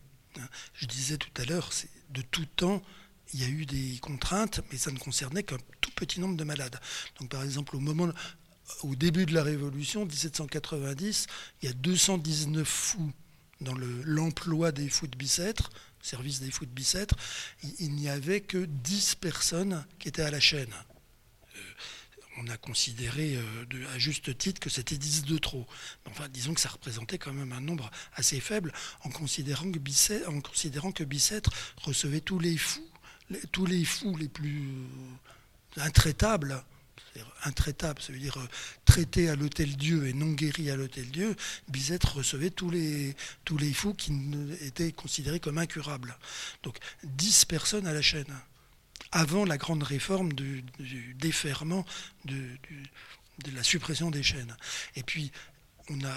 Je 0.73 0.85
disais 0.85 1.17
tout 1.17 1.29
à 1.41 1.45
l'heure, 1.45 1.71
de 2.09 2.21
tout 2.21 2.45
temps, 2.45 2.81
il 3.33 3.41
y 3.41 3.45
a 3.45 3.47
eu 3.47 3.65
des 3.65 3.99
contraintes, 3.99 4.61
mais 4.71 4.77
ça 4.77 4.91
ne 4.91 4.97
concernait 4.97 5.43
qu'un 5.43 5.57
tout 5.81 5.91
petit 5.95 6.19
nombre 6.19 6.35
de 6.35 6.43
malades. 6.43 6.79
Donc 7.19 7.29
par 7.29 7.43
exemple, 7.43 7.75
au 7.75 7.79
moment, 7.79 8.09
au 8.83 8.95
début 8.95 9.25
de 9.25 9.33
la 9.33 9.43
Révolution, 9.43 10.05
1790, 10.05 11.27
il 11.61 11.67
y 11.67 11.71
a 11.71 11.73
219 11.73 12.67
fous 12.67 13.11
dans 13.61 13.75
l'emploi 14.05 14.71
des 14.71 14.89
fous 14.89 15.07
de 15.07 15.17
Bicêtre, 15.17 15.69
service 16.01 16.39
des 16.39 16.51
fous 16.51 16.65
de 16.65 16.71
Bicêtre. 16.71 17.15
Il, 17.79 17.93
n'y 17.93 18.09
avait 18.09 18.41
que 18.41 18.65
10 18.65 19.15
personnes 19.15 19.85
qui 19.99 20.07
étaient 20.07 20.21
à 20.21 20.31
la 20.31 20.39
chaîne. 20.39 20.73
On 22.41 22.47
a 22.47 22.57
considéré 22.57 23.35
euh, 23.35 23.85
à 23.93 23.97
juste 23.97 24.37
titre 24.37 24.61
que 24.61 24.69
c'était 24.69 24.97
10 24.97 25.25
de 25.25 25.37
trop. 25.37 25.67
Enfin, 26.05 26.29
disons 26.29 26.53
que 26.53 26.61
ça 26.61 26.69
représentait 26.69 27.17
quand 27.17 27.33
même 27.33 27.51
un 27.51 27.59
nombre 27.59 27.91
assez 28.13 28.39
faible 28.39 28.71
en 29.03 29.09
considérant 29.09 29.69
que 29.69 29.79
Bicêtre, 29.79 30.29
en 30.29 30.39
considérant 30.39 30.91
que 30.91 31.03
recevait 31.81 32.21
tous 32.21 32.39
les 32.39 32.57
fous, 32.57 32.87
les, 33.29 33.41
tous 33.51 33.65
les 33.65 33.83
fous 33.83 34.15
les 34.15 34.29
plus 34.29 34.69
euh, 35.77 35.81
intraitables. 35.81 36.63
Intraitable, 37.43 38.01
ça 38.01 38.13
veut 38.13 38.19
dire 38.19 38.37
euh, 38.37 38.47
traité 38.85 39.29
à 39.29 39.35
l'hôtel 39.35 39.75
Dieu 39.75 40.07
et 40.07 40.13
non 40.13 40.31
guéri 40.31 40.71
à 40.71 40.77
l'hôtel 40.77 41.09
Dieu, 41.09 41.35
Bicêtre 41.67 42.15
recevait 42.15 42.51
tous 42.51 42.69
les, 42.69 43.15
tous 43.43 43.57
les 43.57 43.73
fous 43.73 43.93
qui 43.93 44.13
étaient 44.61 44.93
considérés 44.93 45.41
comme 45.41 45.57
incurables. 45.57 46.17
Donc 46.63 46.77
10 47.03 47.45
personnes 47.45 47.87
à 47.87 47.93
la 47.93 48.01
chaîne 48.01 48.33
avant 49.11 49.45
la 49.45 49.57
grande 49.57 49.83
réforme 49.83 50.33
du, 50.33 50.63
déferment 51.19 51.85
de, 52.25 52.39
la 53.53 53.63
suppression 53.63 54.11
des 54.11 54.23
chaînes. 54.23 54.55
Et 54.95 55.03
puis, 55.03 55.31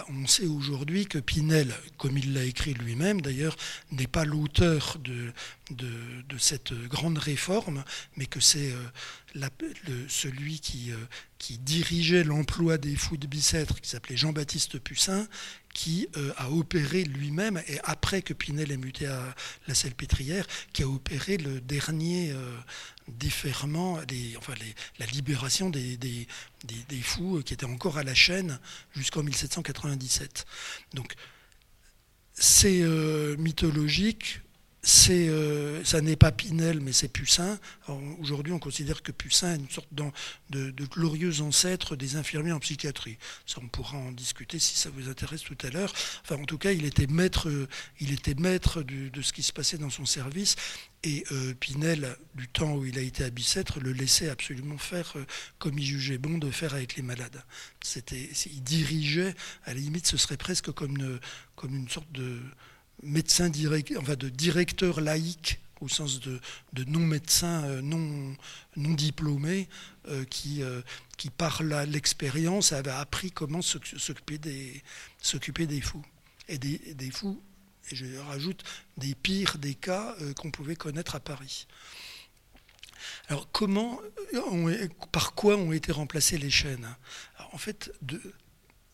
on 0.08 0.26
sait 0.26 0.46
aujourd'hui 0.46 1.06
que 1.06 1.18
Pinel, 1.18 1.72
comme 1.96 2.18
il 2.18 2.34
l'a 2.34 2.44
écrit 2.44 2.74
lui-même 2.74 3.22
d'ailleurs, 3.22 3.56
n'est 3.90 4.06
pas 4.06 4.24
l'auteur 4.24 4.98
de, 4.98 5.32
de, 5.70 6.38
cette 6.38 6.72
grande 6.72 7.18
réforme, 7.18 7.84
mais 8.16 8.26
que 8.26 8.40
c'est 8.40 8.72
euh, 8.72 10.06
celui 10.08 10.60
qui, 10.60 10.90
euh, 10.90 10.96
qui 11.38 11.58
dirigeait 11.58 12.24
l'emploi 12.24 12.78
des 12.78 12.96
fous 12.96 13.16
de 13.16 13.26
Bicêtre, 13.26 13.80
qui 13.80 13.88
s'appelait 13.88 14.16
Jean-Baptiste 14.16 14.78
Pussin, 14.78 15.26
qui 15.74 16.08
euh, 16.16 16.32
a 16.36 16.50
opéré 16.50 17.04
lui-même, 17.04 17.62
et 17.66 17.78
après 17.84 18.22
que 18.22 18.34
Pinel 18.34 18.70
est 18.70 18.76
muté 18.76 19.06
à 19.06 19.34
la 19.66 19.74
Salpêtrière, 19.74 20.46
qui 20.72 20.82
a 20.82 20.88
opéré 20.88 21.38
le 21.38 21.60
dernier 21.60 22.32
euh, 22.32 22.56
déferment, 23.08 24.00
enfin 24.36 24.54
la 24.98 25.06
libération 25.06 25.70
des, 25.70 25.98
fous 27.02 27.42
qui 27.44 27.54
étaient 27.54 27.66
encore 27.66 27.98
à 27.98 28.04
la 28.04 28.14
chaîne 28.14 28.58
jusqu'en 28.94 29.22
1797. 29.22 30.44
Donc 30.94 31.14
c'est 32.34 32.82
mythologique, 33.38 34.41
c'est, 34.82 35.28
euh, 35.28 35.84
ça 35.84 36.00
n'est 36.00 36.16
pas 36.16 36.32
Pinel, 36.32 36.80
mais 36.80 36.92
c'est 36.92 37.08
Pussin. 37.08 37.58
Aujourd'hui, 38.20 38.52
on 38.52 38.58
considère 38.58 39.02
que 39.02 39.12
Pussin 39.12 39.54
est 39.54 39.58
une 39.58 39.70
sorte 39.70 39.88
de, 39.92 40.84
glorieux 40.86 41.40
ancêtre 41.40 41.94
des 41.94 42.16
infirmiers 42.16 42.52
en 42.52 42.58
psychiatrie. 42.58 43.16
Ça, 43.46 43.58
on 43.62 43.68
pourra 43.68 43.96
en 43.96 44.10
discuter 44.10 44.58
si 44.58 44.76
ça 44.76 44.90
vous 44.90 45.08
intéresse 45.08 45.42
tout 45.42 45.58
à 45.62 45.70
l'heure. 45.70 45.92
Enfin, 46.22 46.36
en 46.36 46.44
tout 46.44 46.58
cas, 46.58 46.72
il 46.72 46.84
était 46.84 47.06
maître, 47.06 47.48
il 48.00 48.12
était 48.12 48.34
maître 48.34 48.82
de 48.82 49.22
ce 49.22 49.32
qui 49.32 49.42
se 49.42 49.52
passait 49.52 49.78
dans 49.78 49.90
son 49.90 50.04
service. 50.04 50.56
Et 51.04 51.24
euh, 51.32 51.52
Pinel, 51.54 52.16
du 52.36 52.46
temps 52.46 52.74
où 52.74 52.84
il 52.84 52.96
a 52.96 53.02
été 53.02 53.24
à 53.24 53.30
Bicêtre, 53.30 53.80
le 53.80 53.92
laissait 53.92 54.28
absolument 54.28 54.78
faire 54.78 55.12
euh, 55.16 55.24
comme 55.58 55.76
il 55.78 55.84
jugeait 55.84 56.18
bon 56.18 56.38
de 56.38 56.50
faire 56.50 56.74
avec 56.74 56.94
les 56.94 57.02
malades. 57.02 57.42
C'était, 57.82 58.30
il 58.46 58.62
dirigeait, 58.62 59.34
à 59.64 59.74
la 59.74 59.80
limite, 59.80 60.06
ce 60.06 60.16
serait 60.16 60.36
presque 60.36 60.70
comme 60.70 60.96
une, 60.96 61.18
comme 61.56 61.74
une 61.74 61.88
sorte 61.88 62.10
de 62.12 62.40
médecin 63.02 63.48
direct, 63.48 63.92
enfin 63.98 64.14
de 64.14 64.28
directeur 64.28 65.00
laïque 65.00 65.60
au 65.82 65.88
sens 65.88 66.20
de, 66.20 66.40
non-médecin, 66.86 67.64
euh, 67.64 67.82
non, 67.82 68.36
non 68.76 68.94
diplômé, 68.94 69.68
euh, 70.08 70.24
qui, 70.24 70.62
euh, 70.62 70.80
qui, 71.18 71.28
par 71.28 71.62
l'expérience, 71.62 72.72
avait 72.72 72.90
appris 72.90 73.32
comment 73.32 73.62
s'occuper 73.62 74.38
des, 74.38 74.82
s'occuper 75.20 75.66
des 75.66 75.80
fous. 75.80 76.04
Et 76.48 76.58
des, 76.58 76.78
des, 76.94 77.10
fous, 77.10 77.42
et 77.90 77.96
je 77.96 78.16
rajoute, 78.16 78.62
des 78.96 79.14
pires 79.14 79.58
des 79.58 79.74
cas 79.74 80.16
qu'on 80.36 80.50
pouvait 80.50 80.76
connaître 80.76 81.14
à 81.14 81.20
Paris. 81.20 81.66
Alors, 83.28 83.50
comment, 83.50 84.00
par 85.10 85.34
quoi 85.34 85.56
ont 85.56 85.72
été 85.72 85.92
remplacées 85.92 86.38
les 86.38 86.50
chaînes? 86.50 86.96
En 87.52 87.58
fait, 87.58 87.92
de, 88.02 88.20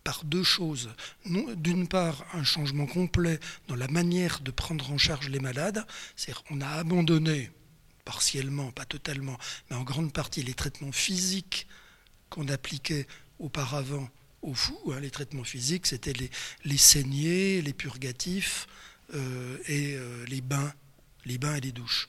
par 0.05 0.24
deux 0.24 0.42
choses. 0.42 0.90
D'une 1.26 1.88
part, 1.88 2.24
un 2.32 2.44
changement 2.44 2.86
complet 2.86 3.40
dans 3.66 3.76
la 3.76 3.88
manière 3.88 4.40
de 4.40 4.51
prendre 4.51 4.90
en 4.90 4.99
charge 4.99 5.28
les 5.28 5.40
malades, 5.40 5.84
on 6.51 6.61
a 6.61 6.68
abandonné 6.68 7.51
partiellement, 8.05 8.70
pas 8.70 8.86
totalement, 8.86 9.36
mais 9.68 9.76
en 9.76 9.82
grande 9.82 10.12
partie 10.12 10.42
les 10.42 10.55
traitements 10.55 10.92
physiques 10.92 11.66
qu'on 12.30 12.49
appliquait 12.49 13.07
auparavant 13.38 14.09
aux 14.42 14.55
fous. 14.55 14.92
Hein. 14.92 15.01
Les 15.01 15.11
traitements 15.11 15.44
physiques, 15.44 15.86
c'était 15.86 16.14
les, 16.14 16.30
les, 16.64 16.78
saignées, 16.78 17.61
les 17.61 17.72
purgatifs 17.74 18.66
euh, 19.14 19.59
et 19.66 19.94
euh, 19.96 20.24
les 20.26 20.40
bains 20.40 20.72
et 21.26 21.61
les 21.61 21.72
douches 21.72 22.09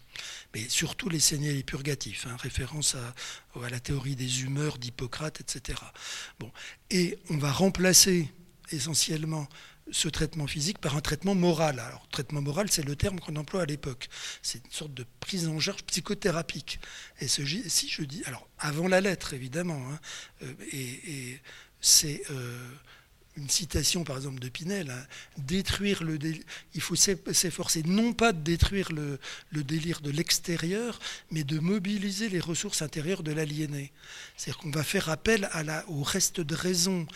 mais 0.53 0.67
surtout 0.69 1.09
les 1.09 1.19
saignées 1.19 1.49
et 1.49 1.53
les 1.53 1.63
purgatifs, 1.63 2.25
hein, 2.27 2.35
référence 2.39 2.95
à, 2.95 3.69
la 3.69 3.79
théorie 3.79 4.15
des 4.15 4.43
humeurs 4.43 4.77
d'Hippocrate, 4.77 5.41
etc. 5.41 5.79
Bon. 6.39 6.51
Et 6.89 7.19
on 7.29 7.37
va 7.37 7.51
remplacer 7.51 8.31
essentiellement 8.71 9.47
ce 9.91 10.07
traitement 10.07 10.47
physique 10.47 10.77
par 10.77 10.95
un 10.95 11.01
traitement 11.01 11.35
moral. 11.35 11.79
Alors, 11.79 12.07
traitement 12.09 12.41
moral, 12.41 12.69
c'est 12.69 12.83
le 12.83 12.95
terme 12.95 13.19
qu'on 13.19 13.35
emploie 13.35 13.63
à 13.63 13.65
l'époque. 13.65 14.07
C'est 14.41 14.63
une 14.63 14.71
sorte 14.71 14.93
de 14.93 15.05
prise 15.19 15.47
en 15.47 15.59
charge 15.59 15.83
psychothérapique. 15.83 16.79
Et 17.19 17.27
ce, 17.27 17.43
si 17.45 17.89
je 17.89 18.03
dis, 18.03 18.23
alors, 18.25 18.47
avant 18.59 18.87
la 18.87 19.01
lettre, 19.01 19.33
évidemment, 19.33 19.81
hein, 19.91 19.99
euh, 20.43 20.53
et, 20.71 21.11
et 21.31 21.41
c'est. 21.81 22.21
Euh, 22.31 22.69
une 23.39 23.49
citation 23.49 24.03
par 24.03 24.17
exemple 24.17 24.39
de 24.39 24.49
Pinel, 24.49 24.91
hein, 24.91 25.05
détruire 25.37 26.03
le 26.03 26.19
il 26.75 26.81
faut 26.81 26.95
s'efforcer 26.95 27.83
non 27.83 28.13
pas 28.13 28.33
de 28.33 28.41
détruire 28.41 28.91
le, 28.91 29.19
délire 29.51 30.01
de 30.01 30.11
l'extérieur, 30.11 30.99
mais 31.31 31.43
de 31.43 31.59
mobiliser 31.59 32.29
les 32.29 32.39
ressources 32.39 32.81
intérieures 32.81 33.23
de 33.23 33.31
l'aliéné. 33.31 33.91
C'est-à-dire 34.35 34.61
qu'on 34.61 34.71
va 34.71 34.83
faire 34.83 35.09
appel 35.09 35.49
au 35.87 36.03
reste 36.03 36.41
de 36.41 36.55
raison 36.55 37.07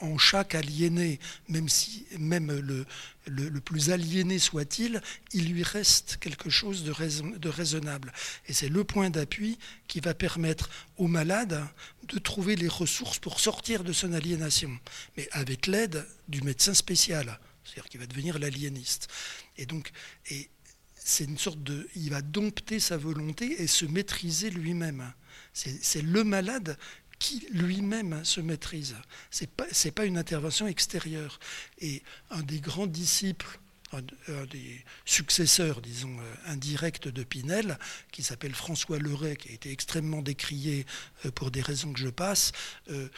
en 0.00 0.18
chaque 0.18 0.54
aliéné, 0.54 1.18
même 1.48 1.68
si 1.68 2.06
même 2.18 2.52
le, 2.52 2.86
le, 3.26 3.60
plus 3.60 3.90
aliéné 3.90 4.38
soit-il, 4.38 5.00
il 5.32 5.52
lui 5.52 5.62
reste 5.62 6.16
quelque 6.18 6.50
chose 6.50 6.84
de, 6.84 7.38
de 7.38 7.48
raisonnable. 7.48 8.12
Et 8.46 8.52
c'est 8.52 8.68
le 8.68 8.84
point 8.84 9.10
d'appui 9.10 9.58
qui 9.88 10.00
va 10.00 10.14
permettre 10.14 10.70
au 10.96 11.06
malade 11.06 11.66
de 12.04 12.18
trouver 12.18 12.56
les 12.56 12.68
ressources 12.68 13.18
pour 13.18 13.40
sortir 13.40 13.84
de 13.84 13.92
son 13.92 14.12
aliénation, 14.12 14.70
mais 15.16 15.28
avec 15.32 15.66
l'aide 15.66 16.06
du 16.28 16.42
médecin 16.42 16.74
spécial, 16.74 17.38
c'est-à-dire 17.64 17.88
qui 17.88 17.98
va 17.98 18.06
devenir 18.06 18.38
l'aliéniste. 18.38 19.08
Et 19.56 19.66
donc, 19.66 19.92
et 20.30 20.50
c'est 20.96 21.24
une 21.24 21.38
sorte 21.38 21.62
de, 21.62 21.88
il 21.94 22.10
va 22.10 22.22
dompter 22.22 22.78
sa 22.80 22.96
volonté 22.96 23.62
et 23.62 23.66
se 23.66 23.84
maîtriser 23.84 24.50
lui-même. 24.50 25.12
C'est 25.52 26.02
le 26.02 26.24
malade 26.24 26.76
qui 27.20 27.46
lui-même 27.52 28.24
se 28.24 28.40
maîtrise. 28.40 28.96
Ce 29.30 29.44
n'est 29.44 29.48
pas, 29.48 29.66
pas, 29.94 30.06
une 30.06 30.18
intervention 30.18 30.66
extérieure. 30.66 31.38
Et 31.78 32.02
un 32.30 32.42
des 32.42 32.58
grands 32.58 32.88
disciples, 32.88 33.60
un, 33.92 34.00
des 34.46 34.84
successeurs, 35.04 35.82
disons, 35.82 36.16
euh, 36.18 36.34
indirects 36.46 37.08
de 37.08 37.22
Pinel, 37.22 37.78
qui 38.10 38.22
s'appelle 38.22 38.54
François 38.54 38.98
Leray, 38.98 39.36
qui 39.36 39.50
a 39.50 39.52
été 39.52 39.70
extrêmement 39.70 40.22
décrié 40.22 40.86
euh, 41.26 41.30
pour 41.30 41.50
des 41.50 41.60
raisons 41.60 41.92
que 41.92 42.00
je 42.00 42.08
passe, 42.08 42.52
euh, 42.90 43.08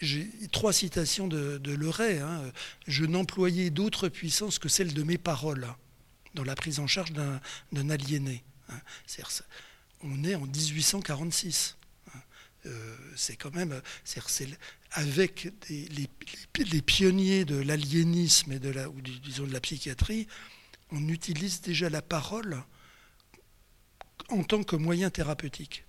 j'ai 0.00 0.30
trois 0.52 0.72
citations 0.72 1.26
de, 1.26 1.58
de 1.58 1.72
Leray. 1.72 2.20
Hein. 2.20 2.52
Je 2.86 3.04
n'employais 3.04 3.70
d'autres 3.70 4.08
puissances 4.08 4.58
que 4.58 4.68
celle 4.68 4.94
de 4.94 5.02
mes 5.02 5.18
paroles 5.18 5.66
dans 6.34 6.44
la 6.44 6.54
prise 6.54 6.78
en 6.78 6.86
charge 6.86 7.12
d'un 7.12 7.90
aliéné. 7.90 8.44
Hein. 8.70 8.80
on 10.02 10.24
est 10.24 10.36
en 10.36 10.46
1846. 10.46 11.76
Euh, 12.66 12.96
c'est 13.16 13.36
quand 13.36 13.54
même, 13.54 13.80
avec 14.92 15.48
les, 15.68 16.82
pionniers 16.82 17.44
de 17.44 17.56
l'aliénisme 17.56 18.52
et 18.52 18.58
de 18.58 18.68
la, 18.70 18.88
ou 18.88 19.00
disons 19.00 19.46
de 19.46 19.52
la 19.52 19.60
psychiatrie, 19.60 20.26
on 20.90 21.08
utilise 21.08 21.60
déjà 21.62 21.88
la 21.88 22.02
parole 22.02 22.62
en 24.28 24.44
tant 24.44 24.62
que 24.62 24.76
moyen 24.76 25.10
thérapeutique. 25.10 25.84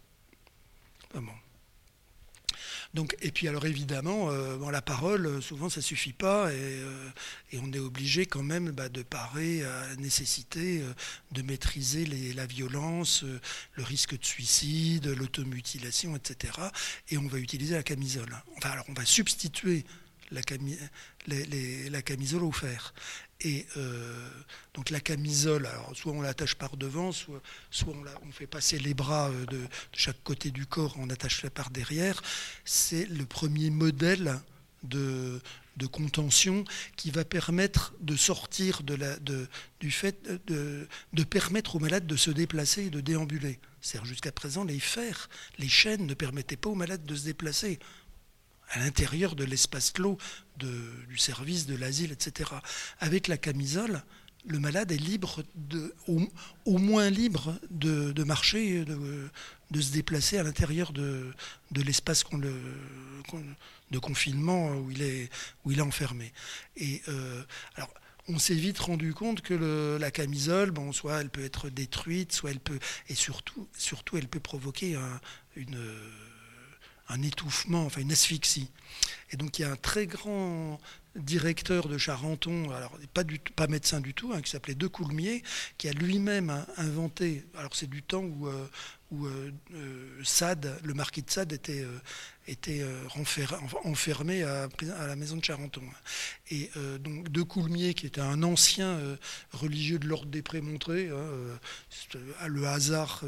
Donc, 2.94 3.16
et 3.22 3.32
puis 3.32 3.48
alors 3.48 3.66
évidemment, 3.66 4.30
euh, 4.32 4.72
la 4.72 4.82
parole, 4.82 5.42
souvent 5.42 5.70
ça 5.70 5.82
suffit 5.82 6.12
pas 6.12 6.52
et, 6.52 6.58
euh, 6.58 7.10
on 7.62 7.72
est 7.72 7.80
obligé 7.80 8.26
quand 8.26 8.44
même 8.44 8.72
bah, 8.72 8.90
de 8.90 9.02
parer 9.02 9.64
à 9.64 9.88
la 9.88 9.96
nécessité 9.96 10.82
euh, 10.82 10.94
de 11.32 11.42
maîtriser 11.42 12.06
la 12.34 12.46
violence, 12.46 13.24
le 13.24 13.84
risque 13.84 14.18
de 14.18 14.26
suicide, 14.26 15.08
l'automutilation, 15.08 16.16
etc. 16.16 16.54
Et 17.10 17.18
on 17.18 17.28
va 17.28 17.38
utiliser 17.38 17.76
la 17.76 17.84
camisole. 17.84 18.36
Enfin 18.58 18.72
alors 18.72 18.86
on 18.90 18.94
va 18.94 19.06
substituer 19.06 19.86
la, 20.32 20.42
la 21.90 22.02
camisole 22.02 22.44
au 22.44 22.52
fer. 22.52 22.94
Et 23.44 23.66
euh, 23.78 24.30
donc 24.74 24.90
la 24.90 25.00
camisole, 25.00 25.66
alors 25.66 25.96
soit 25.96 26.12
on 26.12 26.22
l'attache 26.22 26.56
par 26.56 26.78
devant, 26.78 27.12
soit, 27.12 27.42
on, 27.88 28.32
fait 28.32 28.48
passer 28.48 28.78
les 28.78 28.94
bras 28.94 29.30
euh, 29.30 29.46
de, 29.48 29.60
chaque 29.94 30.22
côté 30.24 30.52
du 30.52 30.66
corps, 30.66 30.96
on 31.00 31.10
attache 31.10 31.48
par 31.48 31.72
derrière. 31.72 32.22
C'est 32.66 33.06
le 33.06 33.26
premier 33.26 33.72
modèle 33.72 34.40
de, 34.84 35.42
contention 35.92 36.64
qui 36.96 37.10
va 37.10 37.26
permettre 37.26 37.96
de 38.02 38.16
sortir 38.16 38.84
de 38.84 38.94
la, 38.94 39.16
du 39.80 39.90
fait 39.90 40.22
de, 40.46 40.88
de, 41.14 41.24
permettre 41.24 41.76
aux 41.76 41.80
malades 41.80 42.06
de 42.06 42.16
se 42.16 42.30
déplacer 42.30 42.84
et 42.84 42.90
de 42.92 43.02
déambuler. 43.02 43.60
C'est-à-dire 43.82 44.08
jusqu'à 44.08 44.32
présent, 44.32 44.64
les 44.64 44.80
fers, 44.80 45.28
les 45.58 45.68
chaînes 45.68 46.06
ne 46.06 46.14
permettaient 46.14 46.58
pas 46.58 46.70
aux 46.70 46.76
malades 46.76 47.04
de 47.04 47.16
se 47.16 47.26
déplacer 47.26 47.80
à 48.72 48.80
l'intérieur 48.80 49.36
de 49.36 49.44
l'espace 49.44 49.92
clos 49.92 50.18
du 50.58 51.18
service, 51.18 51.66
de 51.66 51.76
l'asile, 51.76 52.12
etc. 52.12 52.52
Avec 53.00 53.28
la 53.28 53.38
camisole, 53.38 54.04
le 54.46 54.60
malade 54.60 54.92
est 54.92 54.98
libre, 54.98 55.44
au, 56.08 56.78
moins 56.78 57.10
libre 57.10 57.60
de, 57.70 58.24
marcher, 58.24 58.86
de, 58.86 59.30
de, 59.72 59.82
se 59.82 59.92
déplacer 59.92 60.38
à 60.38 60.44
l'intérieur 60.44 60.94
de, 60.94 61.34
l'espace 61.76 62.24
de 63.92 64.00
confinement 64.00 64.72
où 64.78 64.92
il 64.92 65.02
est, 65.02 65.30
où 65.66 65.72
il 65.72 65.80
est 65.80 65.84
enfermé. 65.84 66.32
Et 66.78 67.02
euh, 67.08 67.44
alors, 67.76 67.94
on 68.28 68.40
s'est 68.40 68.56
vite 68.56 68.80
rendu 68.80 69.14
compte 69.14 69.42
que 69.42 69.98
la 70.00 70.12
camisole, 70.12 70.72
bon, 70.72 70.92
soit 70.92 71.22
elle 71.22 71.30
peut 71.30 71.44
être 71.44 71.70
détruite, 71.70 72.32
soit 72.32 72.52
elle 72.52 72.60
peut, 72.60 72.80
et 73.10 73.16
surtout, 73.16 73.68
surtout 73.78 74.18
elle 74.18 74.28
peut 74.28 74.40
provoquer 74.40 74.98
une 75.56 75.78
un 77.12 77.22
étouffement, 77.22 77.86
enfin 77.86 78.02
une 78.02 78.12
asphyxie. 78.12 78.70
Et 79.32 79.38
donc 79.38 79.60
il 79.60 79.64
y 79.64 79.66
a 79.66 79.72
un 79.72 79.76
très 79.76 80.08
grand 80.08 80.80
directeur 81.16 81.90
de 81.90 81.98
Charenton, 81.98 82.72
alors 82.72 82.98
pas, 83.14 83.68
médecin 83.68 84.00
du 84.00 84.14
tout, 84.14 84.32
hein, 84.34 84.42
qui 84.42 84.50
s'appelait 84.50 84.76
De 84.76 84.88
Coulmier, 84.88 85.44
qui 85.78 85.90
a 85.90 85.92
lui-même 85.92 86.66
inventé, 86.78 87.46
alors 87.58 87.76
c'est 87.76 87.90
du 87.90 88.02
temps 88.02 88.24
où, 88.24 88.48
euh, 88.48 88.70
euh, 89.14 89.52
euh, 89.74 90.24
Sade, 90.24 90.80
le 90.84 90.94
marquis 90.94 91.22
de 91.22 91.30
Sade 91.30 91.52
était, 91.52 91.86
était 92.48 92.86
enfermé 93.84 94.44
à, 94.44 94.70
à, 95.00 95.08
la 95.08 95.16
maison 95.18 95.36
de 95.36 95.44
Charenton. 95.44 95.84
Et 96.50 96.70
donc 97.00 97.30
De 97.30 97.42
Coulmier, 97.42 97.94
qui 97.94 98.06
était 98.06 98.22
un 98.22 98.42
ancien 98.44 99.00
religieux 99.52 100.00
de 100.00 100.08
l'ordre 100.08 100.30
des 100.30 100.42
Prémontrés, 100.42 101.10
hein, 101.10 102.48
le 102.48 102.68
hasard 102.68 103.24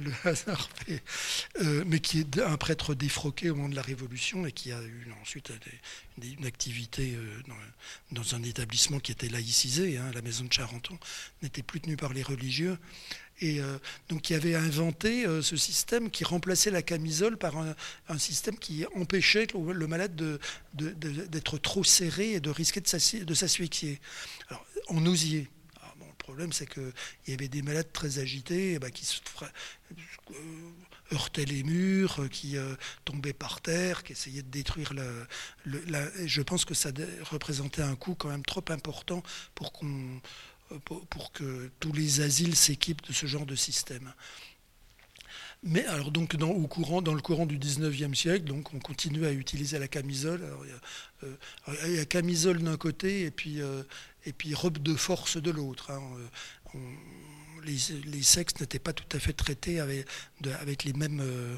le 0.00 0.12
hasard 0.24 0.68
euh, 1.60 1.84
mais 1.86 2.00
qui 2.00 2.20
est 2.20 2.38
un 2.38 2.56
prêtre 2.56 2.94
défroqué 2.94 3.50
au 3.50 3.54
moment 3.54 3.68
de 3.68 3.76
la 3.76 3.82
Révolution 3.82 4.46
et 4.46 4.52
qui 4.52 4.72
a 4.72 4.80
eu 4.82 5.08
ensuite 5.22 5.52
une 6.22 6.46
activité 6.46 7.14
euh, 7.14 7.42
dans, 8.12 8.34
un 8.34 8.42
établissement 8.42 8.98
qui 8.98 9.12
était 9.12 9.28
laïcisé, 9.28 9.98
hein, 9.98 10.10
la 10.14 10.22
maison 10.22 10.44
de 10.44 10.52
Charenton, 10.52 10.98
n'était 11.42 11.62
plus 11.62 11.80
tenue 11.80 11.96
par 11.96 12.12
les 12.12 12.22
religieux. 12.22 12.78
Et 13.42 13.60
euh, 13.60 13.78
donc 14.10 14.22
qui 14.22 14.34
avait 14.34 14.54
inventé 14.54 15.24
ce 15.40 15.56
système 15.56 16.10
qui 16.10 16.24
remplaçait 16.24 16.70
la 16.70 16.82
camisole 16.82 17.38
par 17.38 17.56
un, 17.56 18.18
système 18.18 18.58
qui 18.58 18.84
empêchait 18.94 19.46
le, 19.54 19.86
malade 19.86 20.38
d'être 20.74 21.56
trop 21.56 21.82
serré 21.82 22.32
et 22.32 22.40
de 22.40 22.50
risquer 22.50 22.82
de 22.82 23.34
s'asphyxier. 23.34 23.98
Alors, 24.48 24.66
en 24.88 25.06
osier. 25.06 25.48
Le 25.54 25.59
problème, 26.30 26.52
c'est 26.52 26.72
qu'il 26.72 26.92
y 27.26 27.32
avait 27.32 27.48
des 27.48 27.60
malades 27.60 27.92
très 27.92 28.20
agités 28.20 28.74
eh 28.74 28.78
ben, 28.78 28.90
qui 28.92 29.20
euh, 30.30 30.34
heurtaient 31.12 31.44
les 31.44 31.64
murs, 31.64 32.28
qui 32.30 32.56
euh, 32.56 32.76
tombaient 33.04 33.32
par 33.32 33.60
terre, 33.60 34.04
qui 34.04 34.12
essayaient 34.12 34.42
de 34.42 34.48
détruire 34.48 34.92
le. 34.94 35.26
je 36.24 36.42
pense 36.42 36.64
que 36.64 36.74
ça 36.74 36.90
représentait 37.22 37.82
un 37.82 37.96
coût 37.96 38.14
quand 38.14 38.28
même 38.28 38.44
trop 38.44 38.64
important 38.68 39.24
euh, 39.60 40.78
pour, 40.84 41.32
que 41.32 41.68
tous 41.80 41.92
les 41.92 42.20
asiles 42.20 42.54
s'équipent 42.54 43.04
de 43.08 43.12
ce 43.12 43.26
genre 43.26 43.44
de 43.44 43.56
système. 43.56 44.12
Mais 45.64 45.84
alors 45.86 46.12
donc 46.12 46.36
dans, 46.36 46.50
au 46.50 46.68
courant, 46.68 47.02
dans 47.02 47.14
le 47.14 47.22
courant 47.22 47.44
du 47.44 47.58
19e 47.58 48.14
siècle, 48.14 48.44
donc 48.44 48.72
on 48.72 48.78
continue 48.78 49.26
à 49.26 49.32
utiliser 49.32 49.80
la 49.80 49.88
camisole. 49.88 50.48
il, 51.84 51.94
y 51.96 51.98
a, 51.98 52.04
camisole 52.04 52.62
d'un 52.62 52.76
côté 52.76 53.22
et 53.22 53.32
puis, 53.32 53.60
et 54.26 54.32
puis 54.32 54.54
robe 54.54 54.78
de 54.78 54.94
force 54.94 55.36
de 55.36 55.50
l'autre. 55.50 55.90
Hein. 55.90 56.02
Les, 57.64 58.22
sexes 58.22 58.60
n'étaient 58.60 58.78
pas 58.78 58.92
tout 58.92 59.16
à 59.16 59.20
fait 59.20 59.32
traités 59.32 59.80
avec, 59.80 60.06
avec 60.60 60.84
les, 60.84 60.92
mêmes, 60.92 61.20
euh, 61.20 61.56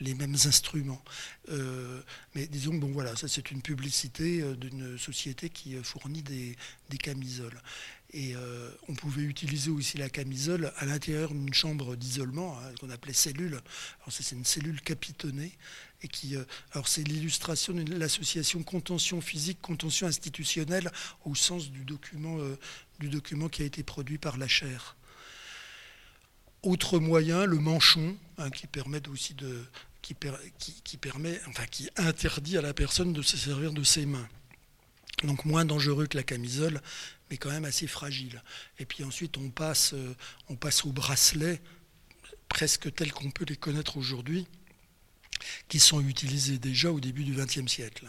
les 0.00 0.14
mêmes 0.14 0.36
instruments. 0.44 1.02
Euh, 1.50 2.00
mais 2.34 2.46
disons, 2.46 2.74
bon 2.74 2.92
voilà, 2.92 3.16
ça 3.16 3.28
c'est 3.28 3.50
une 3.50 3.62
publicité 3.62 4.42
euh, 4.42 4.56
d'une 4.56 4.98
société 4.98 5.48
qui 5.48 5.76
fournit 5.82 6.22
des, 6.22 6.56
camisoles. 6.98 7.60
Et 8.12 8.36
on 8.88 8.94
pouvait 8.94 9.22
utiliser 9.24 9.72
aussi 9.72 9.98
la 9.98 10.08
camisole 10.08 10.72
à 10.76 10.86
l'intérieur 10.86 11.34
d'une 11.34 11.52
chambre 11.52 11.96
d'isolement, 11.96 12.56
hein, 12.60 12.72
qu'on 12.78 12.88
appelait 12.90 13.12
cellule. 13.12 13.54
Alors 13.54 14.12
c'est 14.12 14.30
une 14.30 14.44
cellule 14.44 14.80
capitonnée 14.80 15.50
et 16.04 16.08
qui, 16.08 16.36
euh, 16.36 16.44
alors 16.72 16.86
c'est 16.86 17.02
l'illustration 17.02 17.72
de 17.72 17.94
l'association 17.94 18.62
contention 18.62 19.20
physique, 19.20 19.60
contention 19.60 20.06
institutionnelle 20.06 20.92
au 21.24 21.34
sens 21.34 21.70
du 21.70 21.84
document, 21.84 22.38
euh, 22.38 22.58
du 23.00 23.08
document 23.08 23.48
qui 23.48 23.62
a 23.62 23.64
été 23.64 23.82
produit 23.82 24.18
par 24.18 24.36
la 24.36 24.46
chaire. 24.46 24.96
Autre 26.64 26.98
moyen, 26.98 27.44
le 27.44 27.58
manchon, 27.58 28.16
hein, 28.38 28.50
qui 28.50 28.66
permet 28.66 29.06
aussi 29.08 29.34
de, 29.34 29.64
qui, 30.00 30.96
permet, 30.96 31.40
enfin 31.46 31.66
qui 31.66 31.88
interdit 31.96 32.58
à 32.58 32.62
la 32.62 32.74
personne 32.74 33.12
de 33.12 33.22
se 33.22 33.36
servir 33.36 33.72
de 33.72 33.82
ses 33.82 34.06
mains. 34.06 34.28
Donc 35.22 35.44
moins 35.44 35.64
dangereux 35.64 36.06
que 36.06 36.16
la 36.16 36.22
camisole, 36.22 36.80
mais 37.30 37.36
quand 37.36 37.50
même 37.50 37.64
assez 37.64 37.86
fragile. 37.86 38.42
Et 38.78 38.86
puis 38.86 39.04
ensuite 39.04 39.36
on 39.38 39.50
passe, 39.50 39.92
euh, 39.94 40.14
on 40.48 40.56
passe 40.56 40.84
au 40.84 40.92
bracelet, 40.92 41.60
presque 42.48 42.94
tel 42.94 43.12
qu'on 43.12 43.30
peut 43.30 43.44
les 43.46 43.56
connaître 43.56 43.96
aujourd'hui 43.96 44.46
qui 45.68 45.80
sont 45.80 46.00
utilisés 46.00 46.58
déjà 46.58 46.90
au 46.90 47.00
début 47.00 47.24
du 47.24 47.34
XXe 47.34 47.70
siècle. 47.70 48.06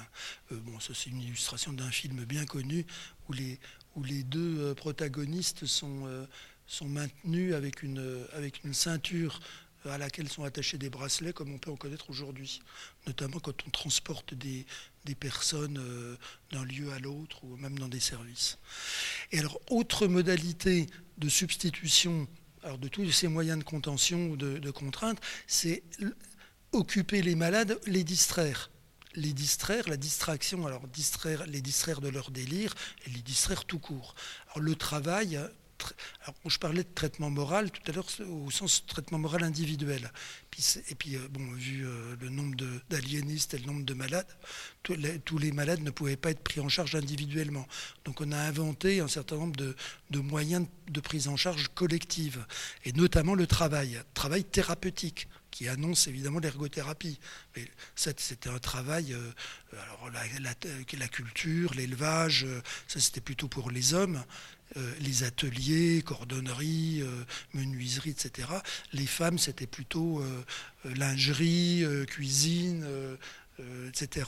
Euh, 0.51 0.57
bon, 0.59 0.79
ça 0.79 0.93
c'est 0.93 1.09
une 1.09 1.21
illustration 1.21 1.73
d'un 1.73 1.91
film 1.91 2.23
bien 2.25 2.45
connu 2.45 2.85
où 3.27 3.33
les, 3.33 3.59
où 3.95 4.03
les 4.03 4.23
deux 4.23 4.59
euh, 4.59 4.73
protagonistes 4.73 5.65
sont, 5.65 6.27
sont 6.67 6.87
maintenus 6.87 7.53
avec 7.53 7.83
une, 7.83 8.25
avec 8.33 8.63
une 8.63 8.73
ceinture 8.73 9.39
à 9.85 9.99
laquelle 9.99 10.27
sont 10.29 10.43
attachés 10.43 10.79
des 10.79 10.89
bracelets, 10.89 11.31
comme 11.31 11.53
on 11.53 11.59
peut 11.59 11.69
en 11.69 11.75
connaître 11.75 12.09
aujourd'hui, 12.09 12.59
notamment 13.05 13.39
quand 13.39 13.55
on 13.67 13.69
transporte 13.69 14.33
des, 14.33 14.65
des 15.03 15.13
personnes 15.13 15.79
d'un 16.51 16.65
lieu 16.65 16.91
à 16.91 16.97
l'autre 16.97 17.43
ou 17.43 17.55
même 17.57 17.77
dans 17.77 17.87
des 17.87 17.99
services. 17.99 18.57
Et 19.31 19.37
alors, 19.37 19.61
autre 19.69 20.07
modalité 20.07 20.87
de 21.19 21.29
substitution 21.29 22.27
alors 22.65 22.79
de 22.79 22.87
tous 22.87 23.09
ces 23.11 23.27
moyens 23.27 23.59
de 23.59 23.63
contention 23.63 24.29
ou 24.29 24.37
de, 24.37 24.57
de 24.57 24.71
contrainte, 24.71 25.21
c'est 25.45 25.83
occuper 26.71 27.21
les 27.21 27.35
malades, 27.35 27.79
les 27.85 28.03
distraire. 28.03 28.71
Les 29.13 29.33
distraire, 29.33 29.87
la 29.87 29.95
distraction, 29.97 30.65
alors 30.65 30.87
distraire, 30.87 31.45
les 31.45 31.61
distraire 31.61 32.01
de 32.01 32.09
leur 32.09 32.31
délire 32.31 32.73
et 33.05 33.11
les 33.11 33.21
distraire 33.21 33.63
tout 33.63 33.79
court. 33.79 34.15
Alors 34.47 34.59
le 34.59 34.75
travail, 34.75 35.39
je 36.45 36.57
parlais 36.57 36.83
de 36.83 36.93
traitement 36.93 37.29
moral 37.29 37.71
tout 37.71 37.81
à 37.87 37.93
l'heure 37.93 38.07
au 38.29 38.51
sens 38.51 38.85
traitement 38.85 39.17
moral 39.17 39.43
individuel. 39.43 40.11
et 40.89 40.95
puis, 40.95 41.15
euh, 41.15 41.27
bon, 41.29 41.51
vu 41.53 41.85
euh, 41.85 42.15
le 42.21 42.29
nombre 42.29 42.55
d'aliénistes 42.89 43.53
et 43.53 43.57
le 43.57 43.65
nombre 43.65 43.83
de 43.83 43.93
malades, 43.93 44.27
tous 44.83 45.37
les, 45.37 45.51
malades 45.51 45.81
ne 45.81 45.89
pouvaient 45.89 46.15
pas 46.17 46.31
être 46.31 46.43
pris 46.43 46.59
en 46.59 46.69
charge 46.69 46.95
individuellement. 46.95 47.67
Donc 48.05 48.21
on 48.21 48.31
a 48.31 48.37
inventé 48.37 48.99
un 48.99 49.07
certain 49.07 49.37
nombre 49.37 49.55
de, 49.55 49.75
de 50.11 50.19
moyens 50.19 50.67
de 50.87 50.99
prise 50.99 51.27
en 51.27 51.35
charge 51.35 51.67
collective, 51.69 52.45
et 52.83 52.93
notamment 52.93 53.35
le 53.35 53.47
travail, 53.47 53.99
travail 54.13 54.43
thérapeutique 54.43 55.27
qui 55.55 55.69
annonce 55.69 56.07
évidemment 56.07 56.39
l'ergothérapie. 56.39 57.17
Mais 57.55 57.65
c'était 57.95 58.49
un 58.49 58.59
travail, 58.59 59.13
euh, 59.13 59.31
alors 59.71 60.09
la, 60.11 61.07
culture, 61.07 61.73
l'élevage, 61.73 62.45
ça 62.87 62.99
c'était 62.99 63.21
plutôt 63.21 63.47
pour 63.47 63.71
les 63.71 63.93
hommes. 63.93 64.21
Euh, 64.77 64.93
les 64.99 65.23
ateliers, 65.23 66.01
cordonnerie, 66.03 67.03
menuiserie, 67.53 68.09
etc. 68.09 68.47
Les 68.93 69.05
femmes, 69.05 69.37
c'était 69.37 69.67
plutôt 69.67 70.23
lingerie, 70.83 71.83
cuisine, 72.07 72.85
euh, 73.61 73.87
etc. 73.87 74.25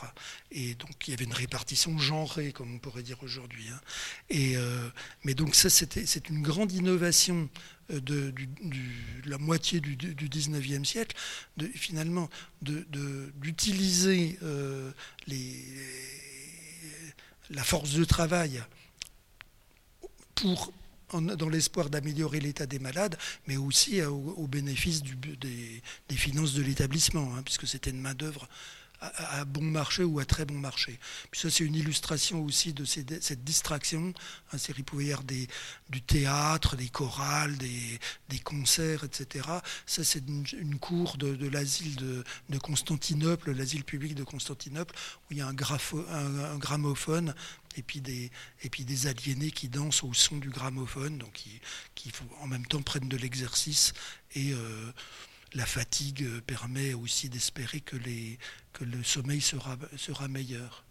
Et 0.51 0.75
donc 0.75 1.05
il 1.05 1.11
y 1.11 1.13
avait 1.13 1.25
une 1.25 1.33
répartition 1.33 1.97
genrée, 1.99 2.53
comme 2.53 2.73
on 2.73 2.79
pourrait 2.79 3.03
dire 3.03 3.21
aujourd'hui. 3.23 3.65
Hein. 3.69 3.81
Mais 5.25 5.33
donc 5.33 5.53
ça, 5.53 5.69
c'est 5.69 6.29
une 6.29 6.41
grande 6.41 6.71
innovation 6.71 7.49
de, 7.89 8.33
la 9.25 9.37
moitié 9.37 9.81
du, 9.81 9.97
du 9.97 10.29
19e 10.29 10.85
siècle, 10.85 11.17
finalement, 11.75 12.29
d'utiliser 12.61 14.39
la 17.49 17.63
force 17.65 17.95
de 17.95 18.05
travail 18.05 18.63
pour 20.41 20.71
dans 21.13 21.49
l'espoir 21.49 21.89
d'améliorer 21.89 22.39
l'état 22.41 22.65
des 22.65 22.79
malades, 22.79 23.17
mais 23.47 23.55
aussi 23.55 24.01
au, 24.03 24.47
bénéfice 24.47 25.03
des, 25.03 25.81
finances 26.17 26.53
de 26.53 26.61
l'établissement, 26.61 27.33
hein, 27.35 27.41
puisque 27.43 27.65
c'était 27.65 27.91
une 27.91 28.01
main-d'œuvre 28.01 28.47
à, 28.99 29.45
bon 29.45 29.61
marché 29.61 30.03
ou 30.03 30.19
à 30.19 30.25
très 30.25 30.45
bon 30.45 30.57
marché. 30.57 30.99
Puis 31.29 31.39
ça, 31.39 31.49
c'est 31.49 31.63
une 31.63 31.75
illustration 31.75 32.43
aussi 32.43 32.73
de 32.73 32.83
cette 32.83 33.43
distraction. 33.43 34.13
Hein, 34.51 34.57
y 34.67 35.11
avoir 35.11 35.23
des, 35.23 35.47
du 35.89 36.01
théâtre, 36.01 36.75
des 36.75 36.89
chorales, 36.89 37.55
des, 37.57 38.39
concerts, 38.39 39.03
etc. 39.03 39.47
Ça, 39.85 40.03
c'est 40.03 40.23
une, 40.27 40.79
cour 40.79 41.17
de, 41.17 41.47
l'asile 41.47 41.95
de, 41.95 42.57
Constantinople, 42.57 43.51
l'asile 43.51 43.83
public 43.83 44.15
de 44.15 44.23
Constantinople, 44.23 44.95
où 45.29 45.33
il 45.33 45.37
y 45.37 45.41
a 45.41 45.47
un 45.47 45.53
gramophone 46.57 47.33
et 47.77 47.83
puis 47.83 48.01
des, 48.01 48.31
et 48.63 49.07
aliénés 49.07 49.51
qui 49.51 49.69
dansent 49.69 50.03
au 50.03 50.13
son 50.13 50.37
du 50.37 50.49
gramophone, 50.49 51.17
donc 51.17 51.43
qui, 51.95 52.11
en 52.41 52.47
même 52.47 52.65
temps 52.65 52.81
prennent 52.81 53.09
de 53.09 53.17
l'exercice 53.17 53.93
et 54.35 54.53
euh, 54.53 54.91
la 55.53 55.65
fatigue 55.65 56.27
permet 56.41 56.93
aussi 56.93 57.29
d'espérer 57.29 57.79
que, 57.81 57.95
le 57.95 59.03
sommeil 59.03 59.41
sera 59.41 60.27
meilleur. 60.27 60.86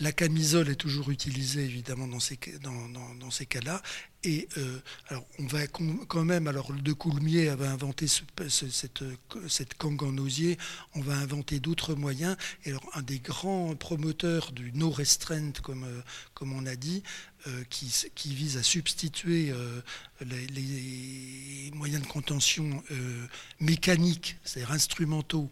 La 0.00 0.12
camisole 0.12 0.68
est 0.68 0.76
toujours 0.76 1.10
utilisée 1.10 1.64
évidemment 1.64 2.06
dans 2.06 2.20
ces, 2.20 3.46
cas-là. 3.46 3.82
Et 4.22 4.48
euh, 4.56 4.78
alors 5.08 5.26
on 5.40 5.46
va 5.46 5.66
quand 5.66 6.24
même, 6.24 6.46
alors 6.46 6.72
De 6.72 6.92
Coulmier 6.92 7.48
avait 7.48 7.66
inventé 7.66 8.06
cette, 8.06 9.04
cette 9.48 9.74
cangue 9.74 10.04
en 10.04 10.16
osier, 10.18 10.56
on 10.94 11.00
va 11.00 11.14
inventer 11.14 11.58
d'autres 11.58 11.96
moyens. 11.96 12.36
Et 12.64 12.70
alors 12.70 12.88
un 12.94 13.02
des 13.02 13.18
grands 13.18 13.74
promoteurs 13.74 14.52
du 14.52 14.70
no 14.72 14.90
restraint, 14.90 15.52
comme, 15.62 15.82
euh, 15.82 16.00
on 16.42 16.66
a 16.66 16.76
dit, 16.76 17.02
euh, 17.48 17.64
qui, 17.68 18.34
vise 18.34 18.56
à 18.56 18.62
substituer 18.62 19.52
les, 20.20 21.70
moyens 21.74 22.02
de 22.02 22.08
contention 22.08 22.84
mécaniques, 23.58 24.36
c'est-à-dire 24.44 24.72
instrumentaux, 24.72 25.50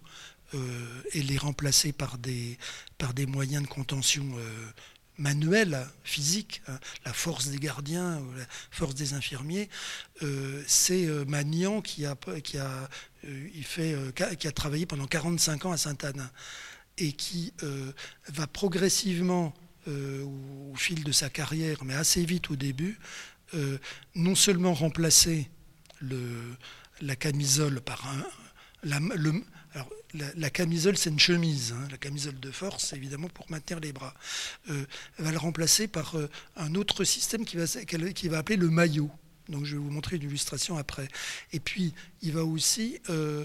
et 1.13 1.23
les 1.23 1.39
remplacer 1.39 1.93
par 1.93 2.19
des, 2.19 2.59
par 2.99 3.15
des 3.15 3.27
moyens 3.27 3.63
de 3.63 3.69
contention 3.69 4.27
euh, 4.37 4.67
manuels, 5.19 5.87
physiques, 6.05 6.63
hein, 6.69 6.79
la 7.05 7.13
force 7.13 7.49
des 7.49 7.59
gardiens, 7.59 8.23
la 8.37 8.45
force 8.71 8.95
des 8.95 9.15
infirmiers, 9.15 9.69
euh, 10.23 10.63
c'est 10.67 11.07
Magnan 11.27 11.81
qui 11.81 12.05
a, 12.05 12.17
qui, 12.43 12.59
a, 12.59 12.89
il 13.25 13.65
fait, 13.65 13.97
qui 14.39 14.47
a 14.47 14.53
travaillé 14.53 14.87
pendant 14.87 15.07
45 15.07 15.67
ans 15.67 15.73
à 15.73 15.77
Sainte-Anne 15.77 16.29
et 16.99 17.13
qui 17.13 17.53
va 18.29 18.47
progressivement, 18.47 19.55
au, 19.87 20.75
fil 20.75 21.05
de 21.05 21.13
sa 21.13 21.31
carrière, 21.31 21.85
mais 21.85 21.95
assez 21.95 22.25
vite 22.25 22.51
au 22.51 22.57
début, 22.57 22.99
non 24.15 24.35
seulement 24.35 24.75
remplacer 24.75 25.49
le, 26.01 26.57
la 27.01 27.17
camisole 27.17 27.81
par 27.81 28.07
un, 28.07 28.25
le, 28.83 29.43
la, 30.37 30.51
camisole, 30.51 30.97
c'est 30.97 31.11
une 31.11 31.19
chemise. 31.19 31.73
Hein. 31.73 31.89
la 31.91 31.99
camisole 31.99 32.39
de 32.41 32.51
force, 32.51 32.93
évidemment, 32.93 33.29
pour 33.29 33.51
maintenir 33.51 33.81
les 33.81 33.93
bras. 33.93 34.15
Euh, 34.71 34.85
elle 35.19 35.25
va 35.25 35.31
le 35.31 35.39
remplacer 35.39 35.89
par 35.89 36.17
euh, 36.17 36.29
un 36.57 36.75
autre 36.75 37.05
système 37.05 37.45
qui 37.45 37.57
va, 37.57 37.67
qui 37.67 38.29
va 38.29 38.39
appeler 38.39 38.57
le 38.57 38.71
maillot. 38.71 39.11
Donc, 39.49 39.65
je 39.65 39.77
vais 39.77 39.83
vous 39.83 39.91
montrer 39.91 40.17
une 40.17 40.23
illustration 40.23 40.77
après. 40.77 41.07
Et 41.53 41.61
puis, 41.61 41.95
il 42.21 42.33
va 42.33 42.45
aussi 42.45 42.99
euh, 43.11 43.45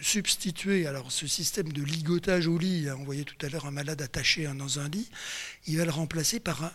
substituer 0.00 0.86
alors 0.86 1.10
ce 1.10 1.26
système 1.26 1.72
de 1.72 1.82
ligotage 1.82 2.46
au 2.46 2.56
lit. 2.56 2.88
Hein, 2.88 2.96
on 3.00 3.04
voyait 3.04 3.24
tout 3.24 3.34
à 3.44 3.48
l'heure 3.48 3.66
un 3.66 3.72
malade 3.72 4.00
attaché 4.00 4.46
hein, 4.46 4.54
dans 4.54 4.78
un 4.78 4.88
lit. 4.88 5.10
Il 5.66 5.76
va 5.78 5.84
le 5.84 5.90
remplacer 5.90 6.38
par 6.38 6.72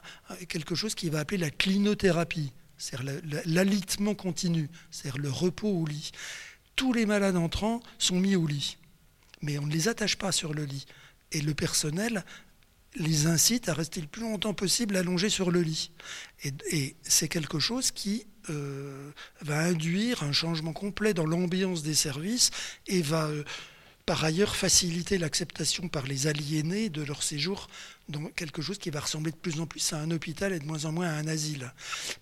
quelque 0.49 0.75
chose 0.75 0.93
qu'il 0.93 1.11
va 1.11 1.19
appeler 1.19 1.37
la 1.37 1.51
clinothérapie, 1.51 2.51
c'est-à-dire 2.77 3.21
l'alitement 3.45 4.13
continu, 4.13 4.67
c'est-à-dire 4.91 5.21
le 5.21 5.29
repos 5.29 5.69
au 5.69 5.85
lit 5.85 6.11
tous 6.79 6.93
les 6.93 7.05
malades 7.05 7.35
entrants 7.35 7.81
sont 7.97 8.17
mis 8.21 8.37
au 8.37 8.47
lit 8.47 8.77
mais 9.41 9.57
on 9.57 9.65
ne 9.65 9.71
les 9.71 9.87
attache 9.87 10.17
pas 10.17 10.31
sur 10.31 10.53
le 10.53 10.65
lit. 10.65 10.85
Et 11.31 11.41
le 11.41 11.53
personnel 11.53 12.23
les 12.95 13.27
incite 13.27 13.69
à 13.69 13.73
rester 13.73 14.01
le 14.01 14.07
plus 14.07 14.23
longtemps 14.23 14.53
possible 14.53 14.95
allongés 14.95 15.29
sur 15.29 15.51
le 15.51 15.61
lit. 15.61 15.91
Et, 16.43 16.95
c'est 17.03 17.27
quelque 17.27 17.59
chose 17.59 17.91
qui 17.91 18.25
euh, 18.49 19.11
va 19.41 19.59
induire 19.59 20.23
un 20.23 20.31
changement 20.31 20.73
complet 20.73 21.13
dans 21.13 21.25
l'ambiance 21.25 21.83
des 21.83 21.93
services 21.93 22.49
et 22.87 23.01
va 23.01 23.27
euh, 23.27 23.43
par 24.05 24.23
ailleurs 24.23 24.55
faciliter 24.55 25.19
l'acceptation 25.19 25.87
par 25.87 26.07
les 26.07 26.25
aliénés 26.25 26.89
de 26.89 27.03
leur 27.03 27.21
séjour 27.21 27.67
dans 28.07 28.25
quelque 28.29 28.63
chose 28.63 28.79
qui 28.79 28.89
va 28.89 29.01
ressembler 29.01 29.31
de 29.31 29.37
plus 29.37 29.59
en 29.59 29.67
plus 29.67 29.93
à 29.93 29.99
un 29.99 30.09
hôpital 30.09 30.51
et 30.51 30.59
de 30.59 30.65
moins 30.65 30.85
en 30.85 30.91
moins 30.91 31.07
à 31.07 31.13
un 31.13 31.27
asile. 31.27 31.71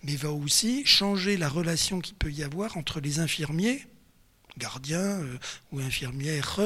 Mais 0.02 0.16
va 0.16 0.30
aussi 0.30 0.84
changer 0.84 1.38
la 1.38 1.48
relation 1.48 2.00
qu'il 2.00 2.14
peut 2.14 2.30
y 2.30 2.42
avoir 2.42 2.76
entre 2.76 3.00
les 3.00 3.20
infirmiers 3.20 3.86
gardiens 4.58 5.20
euh, 5.20 5.38
ou 5.72 5.80
infirmières 5.80 6.60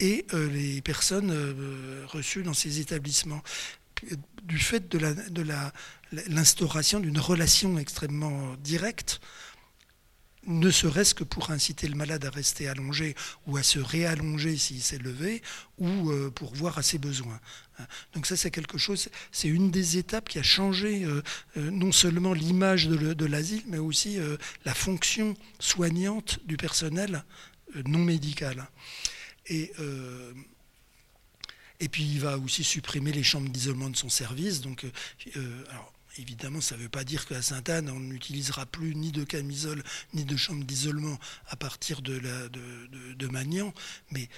et 0.00 0.26
euh, 0.34 0.50
les 0.50 0.82
personnes 0.82 1.30
euh, 1.30 2.04
reçues 2.08 2.42
dans 2.42 2.54
ces 2.54 2.80
établissements. 2.80 3.42
Du 4.42 4.58
fait 4.58 4.88
de 4.88 4.98
l'instauration 6.28 6.98
d'une 6.98 7.20
relation 7.20 7.78
extrêmement 7.78 8.56
directe 8.56 9.20
ne 10.46 10.70
serait-ce 10.70 11.14
que 11.14 11.24
pour 11.24 11.50
inciter 11.50 11.86
le 11.86 11.94
malade 11.94 12.24
à 12.24 12.30
rester 12.30 12.68
allongé 12.68 13.14
ou 13.46 13.56
à 13.56 13.62
se 13.62 13.78
réallonger 13.78 14.56
s'il 14.56 14.82
s'est 14.82 14.98
levé, 14.98 15.42
ou 15.78 16.10
euh, 16.10 16.30
pour 16.30 16.54
voir 16.54 16.78
à 16.78 16.82
ses 16.82 16.98
besoins. 16.98 17.40
Donc 18.12 18.26
ça, 18.26 18.36
c'est 18.36 18.50
quelque 18.50 18.78
chose, 18.78 19.08
c'est 19.32 19.48
une 19.48 19.70
des 19.70 19.96
étapes 19.96 20.28
qui 20.28 20.38
a 20.38 20.42
changé 20.42 21.04
euh, 21.04 21.22
euh, 21.56 21.70
non 21.70 21.90
seulement 21.90 22.32
l'image 22.32 22.86
de 22.86 23.26
l'asile, 23.26 23.62
mais 23.66 23.78
aussi 23.78 24.18
la 24.64 24.74
fonction 24.74 25.36
soignante 25.58 26.38
du 26.44 26.56
personnel 26.56 27.24
non 27.86 28.00
médical. 28.00 28.68
Et, 29.46 29.72
et 31.80 31.88
puis 31.88 32.04
il 32.04 32.20
va 32.20 32.38
aussi 32.38 32.62
supprimer 32.62 33.12
les 33.12 33.22
chambres 33.22 33.48
d'isolement 33.48 33.90
de 33.90 33.96
son 33.96 34.08
service. 34.08 34.60
Donc, 34.60 34.86
alors, 35.70 35.92
Évidemment, 36.18 36.60
ça 36.60 36.76
ne 36.76 36.82
veut 36.82 36.88
pas 36.88 37.04
dire 37.04 37.26
qu'à 37.26 37.40
Sainte-Anne, 37.40 37.88
on 37.90 38.00
n'utilisera 38.00 38.66
plus 38.66 38.94
ni 38.94 39.12
de 39.12 39.24
camisole, 39.24 39.82
ni 40.12 40.24
de 40.24 40.36
chambre 40.36 40.64
d'isolement 40.64 41.18
à 41.48 41.56
partir 41.56 42.02
de, 42.02 42.20
Magnan, 43.28 43.72
mais 44.10 44.28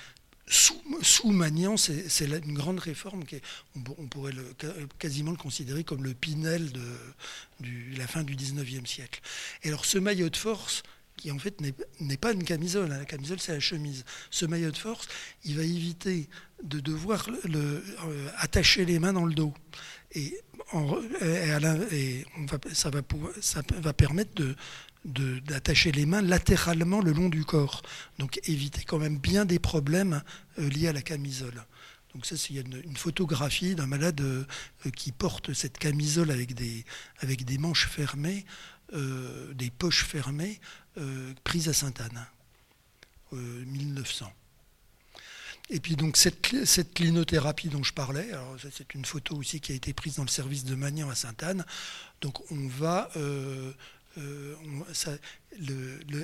sous, 0.46 1.30
Magnan, 1.30 1.76
c'est 1.76 2.26
une 2.26 2.54
grande 2.54 2.78
réforme. 2.78 3.24
Qui 3.24 3.40
pourrait 4.10 4.34
quasiment 4.98 5.32
le 5.32 5.36
considérer 5.36 5.82
comme 5.82 6.04
le 6.04 6.14
Pinel 6.14 6.70
de, 6.70 7.96
la 7.96 8.06
fin 8.06 8.22
du 8.22 8.36
19e 8.36 8.86
siècle. 8.86 9.20
Et 9.62 9.68
alors 9.68 9.84
ce 9.84 9.98
maillot 9.98 10.28
de 10.28 10.36
force, 10.36 10.84
qui 11.16 11.30
en 11.30 11.38
fait 11.38 11.60
n'est 11.60 12.16
pas 12.16 12.32
une 12.32 12.44
camisole, 12.44 12.92
hein, 12.92 12.98
la 12.98 13.04
camisole 13.04 13.40
c'est 13.40 13.52
la 13.52 13.60
chemise, 13.60 14.04
ce 14.30 14.46
maillot 14.46 14.70
de 14.70 14.76
force, 14.76 15.08
il 15.44 15.56
va 15.56 15.62
éviter 15.62 16.28
de 16.62 16.80
devoir 16.80 17.28
euh, 17.46 17.80
attacher 18.36 18.84
les 18.84 18.98
mains 18.98 19.12
dans 19.12 19.24
le 19.24 19.34
dos. 19.34 19.54
Et 20.12 20.38
et, 21.92 22.24
ça, 22.72 22.90
va 22.90 23.92
permettre 23.92 24.42
d'attacher 25.04 25.92
les 25.92 26.06
mains 26.06 26.22
latéralement 26.22 27.00
le 27.00 27.12
long 27.12 27.28
du 27.28 27.44
corps. 27.44 27.82
Donc 28.18 28.40
éviter 28.44 28.82
quand 28.84 28.98
même 28.98 29.18
bien 29.18 29.44
des 29.44 29.58
problèmes 29.58 30.22
euh, 30.58 30.68
liés 30.68 30.88
à 30.88 30.92
la 30.92 31.02
camisole. 31.02 31.64
Donc 32.14 32.26
ça, 32.26 32.36
il 32.48 32.56
y 32.56 32.58
a 32.58 32.62
une, 32.62 32.96
photographie 32.96 33.74
d'un 33.74 33.86
malade 33.86 34.20
euh, 34.20 34.44
qui 34.96 35.12
porte 35.12 35.52
cette 35.52 35.78
camisole 35.78 36.30
avec 36.30 36.54
des, 36.54 36.84
avec 37.18 37.44
des 37.44 37.58
manches 37.58 37.88
fermées, 37.88 38.44
euh, 38.92 39.52
des 39.54 39.70
poches 39.70 40.04
fermées, 40.04 40.60
prise 41.42 41.68
à 41.68 41.72
Sainte-Anne, 41.72 42.24
1900. 43.32 44.32
Et 45.70 45.80
puis 45.80 45.96
donc 45.96 46.16
cette, 46.16 46.64
cette 46.66 46.92
clinothérapie 46.92 47.68
dont 47.68 47.82
je 47.82 47.92
parlais, 47.92 48.28
c'est 48.70 48.94
une 48.94 49.04
photo 49.04 49.36
aussi 49.36 49.60
qui 49.60 49.72
a 49.72 49.74
été 49.74 49.94
prise 49.94 50.16
dans 50.16 50.22
le 50.22 50.28
service 50.28 50.64
de 50.64 50.74
Magnan 50.74 51.08
à 51.08 51.14
Sainte-Anne. 51.14 51.64
Donc 52.20 52.50
on 52.50 52.68
va, 52.68 53.10
euh, 53.16 53.72
euh, 54.18 54.54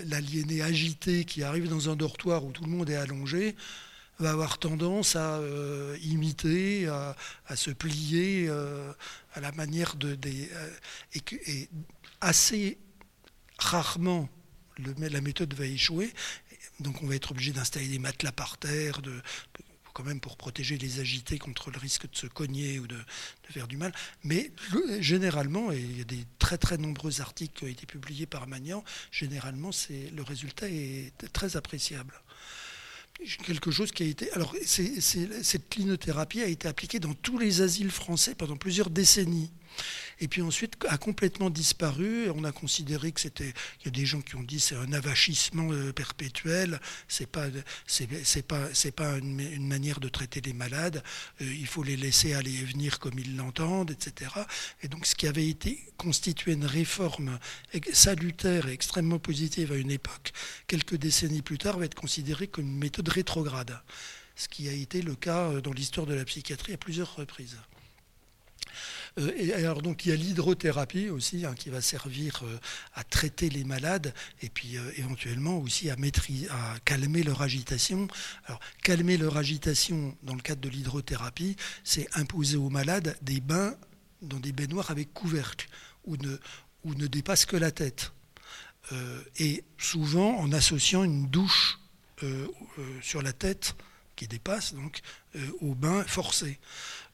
l'aliéné 0.05 0.61
agité 0.61 1.25
qui 1.25 1.43
arrive 1.43 1.69
dans 1.69 1.89
un 1.89 1.97
dortoir 1.97 2.45
où 2.45 2.53
tout 2.53 2.65
le 2.65 2.71
monde 2.71 2.91
est 2.91 2.97
allongé 2.97 3.57
va 4.19 4.33
avoir 4.33 4.59
tendance 4.59 5.17
à 5.17 5.39
euh, 5.39 5.97
imiter, 6.03 6.87
à, 6.87 7.17
se 7.57 7.71
plier 7.71 8.51
à 8.51 9.41
la 9.41 9.53
manière 9.53 9.95
de 9.95 10.15
des 10.15 10.51
et, 11.15 11.23
et, 11.47 11.71
assez 12.21 12.77
rarement 13.59 14.29
la 14.99 15.21
méthode 15.21 15.55
va 15.55 15.65
échouer 15.65 16.13
donc 16.81 17.03
on 17.03 17.07
va 17.07 17.15
être 17.15 17.33
obligé 17.33 17.53
d'installer 17.53 17.89
des 17.89 17.99
matelas 17.99 18.33
par 18.33 18.59
terre 18.59 19.01
quand 19.93 20.05
même 20.05 20.21
pour 20.21 20.37
protéger 20.37 20.79
les 20.79 21.01
agités 21.01 21.39
contre 21.39 21.71
le 21.71 21.79
risque 21.79 22.11
de 22.11 22.17
se 22.17 22.27
cogner 22.27 22.79
ou 22.79 22.87
de, 22.87 22.97
faire 23.51 23.67
du 23.67 23.77
mal. 23.77 23.93
Mais 24.23 24.53
généralement, 25.01 25.73
et 25.73 25.79
il 25.79 25.99
y 25.99 26.01
a 26.01 26.05
des 26.05 26.25
très 26.39 26.59
très 26.59 26.79
nombreux 26.79 27.21
articles 27.21 27.59
qui 27.59 27.65
ont 27.65 27.69
été 27.69 27.87
publiés 27.87 28.27
par 28.27 28.47
Magnan, 28.47 28.85
généralement 29.11 29.71
le 29.91 30.23
résultat 30.23 30.69
est 30.69 31.13
très 31.33 31.57
appréciable 31.57 32.15
quelque 33.45 33.71
chose 33.71 33.93
qui 33.93 34.03
a 34.03 34.07
été. 34.07 34.33
Alors, 34.33 34.55
cette 34.65 35.69
clinothérapie 35.69 36.43
a 36.43 36.47
été 36.47 36.69
appliquée 36.69 37.01
dans 37.01 37.15
tous 37.15 37.39
les 37.39 37.61
asiles 37.61 37.91
français 37.91 38.35
pendant 38.35 38.57
plusieurs 38.57 38.91
décennies 38.91 39.51
et 40.21 40.29
puis 40.29 40.43
ensuite 40.43 40.77
a 40.89 40.99
complètement 40.99 41.51
disparu. 41.51 42.31
On 42.31 42.45
a 42.45 42.53
considéré 42.53 43.13
que 43.13 43.21
c'était, 43.21 43.53
il 43.81 43.87
y 43.87 43.89
a 43.89 43.91
des 43.91 44.07
gens 44.07 44.21
qui 44.21 44.37
ont 44.37 44.43
dit 44.43 44.61
c'est 44.61 44.77
un 44.77 44.93
avachissement 44.93 45.73
euh, 45.73 45.93
perpétuel, 45.93 46.81
c'est 47.09 47.27
pas, 47.27 47.47
c'est, 47.87 48.47
pas, 48.47 48.69
c'est 48.73 48.93
pas 48.93 49.19
une, 49.19 49.67
manière 49.67 50.01
de 50.01 50.09
traiter 50.09 50.41
les 50.41 50.53
malades. 50.53 51.03
Euh, 51.41 51.53
il 51.53 51.67
faut 51.67 51.83
les 51.83 51.97
laisser 51.97 52.35
aller 52.35 52.53
et 52.53 52.65
venir 52.65 52.99
comme 52.99 53.19
ils 53.19 53.37
l'entendent, 53.37 53.91
etc. 53.91 54.31
Et 54.83 54.89
donc 54.89 55.07
ce 55.07 55.15
qui 55.15 55.27
avait 55.27 55.49
été 55.49 55.83
constitué 55.97 56.53
une 56.53 56.67
réforme 56.67 57.39
salutaire 57.93 58.69
et 58.69 58.73
extrêmement 58.73 59.19
positive 59.19 59.73
à 59.73 59.77
une 59.77 59.91
époque, 59.91 60.33
quelques 60.67 60.97
décennies 60.97 61.43
plus 61.43 61.59
tard, 61.59 61.79
va 61.79 61.85
être 61.85 61.95
considéré 61.95 62.47
comme 62.47 62.67
une 62.67 62.79
méthode 62.79 63.09
rétrograde. 63.09 63.81
Ce 64.37 64.49
qui 64.49 64.69
a 64.69 64.73
été 64.73 65.03
le 65.03 65.15
cas 65.15 65.51
euh, 65.51 65.61
dans 65.61 65.73
l'histoire 65.73 66.07
de 66.07 66.15
la 66.15 66.25
psychiatrie 66.25 66.73
à 66.73 66.79
plusieurs 66.79 67.15
reprises. 67.17 67.59
Euh, 69.19 69.57
alors 69.57 69.83
donc 69.83 70.05
il 70.07 70.11
y 70.11 70.13
a 70.13 70.17
l'hydrothérapie 70.17 71.09
aussi 71.09 71.45
hein, 71.45 71.55
qui 71.55 71.71
va 71.71 71.81
servir 71.81 72.43
euh, 72.45 72.59
à 72.95 73.05
traiter 73.05 73.51
les 73.51 73.65
malades 73.65 74.15
et 74.43 74.49
puis 74.49 74.77
euh, 74.77 74.93
éventuellement 74.97 75.59
aussi 75.59 75.91
à, 75.91 75.95
à 75.95 76.79
calmer 76.85 77.23
leur 77.23 77.43
agitation. 77.43 78.09
Alors 78.47 78.61
calmer 78.83 79.17
leur 79.17 79.37
agitation 79.37 80.17
dans 80.23 80.35
le 80.35 80.43
cadre 80.43 80.61
de 80.61 80.69
l'hydrothérapie, 80.69 81.57
c'est 81.85 82.09
imposer 82.17 82.57
aux 82.57 82.71
malades 82.71 83.17
des 83.23 83.41
bains 83.41 83.75
dans 84.23 84.39
des 84.39 84.53
baignoires 84.53 84.91
avec 84.91 85.13
couvercle 85.13 85.69
ou 86.05 86.17
ne, 86.17 86.37
ou 86.85 86.95
ne 86.95 87.07
dépasse 87.07 87.47
que 87.47 87.57
la 87.57 87.71
tête. 87.71 88.13
et 89.39 89.65
souvent 89.79 90.37
en 90.39 90.53
associant 90.53 91.05
une 91.05 91.29
douche 91.29 91.79
sur 93.03 93.23
la 93.23 93.33
tête 93.33 93.75
qui 94.17 94.27
dépasse 94.29 94.75
donc 94.75 95.01
au 95.61 95.75
bain 95.75 96.05
forcé. 96.05 96.59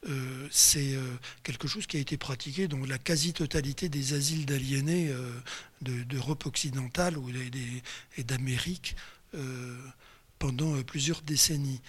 Euh, 0.05 0.47
c'est 0.51 0.93
euh, 0.93 1.01
quelque 1.43 1.67
chose 1.67 1.87
qui 1.87 1.97
a 1.97 1.99
été 1.99 2.17
pratiqué 2.17 2.67
dans 2.67 2.85
la 2.85 2.97
quasi-totalité 2.97 3.89
des 3.89 4.13
asiles 4.13 4.45
d'aliénés 4.45 5.09
euh, 5.09 5.31
d'Europe 5.81 6.45
occidentale 6.45 7.17
ou 7.17 7.29
et 8.17 8.23
d'Amérique 8.23 8.95
pendant 10.39 10.81
plusieurs 10.83 11.21
décennies. 11.21 11.81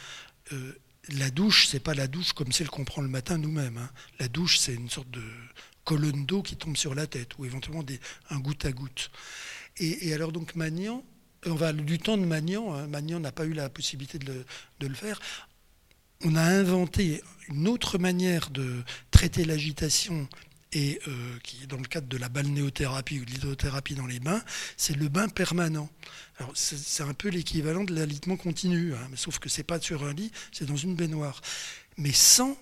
la 1.10 1.30
douche, 1.30 1.68
c'est 1.68 1.80
pas 1.80 1.94
la 1.94 2.06
douche 2.06 2.32
comme 2.32 2.52
celle 2.52 2.68
qu'on 2.68 2.84
prend 2.84 3.00
le 3.00 3.08
matin 3.08 3.38
nous-mêmes. 3.38 3.78
Hein. 3.78 3.90
La 4.18 4.28
douche, 4.28 4.58
c'est 4.58 4.74
une 4.74 4.90
sorte 4.90 5.10
de 5.10 5.22
colonne 5.84 6.26
d'eau 6.26 6.42
qui 6.42 6.56
tombe 6.56 6.76
sur 6.76 6.94
la 6.94 7.06
tête, 7.06 7.38
ou 7.38 7.44
éventuellement 7.46 7.82
des, 7.82 8.00
un 8.30 8.38
goutte 8.40 8.64
à 8.66 8.72
goutte. 8.72 9.10
Et, 9.78 10.12
alors 10.12 10.32
donc 10.32 10.54
Magnan, 10.56 11.04
on 11.46 11.54
va 11.54 11.72
du 11.72 11.98
temps 11.98 12.18
de 12.18 12.26
Magnan, 12.26 12.74
hein, 12.74 12.86
Magnan 12.88 13.20
n'a 13.20 13.32
pas 13.32 13.46
eu 13.46 13.52
la 13.52 13.70
possibilité 13.70 14.18
de 14.18 14.44
le 14.80 14.94
faire 14.94 15.20
on 16.24 16.34
a 16.34 16.42
inventé 16.42 17.22
une 17.48 17.68
autre 17.68 17.98
manière 17.98 18.50
de 18.50 18.82
traiter 19.10 19.44
l'agitation 19.44 20.28
et 20.72 21.00
euh, 21.08 21.38
qui 21.42 21.66
dans 21.66 21.78
le 21.78 21.84
cadre 21.84 22.08
de 22.08 22.16
la 22.18 22.28
balnéothérapie 22.28 23.20
ou 23.20 23.24
de 23.24 23.30
l'hydrothérapie 23.30 23.94
dans 23.94 24.06
les 24.06 24.20
bains, 24.20 24.42
c'est 24.76 24.96
le 24.96 25.08
bain 25.08 25.28
permanent. 25.28 25.88
C'est 26.54 27.02
un 27.02 27.14
peu 27.14 27.28
l'équivalent 27.28 27.84
de 27.84 27.94
l'alitement 27.94 28.36
continu, 28.36 28.94
hein, 28.94 29.08
sauf 29.14 29.38
que 29.38 29.48
c'est 29.48 29.62
pas 29.62 29.80
sur 29.80 30.04
un 30.04 30.12
lit, 30.12 30.30
c'est 30.52 30.66
dans 30.66 30.76
une 30.76 30.94
baignoire, 30.94 31.40
mais 31.96 32.12
sans 32.12 32.56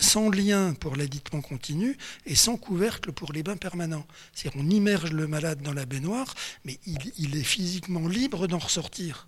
sans 0.00 0.30
lien 0.30 0.72
pour 0.72 0.96
l'alitement 0.96 1.42
continu 1.42 1.98
et 2.24 2.34
sans 2.34 2.56
couvercle 2.56 3.12
pour 3.12 3.34
les 3.34 3.42
bains 3.42 3.58
permanents. 3.58 4.06
C'est-à-dire 4.32 4.58
on 4.64 4.70
immerge 4.70 5.12
le 5.12 5.26
malade 5.26 5.60
dans 5.60 5.74
la 5.74 5.84
baignoire, 5.84 6.34
mais 6.64 6.78
il 6.86 7.36
est 7.36 7.42
physiquement 7.42 8.08
libre 8.08 8.46
d'en 8.46 8.56
ressortir. 8.56 9.26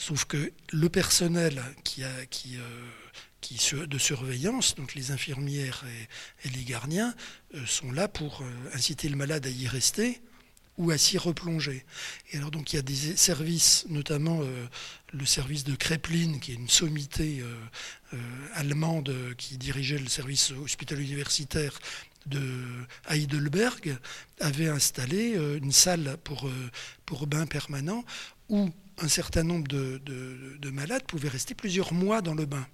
Sauf 0.00 0.24
que 0.24 0.50
le 0.72 0.88
personnel 0.88 1.62
qui 1.84 2.02
euh, 2.04 3.86
de 3.86 3.98
surveillance, 3.98 4.74
donc 4.74 4.94
les 4.94 5.10
infirmières 5.10 5.84
et, 6.42 6.48
les 6.48 6.64
gardiens, 6.64 7.14
euh, 7.54 7.66
sont 7.66 7.92
là 7.92 8.08
pour 8.08 8.40
euh, 8.40 8.46
inciter 8.72 9.10
le 9.10 9.16
malade 9.16 9.44
à 9.44 9.50
y 9.50 9.68
rester 9.68 10.22
ou 10.78 10.90
à 10.90 10.96
s'y 10.96 11.18
replonger. 11.18 11.84
Et 12.32 12.38
alors 12.38 12.50
donc 12.50 12.72
il 12.72 12.76
y 12.76 12.78
a 12.78 12.82
des 12.82 13.14
services, 13.14 13.84
notamment 13.90 14.40
le 15.12 15.26
service 15.26 15.64
de 15.64 15.74
Kreplin, 15.74 16.38
qui 16.38 16.52
est 16.52 16.54
une 16.54 16.70
sommité 16.70 17.44
allemande 18.54 19.14
qui 19.36 19.58
dirigeait 19.58 19.98
le 19.98 20.08
service 20.08 20.52
hospitalier 20.52 21.04
universitaire 21.04 21.78
de 22.24 22.64
Heidelberg, 23.10 23.98
avait 24.40 24.68
installé 24.68 25.34
une 25.60 25.72
salle 25.72 26.16
pour, 26.24 26.50
pour 27.04 27.26
bain 27.26 27.44
permanent 27.44 28.02
où 28.48 28.70
un 29.00 29.08
certain 29.08 29.42
nombre 29.42 29.68
de, 29.68 30.70
malades 30.70 31.04
pouvaient 31.04 31.28
rester 31.28 31.54
plusieurs 31.54 31.92
mois 31.92 32.22
dans 32.22 32.34
le 32.34 32.46
bain 32.46 32.66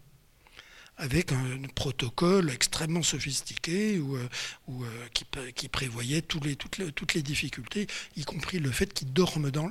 avec 0.99 1.33
un 1.33 1.61
protocole 1.74 2.51
extrêmement 2.51 3.03
sophistiqué 3.03 3.99
euh, 3.99 4.29
euh, 4.70 5.09
qui, 5.55 5.68
prévoyait 5.68 6.22
toutes, 6.22 6.47
les, 7.14 7.22
difficultés, 7.22 7.87
y 8.16 8.24
compris 8.24 8.59
le 8.59 8.70
fait 8.70 9.05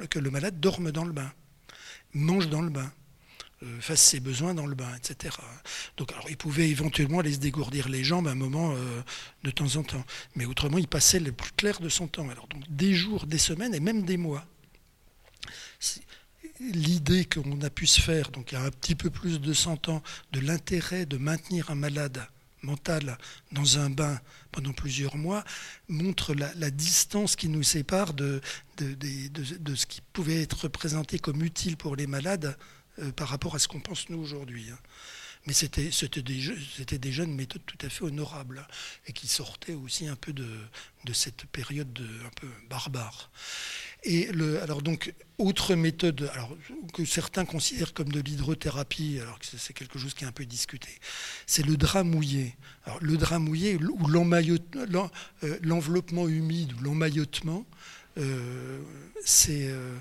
que 0.09 0.19
le 0.19 0.29
malade 0.29 0.59
dorme 0.59 0.91
dans 0.91 1.03
le 1.03 1.13
bain, 1.13 1.33
mange 2.13 2.47
dans 2.47 2.61
le 2.61 2.69
bain, 2.69 2.91
euh, 3.63 3.81
fasse 3.81 4.01
ses 4.01 4.19
besoins 4.19 4.53
dans 4.53 4.67
le 4.67 4.75
bain, 4.75 4.95
etc. 4.95 5.35
Donc 5.97 6.11
alors 6.11 6.29
il 6.29 6.37
pouvait 6.37 6.69
éventuellement 6.69 7.21
aller 7.21 7.33
se 7.33 7.39
dégourdir 7.39 7.89
les 7.89 8.03
jambes 8.03 8.27
à 8.27 8.31
un 8.31 8.35
moment 8.35 8.75
de 9.43 9.49
temps 9.49 9.77
en 9.77 9.83
temps, 9.83 10.05
mais 10.35 10.45
autrement 10.45 10.77
il 10.77 10.87
passait 10.87 11.19
le 11.19 11.31
plus 11.31 11.51
clair 11.53 11.79
de 11.79 11.89
son 11.89 12.07
temps. 12.07 12.29
Alors 12.29 12.47
donc 12.47 12.61
des 12.69 12.93
jours, 12.93 13.25
des 13.25 13.39
semaines 13.39 13.73
et 13.73 13.79
même 13.79 14.03
des 14.03 14.17
mois 14.17 14.45
l'idée 16.59 17.25
qu'on 17.25 17.61
a 17.61 17.69
pu 17.69 17.87
se 17.87 18.01
faire, 18.01 18.31
donc 18.31 18.51
il 18.51 18.55
y 18.55 18.57
a 18.57 18.63
un 18.63 18.71
petit 18.71 18.95
peu 18.95 19.09
plus 19.09 19.39
de 19.39 19.53
100 19.53 19.89
ans, 19.89 20.01
de 20.31 20.39
l'intérêt 20.39 21.05
de 21.05 21.17
maintenir 21.17 21.69
un 21.69 21.75
malade 21.75 22.27
mental 22.63 23.17
dans 23.51 23.77
un 23.77 23.89
bain 23.89 24.19
pendant 24.51 24.73
plusieurs 24.73 25.15
mois, 25.17 25.43
montre 25.87 26.33
la, 26.33 26.71
distance 26.71 27.35
qui 27.35 27.47
nous 27.47 27.63
sépare 27.63 28.13
de, 28.13 28.41
ce 28.79 29.85
qui 29.85 30.01
pouvait 30.13 30.41
être 30.41 30.63
représenté 30.63 31.19
comme 31.19 31.43
utile 31.43 31.77
pour 31.77 31.95
les 31.95 32.07
malades 32.07 32.57
euh, 32.99 33.11
par 33.11 33.27
rapport 33.27 33.55
à 33.55 33.59
ce 33.59 33.67
qu'on 33.67 33.81
pense 33.81 34.09
nous 34.09 34.17
aujourd'hui. 34.17 34.69
Hein. 34.71 34.77
Mais 35.45 35.53
c'était 35.53 35.91
des, 36.21 36.97
des 36.97 37.11
jeunes 37.11 37.33
méthodes 37.33 37.61
tout 37.65 37.77
à 37.85 37.89
fait 37.89 38.03
honorables 38.03 38.65
et 39.05 39.13
qui 39.13 39.27
sortaient 39.27 39.75
aussi 39.75 40.07
un 40.07 40.15
peu 40.15 40.33
de, 40.33 40.47
cette 41.13 41.45
période 41.45 41.99
un 42.25 42.31
peu 42.39 42.49
barbare. 42.67 43.29
Et 44.07 44.29
alors 44.61 44.83
donc, 44.83 45.13
autre 45.39 45.73
méthode, 45.73 46.29
que 46.93 47.05
certains 47.05 47.43
considèrent 47.43 47.93
comme 47.93 48.09
de 48.09 48.19
l'hydrothérapie, 48.19 49.19
alors 49.19 49.39
que 49.39 49.45
c'est 49.45 49.73
quelque 49.73 49.97
chose 49.97 50.13
qui 50.13 50.23
est 50.23 50.27
un 50.27 50.31
peu 50.31 50.45
discuté, 50.45 50.89
c'est 51.47 51.65
le 51.65 51.75
drap 51.75 52.03
mouillé. 52.03 52.55
Alors, 52.85 52.99
le 53.01 53.17
drap 53.17 53.39
mouillé 53.39 53.77
ou 53.77 54.07
euh, 54.07 55.59
l'enveloppement 55.63 56.27
humide 56.27 56.73
ou 56.73 56.83
l'emmaillotement, 56.83 57.65
euh, 58.19 58.79
euh, 59.49 59.99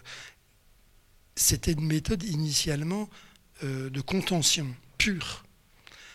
c'était 1.34 1.72
une 1.72 1.86
méthode 1.86 2.22
initialement 2.22 3.09
de 3.62 4.00
contention 4.02 4.66
pure. 4.98 5.44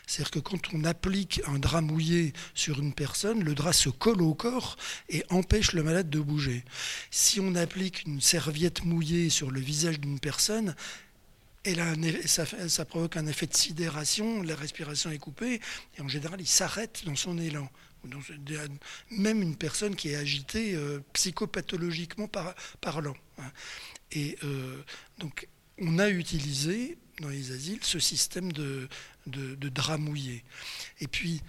C'est-à-dire 0.09 0.31
que 0.31 0.39
quand 0.39 0.73
on 0.73 0.85
applique 0.85 1.39
un 1.45 1.59
drap 1.59 1.81
mouillé 1.81 2.33
sur 2.55 2.79
une 2.79 2.93
personne, 2.93 3.43
le 3.43 3.53
drap 3.53 3.73
se 3.73 3.89
colle 3.89 4.23
au 4.23 4.33
corps 4.33 4.75
et 5.07 5.23
empêche 5.29 5.73
le 5.73 5.83
malade 5.83 6.09
de 6.09 6.19
bouger. 6.19 6.65
Si 7.11 7.39
on 7.39 7.53
applique 7.53 8.05
une 8.07 8.19
serviette 8.19 8.83
mouillée 8.83 9.29
sur 9.29 9.51
le 9.51 9.59
visage 9.59 9.99
d'une 9.99 10.19
personne, 10.19 10.75
elle 11.63 11.79
a 11.79 11.93
ça, 12.25 12.85
provoque 12.85 13.17
un 13.17 13.27
effet 13.27 13.45
de 13.45 13.55
sidération, 13.55 14.41
la 14.41 14.55
respiration 14.55 15.11
est 15.11 15.19
coupée, 15.19 15.61
et 15.95 16.01
en 16.01 16.07
général, 16.07 16.41
il 16.41 16.47
s'arrête 16.47 17.03
dans 17.05 17.15
son 17.15 17.37
élan. 17.37 17.69
Même 19.11 19.43
une 19.43 19.57
personne 19.57 19.95
qui 19.95 20.09
est 20.09 20.15
agitée 20.15 20.73
euh, 20.73 21.01
psychopathologiquement 21.13 22.27
parlant. 22.81 23.15
Hein. 23.37 23.51
Et 24.11 24.39
euh, 24.43 24.81
donc, 25.19 25.47
on 25.77 25.99
a 25.99 26.09
utilisé 26.09 26.97
dans 27.19 27.29
les 27.29 27.51
asiles 27.51 27.79
ce 27.81 27.99
système 27.99 28.51
de, 28.51 28.87
de, 29.29 29.69
drap 29.69 29.97
mouillé. 29.97 30.43
Et 30.99 31.07
puis, 31.07 31.41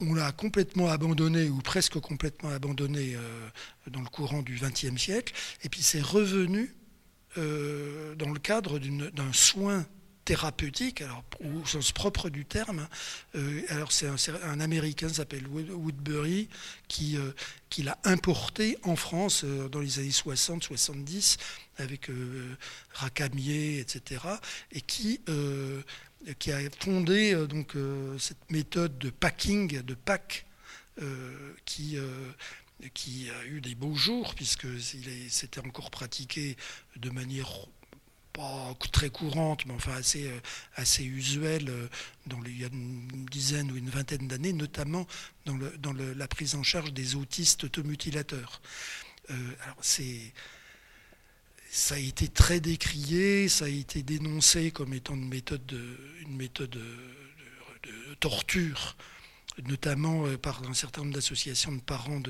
on 0.00 0.14
l'a 0.14 0.32
complètement 0.32 0.88
abandonné, 0.88 1.48
ou 1.48 1.58
presque 1.58 1.98
complètement 2.00 2.50
abandonné, 2.50 3.14
euh, 3.14 3.48
dans 3.90 4.00
le 4.00 4.08
courant 4.08 4.42
du 4.42 4.58
XXe 4.60 5.00
siècle. 5.00 5.32
Et 5.62 5.68
puis, 5.68 5.82
c'est 5.82 6.02
revenu 6.02 6.74
euh, 7.38 8.14
dans 8.14 8.30
le 8.30 8.38
cadre 8.38 8.78
d'un 8.78 9.32
soin 9.32 9.86
thérapeutique, 10.24 11.02
alors 11.02 11.22
au 11.40 11.64
sens 11.66 11.92
propre 11.92 12.30
du 12.30 12.44
terme. 12.44 12.88
Euh, 13.36 13.62
alors 13.68 13.92
c'est 13.92 14.08
un, 14.08 14.58
Américain 14.58 15.08
s'appelle 15.08 15.46
Woodbury 15.46 16.48
qui, 16.88 17.16
qui 17.70 17.84
l'a 17.84 17.96
importé 18.02 18.76
en 18.82 18.96
France 18.96 19.44
dans 19.44 19.78
les 19.78 20.00
années 20.00 20.08
60-70 20.08 21.36
avec 21.78 22.10
Racamier, 22.92 23.78
etc. 23.78 24.24
Et 24.72 24.80
qui 24.80 25.20
qui 26.38 26.52
a 26.52 26.58
fondé 26.80 27.34
donc, 27.46 27.74
cette 28.18 28.50
méthode 28.50 28.98
de 28.98 29.10
packing, 29.10 29.82
de 29.82 29.94
pack, 29.94 30.46
qui 31.64 31.98
qui 32.92 33.30
a 33.30 33.46
eu 33.46 33.60
des 33.60 33.74
beaux 33.74 33.94
jours, 33.94 34.34
puisque 34.34 34.66
c'était 35.28 35.60
encore 35.60 35.90
pratiqué 35.90 36.56
de 36.96 37.10
manière 37.10 37.68
pas 38.36 38.74
très 38.92 39.08
courante, 39.08 39.64
mais 39.66 39.72
enfin 39.72 39.94
assez, 39.94 40.26
euh, 40.26 40.38
assez 40.74 41.04
usuelle 41.04 41.70
euh, 41.70 41.88
dans 42.26 42.42
il 42.44 42.60
y 42.60 42.64
a 42.64 42.68
une 42.68 43.26
dizaine 43.30 43.70
ou 43.72 43.76
une 43.76 43.88
vingtaine 43.88 44.28
d'années, 44.28 44.52
notamment 44.52 45.06
dans, 45.46 45.92
la 45.92 46.28
prise 46.28 46.54
en 46.54 46.62
charge 46.62 46.92
des 46.92 47.14
autistes 47.14 47.64
automutilateurs. 47.64 48.60
Euh, 49.30 49.34
alors 49.62 49.78
c'est 49.80 50.34
ça 51.76 51.96
a 51.96 51.98
été 51.98 52.26
très 52.28 52.58
décrié, 52.58 53.50
ça 53.50 53.66
a 53.66 53.68
été 53.68 54.02
dénoncé 54.02 54.70
comme 54.70 54.94
étant 54.94 55.14
une 55.14 55.28
méthode 55.28 55.66
de, 55.66 56.86
torture 58.18 58.96
notamment 59.64 60.26
euh, 60.26 60.36
par 60.36 60.62
un 60.68 60.74
certain 60.74 61.02
nombre 61.02 61.14
d'associations 61.14 61.72
de 61.72 61.80
parents 61.80 62.20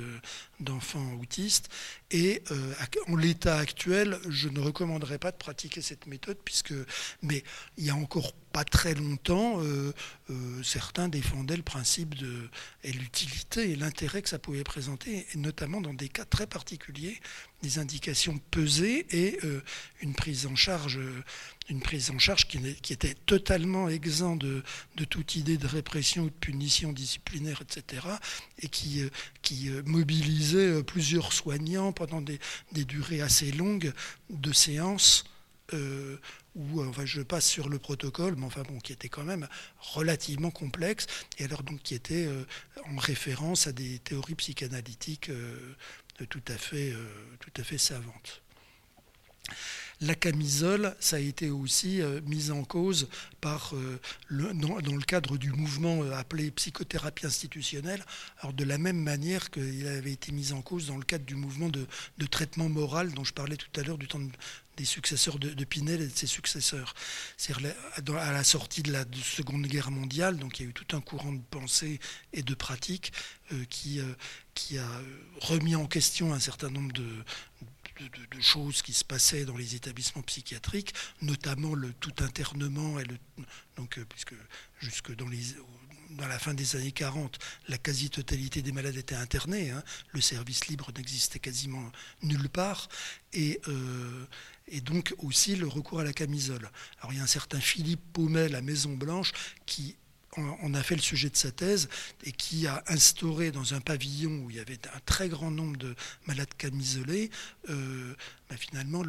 d'enfants 0.61 1.15
autistes. 1.21 1.69
Et 2.11 2.43
euh, 2.51 2.75
en 3.09 3.17
l'état 3.17 3.59
actuel, 3.59 4.19
je 4.29 4.49
ne 4.49 4.61
recommanderais 4.61 5.19
pas 5.19 5.33
de 5.33 5.37
pratiquer 5.37 5.83
cette 5.83 6.07
méthode, 6.07 6.39
puisque, 6.45 6.75
mais 7.23 7.43
il 7.79 7.85
y 7.85 7.91
a 7.91 7.97
encore 7.97 8.33
pas 8.53 8.65
très 8.65 8.95
longtemps, 8.95 9.61
euh, 9.61 9.93
certains 10.63 11.09
défendaient 11.09 11.57
le 11.57 11.63
principe 11.63 12.15
de, 12.15 12.49
et 12.85 12.93
l'utilité 12.93 13.71
et 13.71 13.77
l'intérêt 13.77 14.23
que 14.23 14.29
ça 14.29 14.39
pouvait 14.39 14.65
présenter, 14.65 15.27
notamment 15.35 15.81
dans 15.81 15.95
des 15.95 16.09
cas 16.09 16.25
très 16.25 16.47
particuliers, 16.47 17.21
des 17.67 17.79
indications 17.79 18.39
pesées 18.51 19.07
et 19.11 19.39
une 20.01 20.15
prise 20.15 20.47
en 20.47 20.55
charge 20.55 21.01
une 21.69 21.81
prise 21.81 22.11
en 22.11 22.19
charge 22.19 22.47
qui, 22.47 22.59
était 22.93 23.15
totalement 23.27 23.89
exempt 23.89 24.37
de, 24.37 24.63
toute 25.09 25.37
idée 25.37 25.57
de 25.57 25.67
répression 25.67 26.25
ou 26.25 26.31
de 26.31 26.35
punition 26.35 26.93
disciplinaire, 26.93 27.63
etc., 27.63 28.07
et 28.61 28.69
qui, 28.69 29.03
euh, 29.03 29.11
euh, 29.53 29.83
mobilisait 29.85 30.79
euh, 30.79 30.83
plusieurs 30.83 31.33
soignants 31.33 31.93
pendant 31.93 32.21
des, 32.21 32.39
des 32.73 32.85
durées 32.85 33.21
assez 33.21 33.53
longues 33.53 33.93
de 34.31 34.53
séances. 34.53 35.25
où 36.55 36.83
enfin, 36.83 37.05
je 37.05 37.21
passe 37.23 37.47
sur 37.47 37.69
le 37.69 37.79
protocole, 37.79 38.37
mais 38.37 38.47
enfin 38.47 38.63
bon, 38.63 38.79
qui 38.79 38.93
était 38.93 39.09
quand 39.09 39.25
même 39.25 39.49
relativement 39.79 40.51
complexe, 40.53 41.07
et 41.39 41.45
alors 41.45 41.63
donc 41.65 41.83
qui 41.83 41.95
était 41.95 42.29
en 42.89 42.97
référence 42.97 43.67
à 43.67 43.73
des 43.73 43.99
théories 43.99 44.37
psychanalytiques 44.37 45.31
tout 46.25 46.43
à 46.49 46.57
fait, 46.57 46.93
tout 47.41 47.61
à 47.61 47.65
fait 47.65 47.79
savantes. 47.79 48.43
La 50.03 50.15
camisole, 50.15 50.95
ça 51.01 51.17
a 51.17 51.21
été 51.21 51.49
aussi 51.49 52.03
euh, 52.03 52.21
mise 52.27 52.51
en 52.51 52.65
cause 52.65 53.09
euh, 53.73 53.97
dans, 54.53 54.77
le 54.79 55.05
cadre 55.05 55.39
du 55.39 55.53
mouvement 55.53 56.03
euh, 56.03 56.13
appelé 56.13 56.51
psychothérapie 56.51 57.25
institutionnelle, 57.25 58.05
alors 58.41 58.53
de 58.53 58.65
la 58.65 58.77
même 58.77 59.01
manière 59.01 59.51
qu'il 59.51 59.87
avait 59.87 60.13
été 60.13 60.33
mis 60.33 60.53
en 60.53 60.61
cause 60.61 60.89
dans 60.89 60.99
le 60.99 61.05
cadre 61.05 61.25
du 61.25 61.35
mouvement 61.35 61.71
de, 61.71 61.87
traitement 62.27 62.69
moral 62.69 63.13
dont 63.13 63.25
je 63.25 63.33
parlais 63.33 63.57
tout 63.57 63.81
à 63.81 63.85
l'heure 63.85 63.97
du 63.97 64.07
temps 64.07 64.21
des 64.77 64.85
successeurs 64.85 65.39
de, 65.39 65.65
Pinel 65.65 66.03
et 66.03 66.09
de 66.09 66.15
ses 66.15 66.27
successeurs. 66.27 66.93
À 68.19 68.33
la 68.33 68.45
sortie 68.45 68.83
de 68.83 68.93
la 68.93 69.07
Seconde 69.23 69.67
Guerre 69.67 69.91
mondiale, 69.91 70.37
donc 70.37 70.59
il 70.61 70.65
y 70.65 70.67
a 70.67 70.69
eu 70.69 70.75
tout 70.75 70.95
un 70.95 71.01
courant 71.01 71.33
de 71.33 71.41
pensée 71.51 72.01
et 72.35 72.43
de 72.43 72.55
pratique 72.55 73.13
qui 73.71 74.01
a 74.01 75.01
remis 75.41 75.77
en 75.77 75.87
question 75.87 76.35
un 76.35 76.41
certain 76.41 76.69
nombre 76.69 76.93
de, 76.93 77.07
de, 78.01 78.41
choses 78.41 78.83
qui 78.83 78.93
se 78.93 79.05
passaient 79.05 79.45
dans 79.45 79.57
les 79.57 79.75
établissements 79.75 80.23
psychiatriques, 80.23 80.95
notamment 81.23 81.75
le 81.75 81.93
tout 81.95 82.15
internement, 82.21 82.99
et 82.99 83.05
le, 83.05 83.17
donc, 83.77 83.99
euh, 83.99 84.05
puisque 84.09 84.35
jusque 84.81 85.15
dans, 85.17 85.27
la 86.29 86.39
fin 86.39 86.55
des 86.55 86.77
années 86.77 86.93
40, 86.93 87.39
la 87.69 87.79
quasi-totalité 87.79 88.63
des 88.63 88.73
malades 88.73 88.97
étaient 88.97 89.15
internés, 89.15 89.71
hein. 89.71 89.83
le 90.13 90.21
service 90.21 90.69
libre 90.69 90.91
n'existait 90.97 91.39
quasiment 91.39 91.91
nulle 92.23 92.49
part, 92.49 92.89
et, 93.33 93.61
euh, 93.69 94.27
et 94.69 94.81
donc 94.81 95.15
aussi 95.19 95.57
le 95.57 95.67
recours 95.67 96.01
à 96.01 96.05
la 96.05 96.13
camisole. 96.13 96.71
Alors 97.01 97.13
il 97.13 97.17
y 97.17 97.21
a 97.21 97.25
un 97.25 97.29
certain 97.29 97.61
Philippe 97.61 98.13
Paumet, 98.13 98.49
la 98.49 98.63
Maison 98.63 98.95
Blanche, 98.95 99.33
qui 99.67 99.97
on 100.37 100.75
a 100.75 100.83
fait 100.83 100.97
le 100.97 101.03
sujet 101.03 101.31
de 101.31 101.37
sa 101.37 101.51
thèse 101.51 101.89
et 102.25 102.33
qui 102.33 102.67
a 102.67 102.83
instauré 102.89 103.51
dans 103.51 103.75
un 103.75 103.81
pavillon 103.81 104.43
où 104.45 104.51
il 104.51 104.57
y 104.57 104.61
avait 104.61 104.79
un 104.95 105.01
très 105.05 105.29
grand 105.29 105.51
nombre 105.51 105.77
de 105.77 105.95
malades 106.27 106.53
camisolés, 106.59 107.31
euh, 107.71 108.15
bah, 108.49 108.57
finalement 108.57 109.03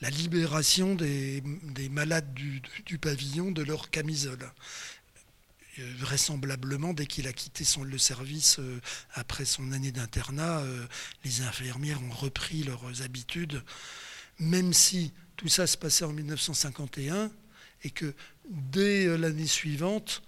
la 0.00 0.10
libération 0.10 0.94
des, 0.94 1.42
malades 1.90 2.32
du, 2.34 2.98
pavillon 2.98 3.50
de 3.50 3.62
leur 3.62 3.90
camisole. 3.90 4.50
Euh, 5.78 5.94
vraisemblablement, 5.98 6.92
dès 6.92 7.06
qu'il 7.06 7.26
a 7.26 7.32
quitté 7.32 7.64
son, 7.64 7.82
le 7.82 7.96
service 7.96 8.58
euh, 8.58 8.78
après 9.14 9.46
son 9.46 9.72
année 9.72 9.90
d'internat, 9.90 10.62
les 11.24 11.40
infirmières 11.42 12.02
ont 12.02 12.14
repris 12.14 12.62
leurs 12.62 13.02
habitudes, 13.02 13.62
même 14.38 14.74
si 14.74 15.12
tout 15.36 15.48
ça 15.48 15.66
se 15.66 15.78
passait 15.78 16.04
en 16.04 16.12
1951 16.12 17.30
et 17.84 17.90
que 17.90 18.14
dès 18.50 19.16
l'année 19.16 19.46
suivante, 19.46 20.22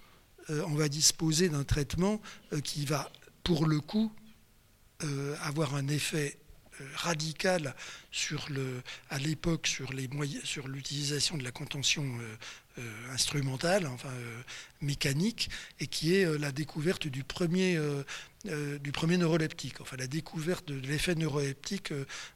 on 0.49 0.75
va 0.75 0.89
disposer 0.89 1.49
d'un 1.49 1.65
traitement 1.65 2.21
euh, 2.53 2.61
qui 2.61 2.85
va, 2.85 3.11
pour 3.43 3.67
le 3.67 3.81
coup, 3.81 4.13
euh, 5.03 5.37
avoir 5.43 5.75
un 5.75 5.89
effet 5.89 6.39
radical 6.97 7.73
sur 8.11 8.49
à 9.09 9.19
l'époque 9.21 9.69
sur 9.69 9.93
les 9.93 10.09
moyens, 10.09 10.43
sur 10.43 10.67
l'utilisation 10.67 11.37
de 11.37 11.45
la 11.45 11.53
contention 11.53 12.05
instrumentale, 13.13 13.87
enfin 13.87 14.11
mécanique, 14.81 15.51
et 15.79 15.87
qui 15.87 16.17
est 16.17 16.27
la 16.37 16.51
découverte 16.51 17.07
du 17.07 17.23
premier 17.23 17.79
neuroleptique, 18.45 19.81
enfin 19.81 19.97
la 19.97 20.09
découverte 20.09 20.67
de 20.67 20.85
l'effet 20.89 21.15
neuroleptique 21.15 21.93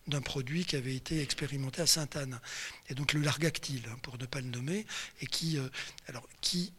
d'un 0.06 0.20
produit 0.20 0.64
qui 0.64 0.76
avait 0.76 0.94
été 0.94 1.20
expérimenté 1.20 1.82
à 1.82 1.86
Sainte-Anne, 1.88 2.38
et 2.88 2.94
donc 2.94 3.14
le 3.14 3.20
largactyle, 3.22 3.82
hein, 3.90 3.96
pour 4.02 4.18
ne 4.18 4.26
pas 4.26 4.40
le 4.40 4.50
nommer, 4.50 4.86
et 5.20 5.26
qui 5.26 5.58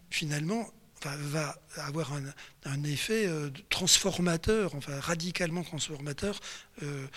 finalement 0.10 0.72
va, 1.06 1.58
avoir 1.76 2.14
un, 2.66 2.84
effet 2.84 3.28
euh, 3.28 3.50
transformateur, 3.70 4.76
enfin 4.76 5.00
radicalement 5.00 5.64
transformateur. 5.64 6.40
Euh, 6.84 7.08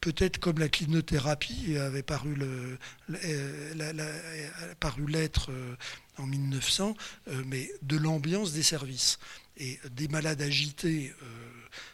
peut-être 0.00 0.38
comme 0.38 0.58
la 0.58 0.68
clinothérapie 0.68 1.78
avait 1.78 2.02
paru, 2.02 2.36
paru 4.78 5.06
l'être 5.06 5.50
euh, 5.50 5.76
en 6.18 6.26
1900, 6.26 6.94
mais 7.46 7.70
de 7.82 7.96
l'ambiance 7.96 8.52
des 8.52 8.62
services. 8.62 9.18
Et 9.56 9.78
des 9.92 10.08
malades 10.08 10.42
agités 10.42 11.14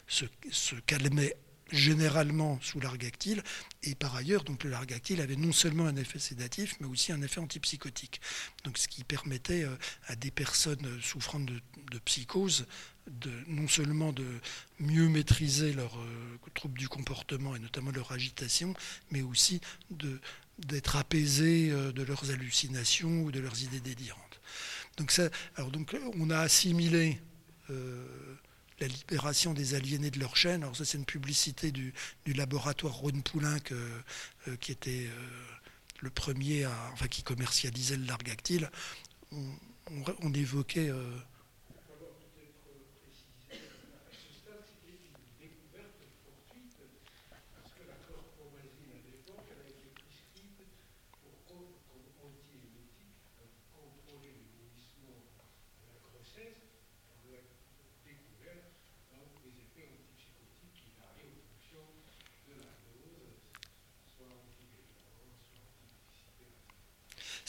se, 0.09 0.24
se 0.51 0.74
calmaient 0.86 1.36
généralement 1.73 2.59
sous 2.62 2.81
l'argactyle. 2.81 3.43
Et 3.83 3.95
par 3.95 4.14
ailleurs, 4.16 4.45
donc 4.45 4.64
le 4.64 4.71
largactyle 4.71 5.21
avait 5.21 5.37
non 5.37 5.53
seulement 5.53 5.87
un 5.87 5.97
effet 5.97 6.18
sédatif, 6.18 6.77
mais 6.81 6.87
aussi 6.87 7.12
un 7.12 7.23
effet 7.23 7.41
antipsychotique. 7.41 8.21
Donc, 8.64 8.79
ce 8.79 8.89
qui 8.89 9.05
permettait 9.05 9.64
euh, 9.64 9.77
à 10.07 10.16
des 10.16 10.31
personnes 10.31 11.01
souffrant 11.01 11.41
de, 11.41 11.61
psychose 12.05 12.66
de, 13.11 13.31
non 13.49 13.68
seulement 13.68 14.12
de 14.12 14.27
mieux 14.79 15.09
maîtriser 15.09 15.73
leurs 15.73 15.99
euh, 15.99 16.39
troubles 16.55 16.79
du 16.79 16.89
comportement 16.89 17.57
et 17.57 17.59
notamment 17.59 17.91
leur 17.91 18.12
agitation, 18.12 18.75
mais 19.11 19.23
aussi 19.23 19.61
d'être 20.59 20.97
apaisés 20.97 21.71
euh, 21.71 21.93
de 21.93 22.03
leurs 22.03 22.31
hallucinations 22.31 23.23
ou 23.23 23.33
de 23.33 23.41
leurs 23.41 23.62
idées 23.62 23.81
délirantes. 23.81 24.41
Donc, 24.97 25.11
ça, 25.11 25.31
alors 25.57 25.71
donc 25.71 25.97
on 26.18 26.31
a 26.31 26.39
assimilé 26.39 27.21
la 28.81 28.87
libération 28.87 29.53
des 29.53 29.74
aliénés 29.74 30.11
de 30.11 30.18
leur 30.18 30.37
chaîne. 30.37 30.62
Alors 30.62 30.76
ça, 30.76 30.85
c'est 30.85 30.99
une 30.99 31.05
publicité 31.05 31.70
du, 31.70 31.93
laboratoire 32.26 32.95
Rhône 32.95 33.22
Poulain 33.22 33.59
euh, 33.72 34.57
qui 34.61 34.72
était 34.72 35.07
euh, 35.07 35.28
le 36.01 36.11
premier, 36.11 36.64
à, 36.64 36.91
enfin 36.93 37.07
qui 37.09 37.22
commercialisait 37.22 37.97
le 37.97 38.07
largactyle. 38.07 38.70
On, 39.33 40.33
évoquait 40.33 40.91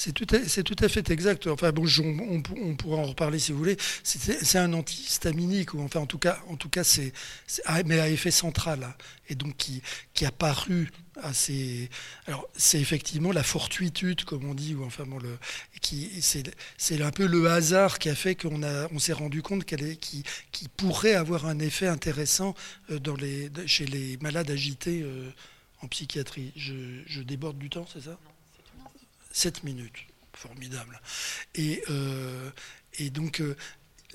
C'est 0.04 0.14
tout, 0.64 0.76
à 0.84 0.90
fait 0.90 1.12
exact. 1.12 1.46
Enfin 1.46 1.72
bon, 1.72 1.86
on, 2.60 2.76
pourra 2.76 2.98
en 2.98 3.04
reparler 3.04 3.38
si 3.38 3.52
vous 3.52 3.60
voulez. 3.60 3.78
C'est 4.02 4.58
un 4.58 4.74
antihistaminique, 4.74 5.76
ou 5.76 5.82
enfin 5.82 6.00
en 6.00 6.08
tout 6.08 6.18
cas, 6.18 6.40
en 6.50 6.56
tout 6.56 6.70
cas, 6.70 6.84
c'est 6.84 7.14
mais 7.86 8.00
à 8.00 8.10
effet 8.10 8.32
central, 8.32 8.96
et 9.30 9.36
donc 9.36 9.56
qui, 9.58 9.84
qui 10.16 10.26
a 10.26 10.32
paru 10.32 10.90
assez. 11.22 11.88
Alors 12.26 12.48
c'est 12.58 12.82
effectivement 12.82 13.32
la 13.32 13.44
fortuitude, 13.44 14.24
comme 14.24 14.50
on 14.50 14.56
dit, 14.56 14.74
ou 14.74 14.84
enfin 14.86 15.04
bon, 15.06 15.20
le, 15.20 15.38
qui 15.82 16.10
c'est 16.20 17.02
un 17.02 17.12
peu 17.12 17.28
le 17.28 17.52
hasard 17.52 18.00
qui 18.00 18.10
a 18.10 18.16
fait 18.16 18.34
qu'on 18.34 18.64
a, 18.64 18.88
on 18.92 18.98
s'est 18.98 19.14
rendu 19.14 19.44
compte 19.44 19.66
qu'elle 19.66 19.84
est, 19.84 19.98
qui, 19.98 20.24
qui 20.52 20.68
pourrait 20.68 21.14
avoir 21.14 21.46
un 21.46 21.60
effet 21.60 21.86
intéressant 21.86 22.56
euh, 22.90 22.98
dans 22.98 23.16
les, 23.16 23.52
chez 23.68 23.86
les 23.86 24.18
malades 24.18 24.50
agités 24.50 25.04
euh, 25.04 25.30
en 25.84 25.88
psychiatrie. 25.88 26.54
Je, 26.56 27.22
déborde 27.22 27.60
du 27.60 27.70
temps, 27.70 27.86
c'est 27.94 28.02
ça? 28.02 28.18
7 29.32 29.64
minutes. 29.64 30.08
Formidable. 30.34 31.00
Et, 31.56 31.84
euh, 31.90 32.50
donc, 33.12 33.42
euh, 33.42 33.56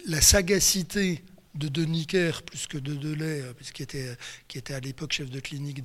la 0.06 0.20
sagacité 0.20 1.22
de 1.54 1.68
Deniker, 1.68 2.42
plus 2.42 2.66
que 2.66 2.78
de 2.78 2.94
Delay, 2.94 3.42
euh, 3.42 3.52
qui 3.72 3.82
était, 3.82 4.16
qui 4.48 4.58
était 4.58 4.74
à 4.74 4.80
l'époque 4.80 5.12
chef 5.12 5.30
de 5.30 5.40
clinique 5.40 5.82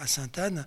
à, 0.00 0.06
Sainte-Anne, 0.06 0.66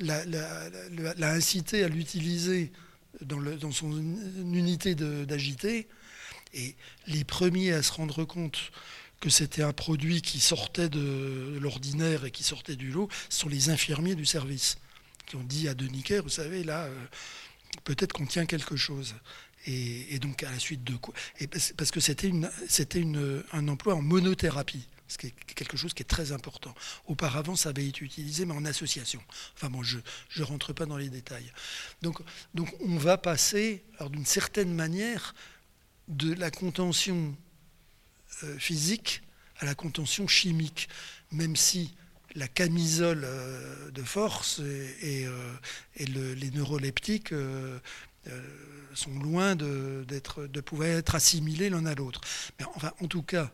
l'a 0.00 1.30
incité 1.30 1.84
à 1.84 1.88
l'utiliser 1.88 2.72
dans, 3.20 3.40
dans, 3.40 3.72
son 3.72 3.92
unité 3.92 4.94
d'agité. 4.94 5.88
Et 6.54 6.74
les 7.06 7.24
premiers 7.24 7.72
à 7.72 7.82
se 7.82 7.92
rendre 7.92 8.24
compte 8.24 8.70
que 9.20 9.30
c'était 9.30 9.62
un 9.62 9.72
produit 9.72 10.22
qui 10.22 10.40
sortait 10.40 10.88
de 10.88 11.58
l'ordinaire 11.60 12.24
et 12.24 12.30
qui 12.30 12.44
sortait 12.44 12.76
du 12.76 12.90
lot, 12.90 13.08
ce 13.28 13.40
sont 13.40 13.48
les 13.48 13.70
infirmiers 13.70 14.14
du 14.14 14.26
service 14.26 14.78
qui 15.26 15.36
ont 15.36 15.44
dit 15.44 15.68
à 15.68 15.74
Deniker, 15.74 16.22
vous 16.22 16.28
savez, 16.28 16.64
là, 16.64 16.84
euh, 16.84 17.06
peut-être 17.84 18.12
qu'on 18.12 18.26
tient 18.26 18.46
quelque 18.46 18.76
chose. 18.76 19.14
Et, 19.68 20.20
donc, 20.20 20.44
à 20.44 20.50
la 20.52 20.60
suite 20.60 20.84
de 20.84 20.94
quoi 20.94 21.12
Parce 21.76 21.90
que 21.90 21.98
c'était 21.98 22.30
un 23.52 23.68
emploi 23.68 23.96
en 23.96 24.02
monothérapie, 24.02 24.86
ce 25.08 25.18
qui 25.18 25.26
est 25.26 25.34
quelque 25.54 25.76
chose 25.76 25.92
qui 25.92 26.02
est 26.02 26.06
très 26.06 26.30
important. 26.30 26.72
Auparavant, 27.06 27.56
ça 27.56 27.70
avait 27.70 27.86
été 27.86 28.04
utilisé, 28.04 28.44
mais 28.44 28.54
en 28.54 28.64
association. 28.64 29.20
Enfin 29.56 29.68
bon, 29.68 29.82
je 29.82 29.98
ne 30.38 30.44
rentre 30.44 30.72
pas 30.72 30.86
dans 30.86 30.96
les 30.96 31.08
détails. 31.08 31.52
Donc, 32.00 32.20
donc 32.54 32.72
on 32.80 32.96
va 32.96 33.18
passer, 33.18 33.82
d'une 34.10 34.24
certaine 34.24 34.72
manière, 34.72 35.34
de 36.06 36.32
la 36.34 36.52
contention 36.52 37.36
euh, 38.44 38.58
physique 38.58 39.22
à 39.58 39.64
la 39.64 39.74
contention 39.74 40.28
chimique, 40.28 40.88
même 41.32 41.56
si 41.56 41.94
la 42.36 42.48
camisole 42.48 43.22
euh, 43.24 43.90
de 43.90 44.02
force 44.02 44.60
et, 45.02 45.26
euh, 45.26 45.54
les 45.98 46.50
neuroleptiques 46.50 47.32
euh, 47.32 47.78
sont 48.94 49.18
loin 49.18 49.56
de, 49.56 50.04
de 50.06 50.60
pouvoir 50.60 50.88
être 50.88 51.14
assimilés 51.14 51.70
l'un 51.70 51.86
à 51.86 51.94
l'autre. 51.94 52.20
Mais 52.58 52.66
enfin, 52.74 52.92
en 53.00 53.06
tout 53.06 53.22
cas, 53.22 53.50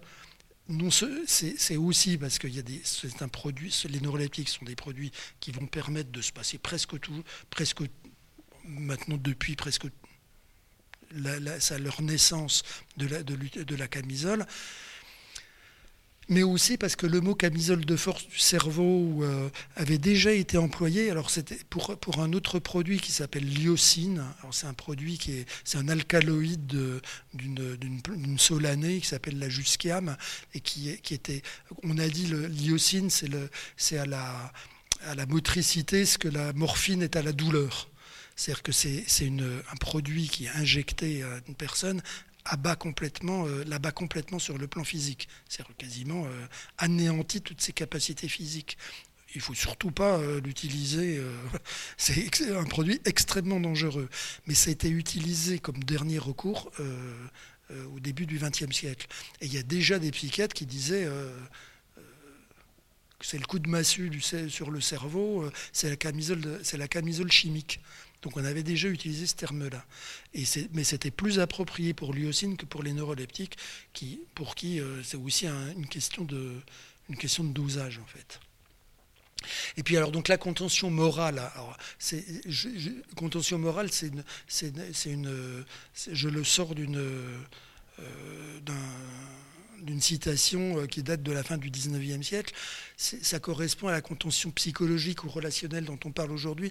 c'est 1.26 1.76
aussi 1.76 2.18
parce 2.18 2.38
que 2.38 2.48
un 3.22 3.28
produit, 3.28 3.82
les 3.88 4.00
neuroleptiques 4.00 4.48
sont 4.48 4.64
des 4.64 4.76
produits 4.76 5.12
qui 5.40 5.52
vont 5.52 5.66
permettre 5.66 6.10
de 6.10 6.22
se 6.22 6.32
passer 6.32 6.58
presque 6.58 6.98
tout, 7.00 7.22
presque 7.50 7.82
maintenant 8.64 9.16
depuis 9.16 9.56
presque 9.56 9.86
la, 11.14 11.38
leur 11.78 12.02
naissance 12.02 12.62
de 12.96 13.06
la, 13.06 13.22
de 13.22 13.76
la 13.76 13.88
camisole 13.88 14.46
mais 16.28 16.42
aussi 16.42 16.76
parce 16.76 16.96
que 16.96 17.06
le 17.06 17.20
mot 17.20 17.34
camisole 17.34 17.84
de 17.84 17.96
force 17.96 18.26
du 18.28 18.38
cerveau 18.38 19.22
euh, 19.22 19.48
avait 19.76 19.98
déjà 19.98 20.32
été 20.32 20.56
employé. 20.56 21.10
Alors 21.10 21.30
c'était 21.30 21.58
pour, 21.68 21.96
pour 21.98 22.20
un 22.20 22.32
autre 22.32 22.58
produit 22.58 23.00
qui 23.00 23.12
s'appelle 23.12 23.44
l'iocine. 23.44 24.24
C'est 24.50 24.66
un 24.66 24.74
produit 24.74 25.18
qui 25.18 25.32
est 25.32 25.46
c'est 25.64 25.78
un 25.78 25.88
alcaloïde 25.88 27.00
d'une 27.34 28.38
solanée 28.38 29.00
qui 29.00 29.06
s'appelle 29.06 29.38
la 29.38 29.48
jusquiam 29.48 30.16
et 30.54 30.60
qui, 30.60 30.96
qui 31.02 31.14
était 31.14 31.42
on 31.82 31.98
a 31.98 32.08
dit 32.08 32.26
l'iocine 32.48 33.10
c'est 33.10 33.28
le 33.28 33.50
c'est 33.76 33.98
à 33.98 34.06
la 34.06 34.52
à 35.06 35.14
la 35.14 35.26
motricité 35.26 36.06
ce 36.06 36.18
que 36.18 36.28
la 36.28 36.52
morphine 36.52 37.02
est 37.02 37.16
à 37.16 37.22
la 37.22 37.32
douleur. 37.32 37.88
C'est-à-dire 38.36 38.62
que 38.62 38.72
c'est 38.72 39.04
un 39.28 39.76
produit 39.76 40.28
qui 40.28 40.46
est 40.46 40.50
injecté 40.50 41.22
à 41.22 41.40
une 41.48 41.54
personne 41.54 42.00
abat 42.44 42.76
complètement, 42.76 43.46
euh, 43.46 43.64
l'abat 43.66 43.92
complètement 43.92 44.38
sur 44.38 44.58
le 44.58 44.66
plan 44.66 44.84
physique. 44.84 45.28
C'est 45.48 45.64
quasiment 45.76 46.26
euh, 46.26 47.22
toutes 47.44 47.60
ses 47.60 47.72
capacités 47.72 48.28
physiques. 48.28 48.76
Il 49.34 49.38
ne 49.38 49.42
faut 49.42 49.54
surtout 49.54 49.90
pas 49.90 50.18
euh, 50.18 50.40
l'utiliser. 50.40 51.22
c'est 51.96 52.50
un 52.50 52.64
produit 52.64 53.00
extrêmement 53.04 53.60
dangereux. 53.60 54.08
Mais 54.46 54.54
ça 54.54 54.70
a 54.70 54.72
été 54.72 54.90
utilisé 54.90 55.58
comme 55.58 55.82
dernier 55.84 56.18
recours 56.18 56.70
au 57.94 58.00
début 58.00 58.26
du 58.26 58.38
XXe 58.38 58.70
siècle. 58.70 59.06
Et 59.40 59.46
il 59.46 59.54
y 59.54 59.58
a 59.58 59.62
déjà 59.62 59.98
des 59.98 60.10
psychiatres 60.10 60.54
qui 60.54 60.66
disaient 60.66 61.08
que 63.18 63.24
c'est 63.24 63.38
le 63.38 63.46
coup 63.46 63.58
de 63.58 63.70
massue 63.70 64.10
sur 64.50 64.70
le 64.70 64.82
cerveau, 64.82 65.50
c'est 65.72 65.88
la, 65.88 66.78
la 66.78 66.88
camisole 66.88 67.32
chimique. 67.32 67.80
Donc 68.22 68.36
on 68.36 68.44
avait 68.44 68.62
déjà 68.62 68.88
utilisé 68.88 69.26
ce 69.26 69.34
terme-là. 69.34 69.84
mais 70.72 70.84
c'était 70.84 71.10
plus 71.10 71.40
approprié 71.40 71.92
pour 71.92 72.14
l'iocine 72.14 72.56
que 72.56 72.64
pour 72.64 72.82
les 72.82 72.92
neuroleptiques, 72.92 73.58
pour 74.34 74.54
qui 74.54 74.80
euh, 74.80 75.02
c'est 75.02 75.16
aussi 75.16 75.46
une, 75.46 75.86
question 75.86 76.24
de, 76.24 76.62
dosage 77.52 77.98
en 77.98 78.06
fait. 78.06 78.40
Et 79.76 79.82
puis 79.82 79.96
alors 79.96 80.12
donc 80.12 80.28
la 80.28 80.38
contention 80.38 80.88
morale, 80.88 81.40
alors, 81.40 81.76
contention 83.16 83.58
morale, 83.58 83.90
c'est 83.90 84.12
une, 85.06 85.64
je 86.12 86.28
le 86.28 86.44
sors 86.44 86.76
d'une, 86.76 86.98
euh, 86.98 88.60
d'un 88.60 88.74
d'une 89.82 90.00
citation 90.00 90.78
euh, 90.78 90.86
qui 90.86 91.02
date 91.02 91.22
de 91.22 91.32
la 91.32 91.42
fin 91.42 91.58
du 91.58 91.70
19e 91.70 92.22
siècle. 92.22 92.54
Ça 92.96 93.38
correspond 93.40 93.88
à 93.88 93.92
la 93.92 94.00
contention 94.00 94.50
psychologique 94.50 95.24
ou 95.24 95.28
relationnelle 95.28 95.84
dont 95.84 95.98
on 96.04 96.12
parle 96.12 96.30
aujourd'hui. 96.30 96.70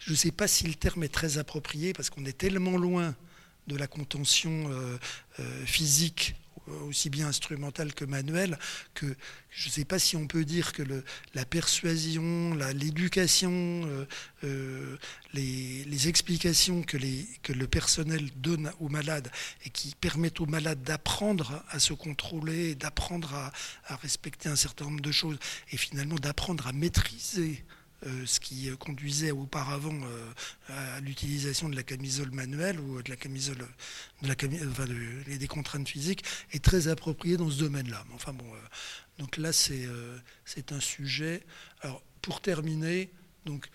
je 0.00 0.10
ne 0.10 0.16
sais 0.16 0.32
pas 0.32 0.48
si 0.48 0.66
le 0.66 0.74
terme 0.74 1.04
est 1.04 1.12
très 1.12 1.38
approprié 1.38 1.92
parce 1.92 2.10
qu'on 2.10 2.24
est 2.24 2.36
tellement 2.36 2.76
loin 2.76 3.14
de 3.66 3.76
la 3.76 3.86
contention 3.86 4.70
euh, 4.70 4.98
euh, 5.40 5.64
physique 5.66 6.34
aussi 6.86 7.10
bien 7.10 7.28
instrumental 7.28 7.94
que 7.94 8.04
manuel, 8.04 8.58
que 8.94 9.16
je 9.50 9.68
ne 9.68 9.72
sais 9.72 9.84
pas 9.84 9.98
si 9.98 10.16
on 10.16 10.26
peut 10.26 10.44
dire 10.44 10.72
que 10.72 10.82
la 11.34 11.44
persuasion, 11.44 12.54
l'éducation, 12.74 13.50
euh, 13.52 14.06
euh, 14.44 14.96
les, 15.34 16.08
explications 16.08 16.82
que, 16.82 16.96
le 16.96 17.66
personnel 17.66 18.30
donne 18.36 18.72
aux 18.80 18.88
malades 18.88 19.30
et 19.64 19.70
qui 19.70 19.94
permettent 19.94 20.40
aux 20.40 20.46
malades 20.46 20.82
d'apprendre 20.82 21.62
à 21.68 21.78
se 21.78 21.92
contrôler, 21.92 22.74
d'apprendre 22.74 23.34
à, 23.34 23.96
respecter 23.96 24.48
un 24.48 24.56
certain 24.56 24.86
nombre 24.86 25.02
de 25.02 25.12
choses 25.12 25.38
et 25.70 25.76
finalement 25.76 26.16
d'apprendre 26.16 26.66
à 26.66 26.72
maîtriser 26.72 27.64
euh, 27.68 27.81
ce 28.26 28.40
qui 28.40 28.70
conduisait 28.78 29.30
auparavant 29.30 29.94
euh, 29.94 30.32
à 30.68 31.00
l'utilisation 31.00 31.68
de 31.68 31.76
la 31.76 31.82
camisole 31.82 32.30
manuelle 32.30 32.80
ou 32.80 33.02
de 33.02 33.10
la 33.10 33.16
camisole, 33.16 33.58
de 34.22 34.28
la 34.28 34.34
enfin 34.68 34.86
des 34.86 35.48
contraintes 35.48 35.88
physiques, 35.88 36.24
est 36.52 36.64
très 36.64 36.88
approprié 36.88 37.36
dans 37.36 37.50
ce 37.50 37.58
domaine-là. 37.58 38.04
Enfin 38.14 38.32
bon, 38.32 38.46
euh, 38.52 38.58
donc 39.18 39.36
là 39.36 39.52
c'est 39.52 39.86
c'est 40.44 40.72
un 40.72 40.80
sujet. 40.80 41.44
Alors 41.80 42.02
pour 42.20 42.40
terminer, 42.40 43.10
donc 43.44 43.68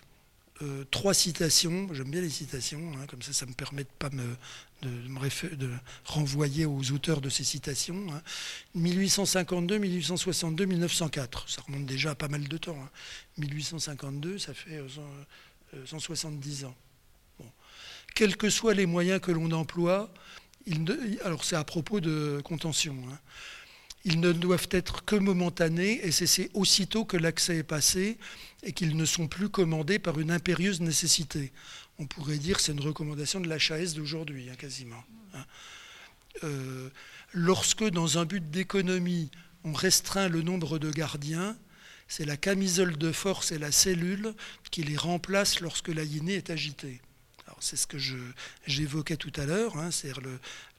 trois 0.91 1.13
citations. 1.13 1.93
J'aime 1.93 2.09
bien 2.09 2.21
les 2.21 2.29
citations, 2.29 2.93
hein, 2.97 3.05
comme 3.07 3.21
ça, 3.21 3.31
ça 3.31 3.45
me 3.45 3.53
permet 3.53 3.83
de 3.83 3.89
pas 3.99 4.09
me, 4.09 4.35
de, 4.81 5.69
renvoyer 6.05 6.65
aux 6.65 6.91
auteurs 6.91 7.21
de 7.21 7.29
ces 7.29 7.43
citations. 7.43 8.05
1852, 8.75 9.77
1862, 9.77 10.65
1904, 10.65 11.49
ça 11.49 11.61
remonte 11.61 11.85
déjà 11.85 12.11
à 12.11 12.15
pas 12.15 12.27
mal 12.27 12.47
de 12.47 12.57
temps. 12.57 12.77
1852, 13.37 14.35
hein. 14.35 14.37
ça 14.39 14.53
fait 14.53 14.81
170 15.85 16.63
euh, 16.63 16.67
ans. 16.67 16.75
Quels 18.15 18.35
que 18.35 18.49
soient 18.49 18.73
les 18.73 18.85
moyens 18.85 19.21
que 19.21 19.31
l'on 19.31 19.51
emploie, 19.51 20.11
alors 21.23 21.43
c'est 21.43 21.55
à 21.55 21.63
propos 21.63 21.99
de 21.99 22.41
contention, 22.43 22.95
hein. 23.11 23.19
ils 24.05 24.19
ne 24.19 24.31
doivent 24.31 24.69
être 24.71 25.05
que 25.05 25.15
momentanés 25.15 26.03
et 26.03 26.11
cesser 26.11 26.49
aussitôt 26.53 27.05
que 27.05 27.15
l'accès 27.15 27.57
est 27.57 27.63
passé 27.63 28.17
et 28.63 28.73
qu'ils 28.73 28.97
ne 28.97 29.05
sont 29.05 29.27
plus 29.27 29.49
commandés 29.49 29.99
par 29.99 30.19
une 30.19 30.31
impérieuse 30.31 30.81
nécessité 30.81 31.51
on 31.99 32.05
pourrait 32.05 32.37
dire 32.37 32.59
c'est 32.59 32.71
une 32.71 32.79
recommandation 32.79 33.39
de 33.39 33.47
l'HAS 33.47 33.93
d'aujourd'hui, 33.95 34.49
hein, 34.49 34.55
quasiment. 34.55 35.03
Hein. 35.33 35.45
Euh, 36.43 36.89
lorsque, 37.33 37.83
dans 37.83 38.17
un 38.17 38.25
but 38.25 38.49
d'économie, 38.49 39.31
on 39.63 39.73
restreint 39.73 40.27
le 40.27 40.41
nombre 40.41 40.79
de 40.79 40.91
gardiens, 40.91 41.57
c'est 42.07 42.25
la 42.25 42.37
camisole 42.37 42.97
de 42.97 43.11
force 43.11 43.51
et 43.51 43.57
la 43.57 43.71
cellule 43.71 44.33
qui 44.71 44.83
les 44.83 44.97
remplacent 44.97 45.59
lorsque 45.59 45.89
la 45.89 46.03
yinée 46.03 46.35
est 46.35 46.49
agitée. 46.49 47.01
C'est 47.59 47.75
ce 47.75 47.87
que 47.87 47.97
j'évoquais 48.67 49.17
tout 49.17 49.31
à 49.35 49.45
l'heure, 49.45 49.77
hein, 49.77 49.89
c'est 49.89 50.11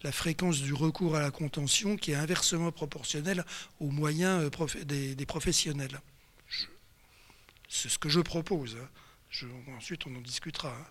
la 0.03 0.13
fréquence 0.13 0.61
du 0.61 0.73
recours 0.73 1.17
à 1.17 1.21
la 1.21 1.33
contention 1.33 1.97
qui 1.97 2.13
est 2.13 2.15
inversement 2.15 2.71
proportionnelle 2.71 3.45
aux 3.81 3.91
moyens 3.91 4.45
euh, 4.45 4.85
des, 4.85 5.27
professionnels. 5.27 6.01
C'est 7.69 7.89
ce 7.89 7.99
que 7.99 8.09
je 8.09 8.21
propose. 8.21 8.77
Ensuite, 9.77 10.07
on 10.07 10.15
en 10.17 10.21
discutera. 10.21 10.71
Hein. 10.71 10.87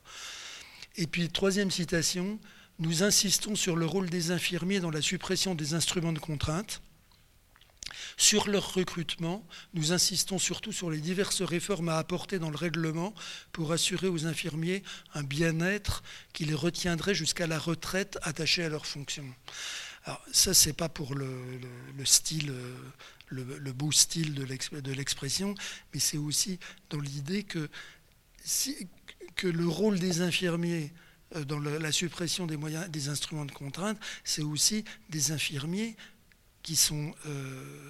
Et 0.95 1.07
puis, 1.07 1.29
troisième 1.29 1.71
citation, 1.71 2.39
nous 2.79 3.03
insistons 3.03 3.55
sur 3.55 3.75
le 3.75 3.85
rôle 3.85 4.09
des 4.09 4.31
infirmiers 4.31 4.79
dans 4.79 4.91
la 4.91 5.01
suppression 5.01 5.55
des 5.55 5.73
instruments 5.73 6.13
de 6.13 6.19
contrainte. 6.19 6.81
Sur 8.17 8.47
leur 8.47 8.73
recrutement, 8.73 9.45
nous 9.73 9.93
insistons 9.93 10.39
surtout 10.39 10.71
sur 10.71 10.89
les 10.89 10.99
diverses 10.99 11.41
réformes 11.41 11.89
à 11.89 11.97
apporter 11.97 12.39
dans 12.39 12.49
le 12.49 12.57
règlement 12.57 13.13
pour 13.51 13.71
assurer 13.71 14.07
aux 14.07 14.25
infirmiers 14.25 14.83
un 15.13 15.23
bien-être 15.23 16.03
qui 16.33 16.45
les 16.45 16.53
retiendrait 16.53 17.15
jusqu'à 17.15 17.47
la 17.47 17.59
retraite 17.59 18.17
attachée 18.23 18.63
à 18.63 18.69
leurs 18.69 18.85
fonctions. 18.85 19.33
Alors 20.03 20.21
ça, 20.31 20.53
c'est 20.53 20.73
pas 20.73 20.89
pour 20.89 21.15
le, 21.15 21.29
style, 22.05 22.53
le, 23.27 23.73
beau 23.73 23.91
style 23.91 24.33
de 24.35 24.91
l'expression, 24.93 25.53
mais 25.93 25.99
c'est 25.99 26.17
aussi 26.17 26.59
dans 26.89 26.99
l'idée 26.99 27.43
que, 27.43 27.69
que 29.35 29.47
le 29.47 29.67
rôle 29.67 29.99
des 29.99 30.21
infirmiers 30.21 30.91
euh, 31.35 31.43
dans 31.43 31.59
la 31.59 31.91
suppression 31.91 32.47
des 32.47 32.57
moyens, 32.57 32.89
des 32.89 33.09
instruments 33.09 33.45
de 33.45 33.51
contrainte, 33.51 33.97
c'est 34.23 34.41
aussi 34.41 34.83
des 35.09 35.31
infirmiers 35.31 35.95
qui 36.63 36.75
sont 36.75 37.13
euh, 37.25 37.89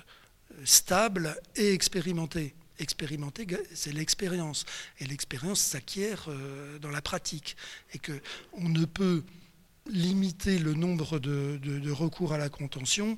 stables 0.66 1.36
et 1.56 1.74
expérimentés. 1.74 2.56
Expérimenter, 2.80 3.48
c'est 3.74 3.92
l'expérience. 3.92 4.66
Et 5.00 5.06
l'expérience 5.06 5.60
s'acquiert 5.60 6.30
dans 6.80 6.92
la 6.92 7.02
pratique. 7.02 7.58
Et 7.94 7.98
qu'on 7.98 8.70
ne 8.70 8.86
peut 8.86 9.24
limiter 9.90 10.60
le 10.60 10.74
nombre 10.74 11.20
de, 11.20 11.92
recours 11.92 12.34
à 12.34 12.38
la 12.38 12.50
contention 12.50 13.16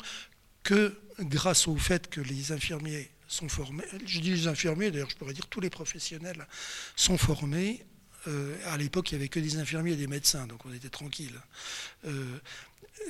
que 0.64 0.98
grâce 1.20 1.68
au 1.68 1.76
fait 1.76 2.10
que 2.10 2.22
les 2.22 2.52
infirmiers 2.52 3.10
sont 3.30 3.48
formés, 3.48 3.86
je 4.06 4.20
dis 4.20 4.32
les 4.32 4.48
infirmiers, 4.48 4.92
d'ailleurs 4.92 5.10
je 5.10 5.16
pourrais 5.16 5.34
dire 5.34 5.48
tous 5.48 5.62
les 5.62 5.70
professionnels 5.70 6.48
sont 6.96 7.18
formés. 7.18 7.86
Euh, 8.28 8.58
à 8.66 8.76
l'époque, 8.76 9.12
il 9.12 9.16
n'y 9.16 9.22
avait 9.22 9.30
que 9.30 9.40
des 9.40 9.58
infirmiers 9.58 9.94
et 9.94 9.96
des 9.96 10.08
médecins, 10.08 10.46
donc 10.48 10.66
on 10.66 10.74
était 10.74 10.90
tranquille. 10.90 11.40
Euh, 12.06 12.38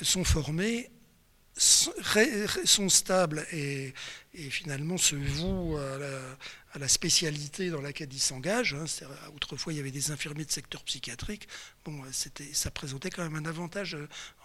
sont 0.04 0.24
formés 0.24 0.92
sont 1.60 2.90
stables 2.90 3.46
et, 3.52 3.94
finalement 4.50 4.98
se 4.98 5.16
vouent 5.16 5.78
à 5.78 6.80
la, 6.80 6.88
spécialité 6.88 7.70
dans 7.70 7.82
laquelle 7.82 8.14
ils 8.14 8.20
s'engagent. 8.20 8.76
Hein. 8.76 8.86
Autrefois, 9.36 9.74
il 9.74 9.78
y 9.78 9.80
avait 9.80 9.92
des 9.92 10.12
infirmiers 10.12 10.46
de 10.46 10.52
secteur 10.52 10.84
psychiatrique. 10.84 11.48
Bon, 11.84 12.02
ça 12.54 12.72
présentait 12.72 13.10
quand 13.10 13.24
même 13.24 13.36
un 13.36 13.50
avantage 13.50 13.98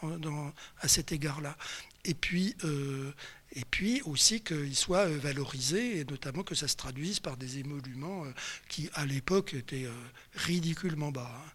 euh, 0.02 0.50
à 0.80 0.88
cet 0.88 1.12
égard-là. 1.12 1.56
Et 2.04 2.14
puis, 2.14 2.56
euh, 2.64 3.12
et 3.54 3.64
puis 3.70 4.02
aussi 4.02 4.40
qu'ils 4.40 4.76
soient 4.76 5.08
euh, 5.08 5.18
valorisés 5.18 5.98
et 5.98 6.04
notamment 6.04 6.42
que 6.42 6.54
ça 6.54 6.68
se 6.68 6.76
traduise 6.76 7.20
par 7.20 7.36
des 7.36 7.58
émoluments 7.58 8.24
qui, 8.68 8.88
à 8.94 9.06
l'époque, 9.06 9.54
étaient 9.54 9.88
ridiculement 10.34 11.12
bas. 11.12 11.30
Hein. 11.34 11.50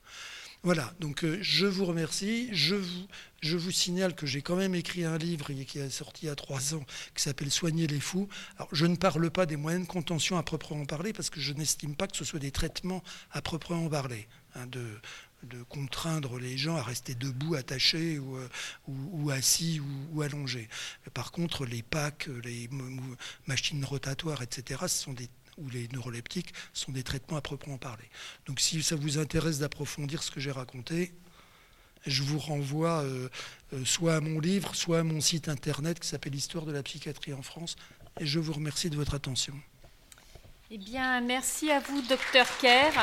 Voilà, 0.61 0.93
donc 0.99 1.23
euh, 1.23 1.37
je 1.41 1.65
vous 1.65 1.85
remercie. 1.85 2.49
Je 2.51 2.75
vous, 2.75 3.07
je 3.41 3.55
vous 3.55 3.71
signale 3.71 4.13
que 4.13 4.25
j'ai 4.25 4.41
quand 4.41 4.57
même 4.57 4.75
écrit 4.75 5.05
un 5.05 5.17
livre 5.17 5.53
qui 5.53 5.79
est 5.79 5.89
sorti 5.89 6.25
il 6.25 6.27
y 6.27 6.31
a 6.31 6.35
trois 6.35 6.75
ans 6.75 6.83
qui 7.15 7.23
s'appelle 7.23 7.49
Soigner 7.49 7.87
les 7.87 8.01
fous. 8.01 8.27
Je 8.73 8.85
ne 8.85 8.97
parle 8.97 9.29
pas 9.31 9.45
des 9.45 9.55
moyens 9.55 9.87
de 9.87 9.89
contention 9.89 10.37
à 10.37 10.43
proprement 10.43 10.85
parler 10.85 11.13
parce 11.13 11.29
que 11.29 11.39
je 11.39 11.53
n'estime 11.53 11.95
pas 11.95 12.07
que 12.07 12.17
ce 12.17 12.25
soit 12.25 12.39
des 12.39 12.51
traitements 12.51 13.01
à 13.31 13.41
proprement 13.41 13.87
parler. 13.87 14.27
Hein, 14.55 14.67
de 15.43 15.63
contraindre 15.63 16.37
les 16.37 16.57
gens 16.57 16.75
à 16.75 16.83
rester 16.83 17.15
debout, 17.15 17.55
attachés 17.55 18.19
ou, 18.19 18.37
euh, 18.37 19.31
assis 19.31 19.81
ou, 20.13 20.21
allongés. 20.21 20.67
Par 21.13 21.31
contre, 21.31 21.65
les 21.65 21.83
packs, 21.83 22.27
les 22.43 22.69
machines 23.47 23.83
rotatoires, 23.85 24.41
etc., 24.41 24.85
ou 25.57 25.69
les 25.69 25.87
neuroleptiques 25.89 26.53
sont 26.73 26.91
des 26.91 27.03
traitements 27.03 27.37
à 27.37 27.41
proprement 27.41 27.77
parler. 27.77 28.09
Donc 28.45 28.59
si 28.59 28.81
ça 28.81 28.95
vous 28.95 29.17
intéresse 29.17 29.59
d'approfondir 29.59 30.23
ce 30.23 30.31
que 30.31 30.39
j'ai 30.39 30.51
raconté, 30.51 31.13
je 32.05 32.23
vous 32.23 32.39
renvoie 32.39 33.03
euh, 33.03 33.29
euh, 33.73 33.83
soit 33.85 34.15
à 34.15 34.21
mon 34.21 34.39
livre, 34.39 34.75
soit 34.75 34.99
à 34.99 35.03
mon 35.03 35.19
site 35.19 35.49
internet 35.49 35.99
qui 35.99 36.07
s'appelle 36.07 36.35
Histoire 36.35 36.65
de 36.65 36.71
la 36.71 36.81
psychiatrie 36.83 37.33
en 37.33 37.41
France. 37.41 37.75
Et 38.19 38.25
je 38.25 38.39
vous 38.39 38.53
remercie 38.53 38.89
de 38.89 38.95
votre 38.95 39.13
attention. 39.13 39.53
Eh 40.71 40.77
bien, 40.77 41.21
merci 41.21 41.71
à 41.71 41.79
vous, 41.79 42.01
docteur 42.03 42.45
Kerr. 42.59 42.93